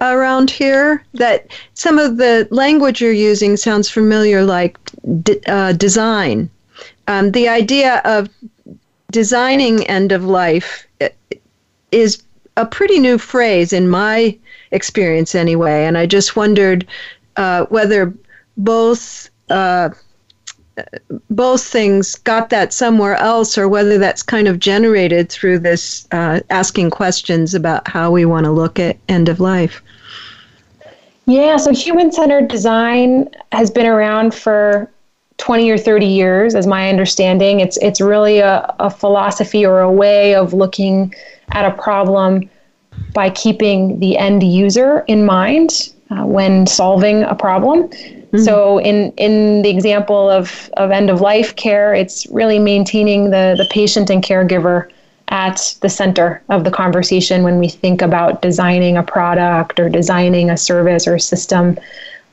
around 0.00 0.50
here 0.50 1.04
that 1.14 1.46
some 1.74 1.98
of 1.98 2.16
the 2.16 2.48
language 2.50 3.00
you're 3.00 3.12
using 3.12 3.56
sounds 3.56 3.88
familiar, 3.90 4.44
like 4.44 4.78
uh, 5.46 5.72
design. 5.72 6.50
Um, 7.06 7.32
the 7.32 7.48
idea 7.48 8.00
of 8.04 8.28
designing 9.10 9.86
end 9.86 10.12
of 10.12 10.24
life 10.24 10.86
is 11.92 12.22
a 12.56 12.64
pretty 12.64 12.98
new 12.98 13.18
phrase 13.18 13.72
in 13.72 13.88
my 13.88 14.36
experience, 14.70 15.34
anyway. 15.34 15.84
And 15.84 15.98
I 15.98 16.06
just 16.06 16.36
wondered 16.36 16.86
uh, 17.36 17.66
whether 17.66 18.14
both. 18.56 19.30
Uh, 19.48 19.90
both 21.28 21.62
things 21.62 22.14
got 22.14 22.48
that 22.48 22.72
somewhere 22.72 23.16
else, 23.16 23.58
or 23.58 23.68
whether 23.68 23.98
that's 23.98 24.22
kind 24.22 24.48
of 24.48 24.58
generated 24.58 25.28
through 25.28 25.58
this 25.58 26.08
uh, 26.12 26.40
asking 26.48 26.88
questions 26.88 27.54
about 27.54 27.86
how 27.86 28.10
we 28.10 28.24
want 28.24 28.44
to 28.44 28.50
look 28.50 28.78
at 28.78 28.96
end 29.08 29.28
of 29.28 29.40
life. 29.40 29.82
Yeah, 31.30 31.58
so 31.58 31.72
human 31.72 32.10
centered 32.10 32.48
design 32.48 33.28
has 33.52 33.70
been 33.70 33.86
around 33.86 34.34
for 34.34 34.90
20 35.36 35.70
or 35.70 35.78
30 35.78 36.04
years, 36.04 36.56
as 36.56 36.66
my 36.66 36.88
understanding. 36.88 37.60
It's, 37.60 37.76
it's 37.76 38.00
really 38.00 38.40
a, 38.40 38.74
a 38.80 38.90
philosophy 38.90 39.64
or 39.64 39.78
a 39.78 39.92
way 39.92 40.34
of 40.34 40.52
looking 40.52 41.14
at 41.52 41.64
a 41.64 41.70
problem 41.80 42.50
by 43.14 43.30
keeping 43.30 44.00
the 44.00 44.18
end 44.18 44.42
user 44.42 45.04
in 45.06 45.24
mind 45.24 45.92
uh, 46.10 46.26
when 46.26 46.66
solving 46.66 47.22
a 47.22 47.36
problem. 47.36 47.84
Mm-hmm. 47.84 48.38
So, 48.38 48.78
in, 48.78 49.12
in 49.12 49.62
the 49.62 49.70
example 49.70 50.28
of, 50.28 50.68
of 50.76 50.90
end 50.90 51.10
of 51.10 51.20
life 51.20 51.54
care, 51.54 51.94
it's 51.94 52.26
really 52.26 52.58
maintaining 52.58 53.30
the, 53.30 53.54
the 53.56 53.68
patient 53.70 54.10
and 54.10 54.20
caregiver 54.20 54.90
at 55.30 55.76
the 55.80 55.88
center 55.88 56.42
of 56.48 56.64
the 56.64 56.70
conversation 56.70 57.42
when 57.42 57.58
we 57.58 57.68
think 57.68 58.02
about 58.02 58.42
designing 58.42 58.96
a 58.96 59.02
product 59.02 59.78
or 59.78 59.88
designing 59.88 60.50
a 60.50 60.56
service 60.56 61.06
or 61.06 61.14
a 61.14 61.20
system, 61.20 61.78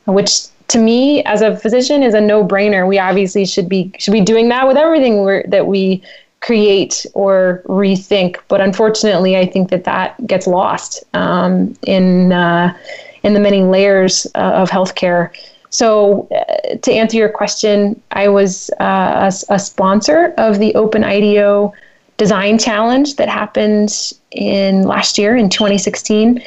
which 0.05 0.47
to 0.69 0.79
me 0.79 1.23
as 1.23 1.41
a 1.41 1.55
physician 1.55 2.03
is 2.03 2.13
a 2.13 2.21
no-brainer. 2.21 2.87
We 2.87 2.99
obviously 2.99 3.45
should 3.45 3.69
be 3.69 3.91
should 3.99 4.13
be 4.13 4.21
doing 4.21 4.49
that 4.49 4.67
with 4.67 4.77
everything 4.77 5.43
that 5.49 5.67
we 5.67 6.03
create 6.41 7.05
or 7.13 7.63
rethink. 7.67 8.37
But 8.47 8.61
unfortunately, 8.61 9.37
I 9.37 9.45
think 9.45 9.69
that 9.69 9.85
that 9.85 10.25
gets 10.27 10.47
lost 10.47 11.03
um, 11.13 11.75
in 11.83 12.31
uh, 12.31 12.75
in 13.23 13.33
the 13.33 13.39
many 13.39 13.63
layers 13.63 14.27
uh, 14.35 14.39
of 14.39 14.69
healthcare. 14.69 15.31
So, 15.69 16.27
uh, 16.31 16.77
to 16.77 16.93
answer 16.93 17.17
your 17.17 17.29
question, 17.29 18.01
I 18.11 18.29
was 18.29 18.69
uh, 18.79 19.29
a, 19.49 19.53
a, 19.53 19.59
sponsor 19.59 20.33
of 20.37 20.59
the 20.59 20.73
Open 20.75 21.03
IDEO 21.03 21.73
design 22.17 22.57
challenge 22.57 23.15
that 23.15 23.29
happened 23.29 24.13
in 24.31 24.83
last 24.83 25.17
year 25.17 25.35
in 25.35 25.49
2016 25.49 26.43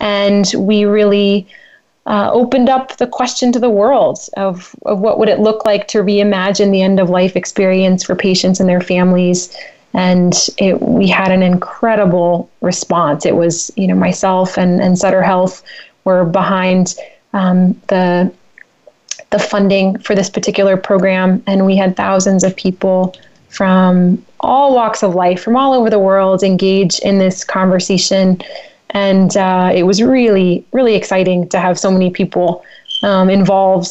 and 0.00 0.52
we 0.56 0.84
really 0.84 1.46
uh, 2.06 2.30
opened 2.32 2.68
up 2.68 2.96
the 2.96 3.06
question 3.06 3.52
to 3.52 3.60
the 3.60 3.70
world 3.70 4.18
of, 4.36 4.74
of 4.86 5.00
what 5.00 5.18
would 5.18 5.28
it 5.28 5.38
look 5.38 5.64
like 5.64 5.86
to 5.88 5.98
reimagine 5.98 6.72
the 6.72 6.82
end 6.82 6.98
of 6.98 7.08
life 7.08 7.36
experience 7.36 8.02
for 8.02 8.16
patients 8.16 8.58
and 8.58 8.68
their 8.68 8.80
families. 8.80 9.56
And 9.94 10.34
it, 10.58 10.80
we 10.82 11.06
had 11.06 11.30
an 11.30 11.42
incredible 11.42 12.50
response. 12.60 13.24
It 13.24 13.36
was 13.36 13.70
you 13.76 13.86
know 13.86 13.94
myself 13.94 14.58
and, 14.58 14.80
and 14.80 14.98
sutter 14.98 15.22
health 15.22 15.62
were 16.04 16.24
behind 16.24 16.94
um, 17.34 17.80
the 17.88 18.32
the 19.30 19.38
funding 19.38 19.98
for 19.98 20.14
this 20.14 20.28
particular 20.28 20.76
program. 20.76 21.42
And 21.46 21.64
we 21.64 21.76
had 21.76 21.96
thousands 21.96 22.42
of 22.42 22.56
people 22.56 23.14
from 23.48 24.24
all 24.42 24.74
walks 24.74 25.02
of 25.02 25.14
life, 25.14 25.42
from 25.42 25.56
all 25.56 25.72
over 25.72 25.88
the 25.90 25.98
world, 25.98 26.42
engage 26.42 26.98
in 27.00 27.18
this 27.18 27.44
conversation. 27.44 28.40
And 28.90 29.36
uh, 29.36 29.72
it 29.74 29.84
was 29.84 30.02
really, 30.02 30.64
really 30.72 30.94
exciting 30.94 31.48
to 31.48 31.58
have 31.58 31.78
so 31.78 31.90
many 31.90 32.10
people 32.10 32.64
um, 33.02 33.30
involved. 33.30 33.90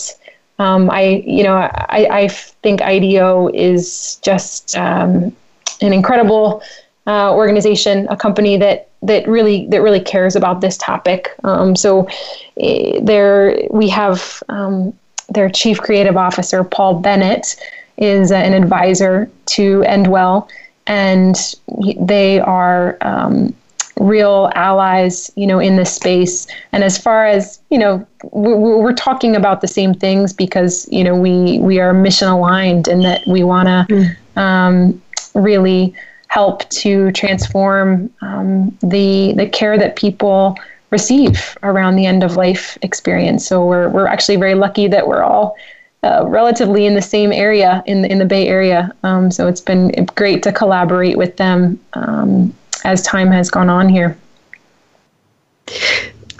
Um, 0.59 0.89
I, 0.91 1.23
you 1.25 1.43
know, 1.43 1.55
I, 1.55 2.07
I 2.11 2.27
think 2.27 2.81
IDEO 2.81 3.49
is 3.53 4.19
just 4.21 4.77
um, 4.77 5.35
an 5.81 5.93
incredible 5.93 6.61
uh, 7.07 7.33
organization, 7.33 8.07
a 8.09 8.15
company 8.15 8.57
that 8.57 8.87
that 9.03 9.27
really 9.27 9.65
that 9.67 9.81
really 9.81 9.99
cares 9.99 10.35
about 10.35 10.61
this 10.61 10.77
topic. 10.77 11.29
Um, 11.43 11.75
so 11.75 12.07
uh, 12.61 12.99
there 13.01 13.57
we 13.71 13.89
have 13.89 14.43
um, 14.49 14.93
their 15.29 15.49
chief 15.49 15.79
creative 15.79 16.17
officer, 16.17 16.63
Paul 16.63 16.99
Bennett 16.99 17.55
is 18.01 18.31
an 18.31 18.53
advisor 18.53 19.29
to 19.45 19.83
End 19.83 20.07
Well, 20.07 20.49
and 20.87 21.37
they 21.99 22.39
are 22.39 22.97
um, 23.01 23.55
real 23.99 24.49
allies, 24.55 25.31
you 25.35 25.45
know, 25.45 25.59
in 25.59 25.77
this 25.77 25.93
space. 25.93 26.47
And 26.71 26.83
as 26.83 26.97
far 26.97 27.25
as 27.25 27.61
you 27.69 27.77
know, 27.77 28.05
we're, 28.31 28.57
we're, 28.57 28.93
talking 28.93 29.35
about 29.35 29.61
the 29.61 29.67
same 29.67 29.93
things 29.93 30.33
because 30.33 30.89
you 30.91 31.03
know 31.03 31.15
we 31.15 31.59
we 31.59 31.79
are 31.79 31.93
mission 31.93 32.27
aligned 32.27 32.87
and 32.87 33.05
that 33.05 33.25
we 33.27 33.43
want 33.43 33.67
to 33.67 33.93
mm. 33.93 34.37
um, 34.37 35.01
really 35.35 35.93
help 36.27 36.67
to 36.69 37.11
transform 37.11 38.11
um, 38.21 38.75
the 38.81 39.33
the 39.33 39.47
care 39.47 39.77
that 39.77 39.95
people 39.95 40.57
receive 40.89 41.57
around 41.63 41.95
the 41.95 42.05
end 42.05 42.23
of 42.23 42.35
life 42.35 42.77
experience. 42.81 43.45
So 43.45 43.63
we're 43.65 43.89
we're 43.89 44.07
actually 44.07 44.37
very 44.37 44.55
lucky 44.55 44.87
that 44.87 45.07
we're 45.07 45.23
all 45.23 45.55
uh, 46.03 46.25
relatively 46.27 46.85
in 46.85 46.95
the 46.95 47.01
same 47.01 47.31
area 47.31 47.83
in 47.85 48.01
the, 48.01 48.11
in 48.11 48.17
the 48.17 48.25
Bay 48.25 48.47
Area. 48.47 48.93
Um, 49.03 49.31
so 49.31 49.47
it's 49.47 49.61
been 49.61 49.89
great 50.15 50.41
to 50.43 50.51
collaborate 50.51 51.17
with 51.17 51.37
them 51.37 51.79
um, 51.93 52.53
as 52.83 53.03
time 53.03 53.31
has 53.31 53.49
gone 53.49 53.69
on 53.69 53.87
here. 53.87 54.17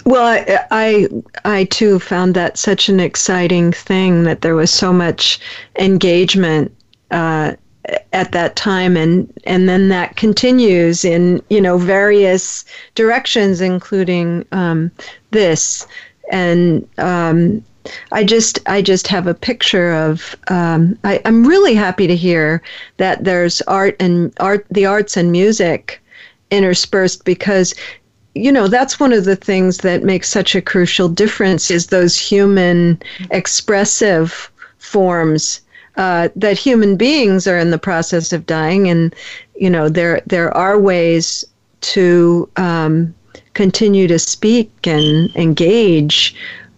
Well, 0.06 0.26
I, 0.26 0.66
I, 0.72 1.08
I 1.46 1.64
too 1.66 2.00
found 2.00 2.34
that 2.36 2.58
such 2.58 2.90
an 2.90 3.00
exciting 3.00 3.72
thing 3.72 4.24
that 4.24 4.42
there 4.42 4.56
was 4.56 4.72
so 4.72 4.92
much 4.92 5.40
engagement 5.78 6.76
uh, 7.12 7.54
at 8.14 8.32
that 8.32 8.56
time, 8.56 8.96
and 8.98 9.32
and 9.46 9.68
then 9.68 9.90
that 9.90 10.16
continues 10.16 11.06
in 11.06 11.42
you 11.50 11.62
know 11.62 11.78
various 11.78 12.66
directions, 12.96 13.62
including 13.62 14.46
um, 14.52 14.92
this, 15.32 15.86
and 16.32 16.88
um, 16.98 17.64
I 18.12 18.24
just 18.24 18.60
I 18.68 18.82
just 18.82 19.08
have 19.08 19.28
a 19.28 19.34
picture 19.34 19.94
of 19.94 20.36
um, 20.50 20.98
I, 21.04 21.22
I'm 21.26 21.46
really 21.46 21.74
happy 21.74 22.08
to 22.08 22.16
hear 22.16 22.62
that 22.98 23.24
there's 23.24 23.62
art 23.62 23.96
and 24.00 24.34
art 24.40 24.66
the 24.70 24.86
arts 24.86 25.18
and 25.18 25.32
music 25.32 26.02
interspersed 26.52 27.26
because 27.26 27.74
you 28.36 28.52
know 28.52 28.68
that's 28.68 29.00
one 29.00 29.14
of 29.14 29.26
the 29.26 29.36
things 29.36 29.80
that 29.80 30.04
makes 30.04 30.30
such 30.30 30.56
a 30.56 30.62
crucial 30.62 31.10
difference 31.10 31.72
is 31.72 31.88
those 31.88 32.18
human 32.18 33.02
expressive 33.32 34.52
forms 34.78 35.62
uh, 35.98 36.30
that 36.36 36.58
human 36.58 36.96
beings 36.96 37.48
are 37.48 37.58
in 37.58 37.72
the 37.72 37.78
process 37.78 38.32
of 38.32 38.46
dying. 38.46 38.90
And 38.90 39.14
you 39.56 39.70
know 39.70 39.90
there 39.90 40.22
there 40.26 40.56
are 40.56 40.80
ways 40.80 41.46
to 41.82 42.50
um, 42.58 43.14
continue 43.54 44.08
to 44.08 44.20
speak 44.20 44.72
and 44.86 45.36
engage 45.36 46.36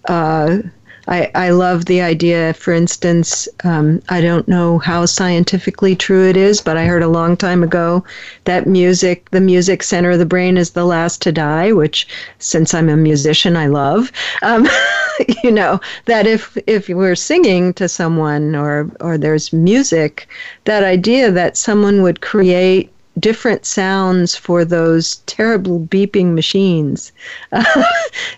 uh, 0.07 0.59
I, 1.07 1.29
I 1.35 1.49
love 1.49 1.85
the 1.85 2.01
idea, 2.01 2.53
for 2.53 2.71
instance, 2.73 3.47
um, 3.65 4.01
I 4.07 4.21
don't 4.21 4.47
know 4.47 4.77
how 4.77 5.05
scientifically 5.05 5.95
true 5.95 6.29
it 6.29 6.37
is, 6.37 6.61
but 6.61 6.77
I 6.77 6.85
heard 6.85 7.03
a 7.03 7.09
long 7.09 7.35
time 7.35 7.61
ago 7.61 8.05
that 8.45 8.67
music, 8.67 9.29
the 9.31 9.41
music 9.41 9.83
center 9.83 10.11
of 10.11 10.19
the 10.19 10.25
brain 10.25 10.55
is 10.55 10.71
the 10.71 10.85
last 10.85 11.21
to 11.23 11.31
die, 11.31 11.73
which 11.73 12.07
since 12.39 12.73
I'm 12.73 12.87
a 12.87 12.95
musician, 12.95 13.57
I 13.57 13.67
love. 13.67 14.11
Um, 14.43 14.67
you 15.43 15.51
know, 15.51 15.81
that 16.05 16.25
if, 16.25 16.57
if 16.67 16.87
we're 16.87 17.15
singing 17.15 17.73
to 17.73 17.89
someone 17.89 18.55
or, 18.55 18.89
or 19.01 19.17
there's 19.17 19.51
music, 19.51 20.27
that 20.63 20.83
idea 20.83 21.31
that 21.31 21.57
someone 21.57 22.01
would 22.01 22.21
create 22.21 22.92
different 23.19 23.65
sounds 23.65 24.35
for 24.35 24.65
those 24.65 25.17
terrible 25.25 25.79
beeping 25.79 26.33
machines. 26.33 27.11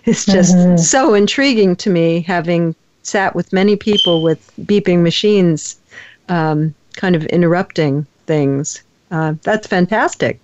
It's 0.04 0.24
just 0.24 0.54
mm-hmm. 0.54 0.76
so 0.76 1.14
intriguing 1.14 1.74
to 1.76 1.90
me, 1.90 2.20
having 2.20 2.74
sat 3.02 3.34
with 3.34 3.52
many 3.52 3.74
people 3.74 4.22
with 4.22 4.52
beeping 4.62 5.02
machines 5.02 5.76
um, 6.28 6.74
kind 6.94 7.16
of 7.16 7.24
interrupting 7.26 8.06
things. 8.26 8.82
Uh, 9.10 9.34
that's 9.42 9.66
fantastic. 9.66 10.38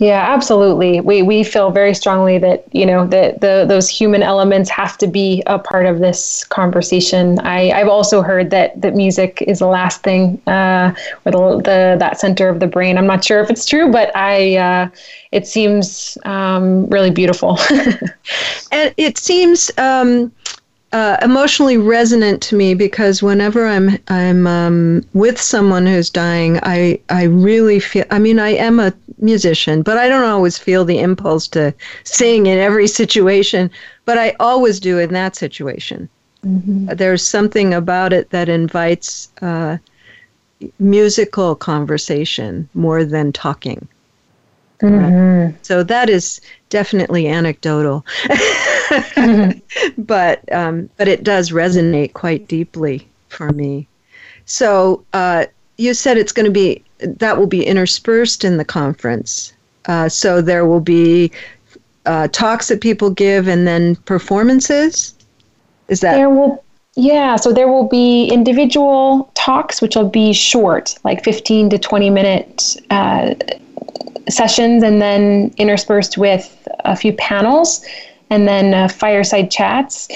Yeah, 0.00 0.32
absolutely. 0.32 1.00
We 1.00 1.22
we 1.22 1.42
feel 1.42 1.72
very 1.72 1.92
strongly 1.92 2.38
that 2.38 2.64
you 2.72 2.86
know 2.86 3.04
that 3.08 3.40
the 3.40 3.64
those 3.68 3.88
human 3.88 4.22
elements 4.22 4.70
have 4.70 4.96
to 4.98 5.08
be 5.08 5.42
a 5.46 5.58
part 5.58 5.86
of 5.86 5.98
this 5.98 6.44
conversation. 6.44 7.40
I 7.40 7.72
I've 7.72 7.88
also 7.88 8.22
heard 8.22 8.50
that 8.50 8.80
that 8.80 8.94
music 8.94 9.42
is 9.48 9.58
the 9.58 9.66
last 9.66 10.04
thing 10.04 10.40
uh, 10.46 10.94
or 11.24 11.32
the, 11.32 11.56
the 11.56 11.96
that 11.98 12.20
center 12.20 12.48
of 12.48 12.60
the 12.60 12.68
brain. 12.68 12.96
I'm 12.96 13.08
not 13.08 13.24
sure 13.24 13.40
if 13.40 13.50
it's 13.50 13.66
true, 13.66 13.90
but 13.90 14.14
I 14.14 14.56
uh, 14.56 14.88
it 15.32 15.48
seems 15.48 16.16
um, 16.24 16.86
really 16.90 17.10
beautiful. 17.10 17.58
and 18.72 18.94
it 18.96 19.18
seems. 19.18 19.70
Um, 19.78 20.32
uh, 20.92 21.18
emotionally 21.22 21.76
resonant 21.76 22.40
to 22.42 22.56
me 22.56 22.74
because 22.74 23.22
whenever 23.22 23.66
I'm 23.66 23.98
I'm 24.08 24.46
um, 24.46 25.04
with 25.12 25.40
someone 25.40 25.86
who's 25.86 26.08
dying, 26.08 26.58
I 26.62 27.00
I 27.10 27.24
really 27.24 27.78
feel. 27.80 28.04
I 28.10 28.18
mean, 28.18 28.38
I 28.38 28.50
am 28.50 28.80
a 28.80 28.94
musician, 29.18 29.82
but 29.82 29.98
I 29.98 30.08
don't 30.08 30.24
always 30.28 30.56
feel 30.56 30.84
the 30.84 30.98
impulse 30.98 31.46
to 31.48 31.74
sing 32.04 32.46
in 32.46 32.58
every 32.58 32.88
situation. 33.00 33.70
But 34.06 34.18
I 34.18 34.34
always 34.40 34.80
do 34.80 34.98
in 34.98 35.12
that 35.12 35.36
situation. 35.36 36.08
Mm-hmm. 36.44 36.94
There's 36.94 37.26
something 37.26 37.74
about 37.74 38.12
it 38.12 38.30
that 38.30 38.48
invites 38.48 39.28
uh, 39.42 39.76
musical 40.78 41.54
conversation 41.54 42.68
more 42.74 43.04
than 43.04 43.32
talking. 43.32 43.86
Mm-hmm. 44.80 45.56
So 45.62 45.82
that 45.82 46.08
is 46.08 46.40
definitely 46.68 47.26
anecdotal, 47.26 48.04
mm-hmm. 48.88 50.02
but 50.02 50.50
um, 50.52 50.88
but 50.96 51.08
it 51.08 51.22
does 51.22 51.50
resonate 51.50 52.12
quite 52.12 52.48
deeply 52.48 53.08
for 53.28 53.50
me. 53.50 53.86
So 54.46 55.04
uh, 55.12 55.46
you 55.76 55.94
said 55.94 56.16
it's 56.16 56.32
going 56.32 56.46
to 56.46 56.52
be 56.52 56.82
that 57.00 57.38
will 57.38 57.46
be 57.46 57.64
interspersed 57.64 58.44
in 58.44 58.56
the 58.56 58.64
conference. 58.64 59.52
Uh, 59.86 60.08
so 60.08 60.42
there 60.42 60.66
will 60.66 60.80
be 60.80 61.30
uh, 62.06 62.28
talks 62.28 62.68
that 62.68 62.80
people 62.80 63.10
give, 63.10 63.48
and 63.48 63.66
then 63.66 63.96
performances. 63.96 65.14
Is 65.88 66.00
that 66.00 66.16
there 66.16 66.30
will 66.30 66.62
yeah, 66.96 67.36
so 67.36 67.52
there 67.52 67.68
will 67.68 67.86
be 67.86 68.26
individual 68.26 69.30
talks, 69.34 69.80
which 69.80 69.94
will 69.94 70.08
be 70.08 70.32
short, 70.32 70.96
like 71.04 71.22
15 71.22 71.70
to 71.70 71.78
20 71.78 72.10
minute 72.10 72.76
uh, 72.90 73.34
sessions 74.28 74.82
and 74.82 75.00
then 75.00 75.54
interspersed 75.58 76.18
with 76.18 76.66
a 76.80 76.96
few 76.96 77.12
panels 77.12 77.84
and 78.30 78.46
then 78.46 78.74
uh, 78.74 78.88
fireside 78.88 79.50
chats 79.50 80.08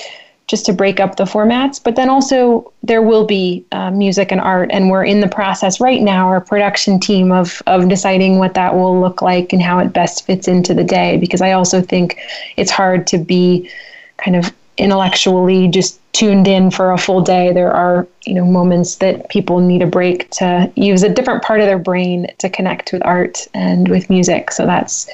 just 0.48 0.66
to 0.66 0.72
break 0.72 1.00
up 1.00 1.16
the 1.16 1.24
formats. 1.24 1.82
But 1.82 1.96
then 1.96 2.10
also 2.10 2.72
there 2.82 3.00
will 3.00 3.24
be 3.24 3.64
uh, 3.72 3.90
music 3.90 4.30
and 4.30 4.40
art, 4.40 4.70
and 4.72 4.90
we're 4.90 5.04
in 5.04 5.20
the 5.20 5.28
process 5.28 5.80
right 5.80 6.02
now, 6.02 6.28
our 6.28 6.40
production 6.40 7.00
team 7.00 7.32
of 7.32 7.62
of 7.66 7.88
deciding 7.88 8.38
what 8.38 8.54
that 8.54 8.74
will 8.74 9.00
look 9.00 9.22
like 9.22 9.52
and 9.52 9.62
how 9.62 9.78
it 9.78 9.92
best 9.92 10.26
fits 10.26 10.48
into 10.48 10.74
the 10.74 10.84
day. 10.84 11.16
Because 11.16 11.40
I 11.40 11.52
also 11.52 11.80
think 11.80 12.18
it's 12.56 12.70
hard 12.70 13.06
to 13.08 13.18
be 13.18 13.70
kind 14.18 14.36
of 14.36 14.52
intellectually 14.78 15.68
just 15.68 16.00
tuned 16.12 16.48
in 16.48 16.70
for 16.70 16.92
a 16.92 16.98
full 16.98 17.20
day 17.20 17.52
there 17.52 17.72
are 17.72 18.06
you 18.24 18.34
know 18.34 18.44
moments 18.44 18.96
that 18.96 19.28
people 19.28 19.60
need 19.60 19.82
a 19.82 19.86
break 19.86 20.28
to 20.30 20.70
use 20.76 21.02
a 21.02 21.08
different 21.08 21.42
part 21.42 21.60
of 21.60 21.66
their 21.66 21.78
brain 21.78 22.26
to 22.38 22.48
connect 22.48 22.92
with 22.92 23.04
art 23.04 23.46
and 23.54 23.88
with 23.88 24.08
music 24.08 24.50
so 24.50 24.64
that's 24.64 25.08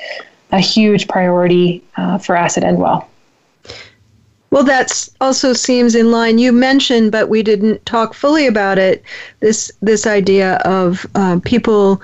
a 0.52 0.60
huge 0.60 1.08
priority 1.08 1.82
uh, 1.96 2.18
for 2.18 2.36
us 2.36 2.56
at 2.56 2.64
endwell 2.64 3.06
well 4.50 4.64
that 4.64 5.06
also 5.20 5.52
seems 5.52 5.94
in 5.94 6.10
line. 6.10 6.38
You 6.38 6.52
mentioned 6.52 7.12
but 7.12 7.28
we 7.28 7.42
didn't 7.42 7.84
talk 7.84 8.14
fully 8.14 8.46
about 8.46 8.78
it 8.78 9.02
this 9.40 9.70
this 9.82 10.06
idea 10.06 10.56
of 10.64 11.06
uh, 11.14 11.38
people 11.44 12.00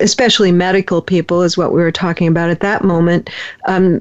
especially 0.00 0.52
medical 0.52 1.02
people 1.02 1.42
is 1.42 1.56
what 1.56 1.72
we 1.72 1.80
were 1.80 1.92
talking 1.92 2.28
about 2.28 2.50
at 2.50 2.60
that 2.60 2.84
moment 2.84 3.30
um, 3.66 4.00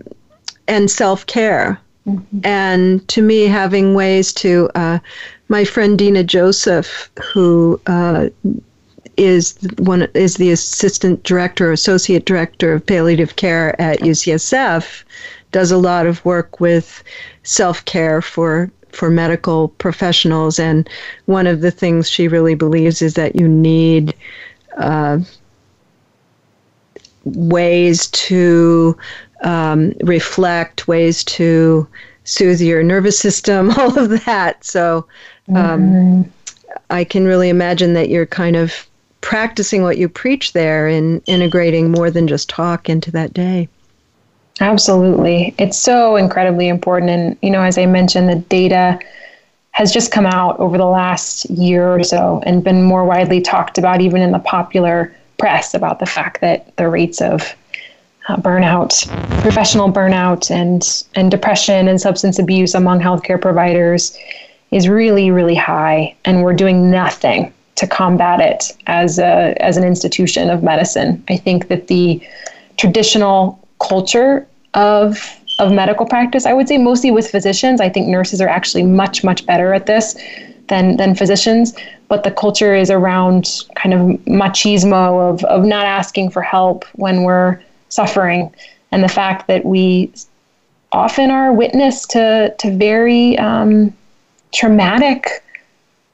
and 0.68 0.90
self-care. 0.90 1.80
Mm-hmm. 2.08 2.40
And 2.44 3.08
to 3.10 3.22
me, 3.22 3.46
having 3.46 3.94
ways 3.94 4.34
to, 4.34 4.70
uh, 4.76 5.00
my 5.50 5.66
friend 5.66 5.98
Dina 5.98 6.24
Joseph, 6.24 7.10
who 7.34 7.80
uh, 7.88 8.30
is 9.18 9.58
one 9.80 10.08
is 10.14 10.36
the 10.36 10.52
assistant 10.52 11.24
director, 11.24 11.72
associate 11.72 12.26
director 12.26 12.74
of 12.74 12.86
palliative 12.86 13.36
care 13.36 13.80
at 13.82 14.00
UCSF, 14.00 15.04
does 15.52 15.72
a 15.72 15.78
lot 15.78 16.06
of 16.06 16.24
work 16.24 16.60
with 16.60 17.04
self 17.44 17.84
care 17.86 18.22
for 18.22 18.72
for 18.92 19.10
medical 19.10 19.70
professionals. 19.70 20.60
And 20.60 20.90
one 21.26 21.48
of 21.48 21.62
the 21.62 21.72
things 21.72 22.10
she 22.10 22.28
really 22.28 22.56
believes 22.56 23.02
is 23.02 23.14
that 23.14 23.36
you 23.36 23.48
need 23.48 24.14
uh, 24.78 25.20
ways 27.24 28.08
to 28.08 28.98
um, 29.44 29.94
reflect, 30.02 30.88
ways 30.88 31.24
to 31.26 31.88
soothe 32.24 32.62
your 32.62 32.84
nervous 32.84 33.20
system, 33.20 33.72
all 33.78 33.98
of 33.98 34.26
that. 34.26 34.64
So 34.64 35.06
um, 35.50 35.56
mm-hmm. 35.56 36.30
I 36.90 37.04
can 37.04 37.26
really 37.26 37.50
imagine 37.50 37.94
that 37.94 38.10
you're 38.10 38.26
kind 38.26 38.56
of 38.56 38.87
practicing 39.22 39.84
what 39.84 39.98
you 39.98 40.08
preach 40.08 40.54
there 40.54 40.88
and 40.88 41.22
integrating 41.26 41.92
more 41.92 42.12
than 42.12 42.28
just 42.28 42.50
talk 42.50 42.90
into 42.90 43.12
that 43.12 43.34
day. 43.34 43.68
Absolutely. 44.60 45.54
It's 45.60 45.78
so 45.78 46.16
incredibly 46.16 46.68
important. 46.68 47.12
And, 47.12 47.38
you 47.42 47.50
know, 47.50 47.62
as 47.62 47.78
I 47.78 47.86
mentioned, 47.86 48.30
the 48.30 48.36
data 48.36 49.00
has 49.72 49.92
just 49.92 50.12
come 50.12 50.26
out 50.26 50.60
over 50.60 50.78
the 50.78 50.86
last 50.86 51.48
year 51.52 51.88
or 51.88 52.04
so 52.04 52.42
and 52.46 52.64
been 52.64 52.84
more 52.84 53.06
widely 53.06 53.42
talked 53.42 53.78
about, 53.78 54.02
even 54.02 54.22
in 54.22 54.32
the 54.32 54.40
popular 54.40 55.16
press, 55.38 55.76
about 55.76 56.00
the 56.00 56.06
fact 56.08 56.42
that 56.42 56.76
the 56.78 56.90
rates 56.90 57.22
of 57.22 57.54
uh, 58.28 58.36
burnout, 58.38 59.08
professional 59.42 59.92
burnout, 59.92 60.50
and 60.50 61.06
and 61.16 61.30
depression 61.30 61.88
and 61.88 62.02
substance 62.02 62.40
abuse 62.40 62.74
among 62.74 63.00
healthcare 63.00 63.40
providers 63.40 64.18
is 64.72 64.90
really 64.90 65.32
really 65.32 65.56
high, 65.56 66.14
and 66.26 66.44
we're 66.44 66.54
doing 66.54 66.90
nothing 66.92 67.54
to 67.78 67.88
combat 67.88 68.40
it 68.40 68.76
as 68.88 69.20
a 69.20 69.56
as 69.60 69.78
an 69.78 69.84
institution 69.84 70.50
of 70.50 70.64
medicine. 70.64 71.24
I 71.30 71.38
think 71.38 71.68
that 71.70 71.88
the 71.88 72.22
traditional 72.78 73.60
culture 73.80 74.48
of 74.74 75.20
of 75.60 75.72
medical 75.72 76.06
practice, 76.06 76.46
I 76.46 76.54
would 76.54 76.68
say 76.68 76.78
mostly 76.78 77.10
with 77.10 77.30
physicians. 77.30 77.82
I 77.82 77.90
think 77.90 78.08
nurses 78.08 78.42
are 78.42 78.50
actually 78.50 78.84
much 78.84 79.24
much 79.24 79.46
better 79.46 79.74
at 79.74 79.86
this 79.86 80.16
than 80.68 80.98
than 80.98 81.16
physicians 81.16 81.74
but 82.10 82.24
the 82.24 82.32
culture 82.32 82.74
is 82.74 82.90
around 82.90 83.64
kind 83.76 83.94
of 83.94 84.00
machismo 84.26 85.30
of 85.30 85.44
of 85.46 85.64
not 85.66 85.86
asking 85.86 86.30
for 86.30 86.42
help 86.42 86.84
when 86.96 87.24
we're 87.24 87.58
suffering 87.88 88.54
and 88.92 89.04
the 89.04 89.10
fact 89.10 89.48
that 89.48 89.66
we 89.66 90.12
often 90.92 91.32
are 91.32 91.54
witness 91.54 92.06
to, 92.08 92.54
to 92.60 92.76
very 92.76 93.38
um, 93.38 93.94
traumatic, 94.54 95.44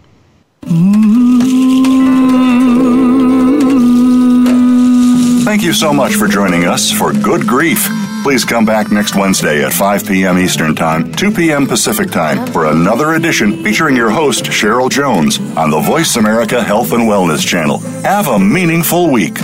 Thank 5.45 5.63
you 5.63 5.73
so 5.73 5.93
much 5.93 6.15
for 6.15 6.27
joining 6.27 6.65
us 6.65 6.91
for 6.91 7.11
Good 7.13 7.47
Grief. 7.47 7.87
Please 8.23 8.43
come 8.43 8.65
back 8.65 8.91
next 8.91 9.15
Wednesday 9.15 9.63
at 9.63 9.71
5 9.71 10.07
p.m. 10.07 10.39
Eastern 10.39 10.75
Time, 10.75 11.11
2 11.13 11.31
p.m. 11.31 11.67
Pacific 11.67 12.09
Time 12.09 12.51
for 12.51 12.65
another 12.65 13.13
edition 13.13 13.63
featuring 13.63 13.95
your 13.95 14.09
host, 14.09 14.45
Cheryl 14.45 14.89
Jones, 14.89 15.39
on 15.55 15.69
the 15.69 15.79
Voice 15.79 16.15
America 16.15 16.63
Health 16.63 16.91
and 16.91 17.03
Wellness 17.03 17.45
Channel. 17.45 17.77
Have 18.03 18.27
a 18.27 18.39
meaningful 18.39 19.11
week. 19.11 19.39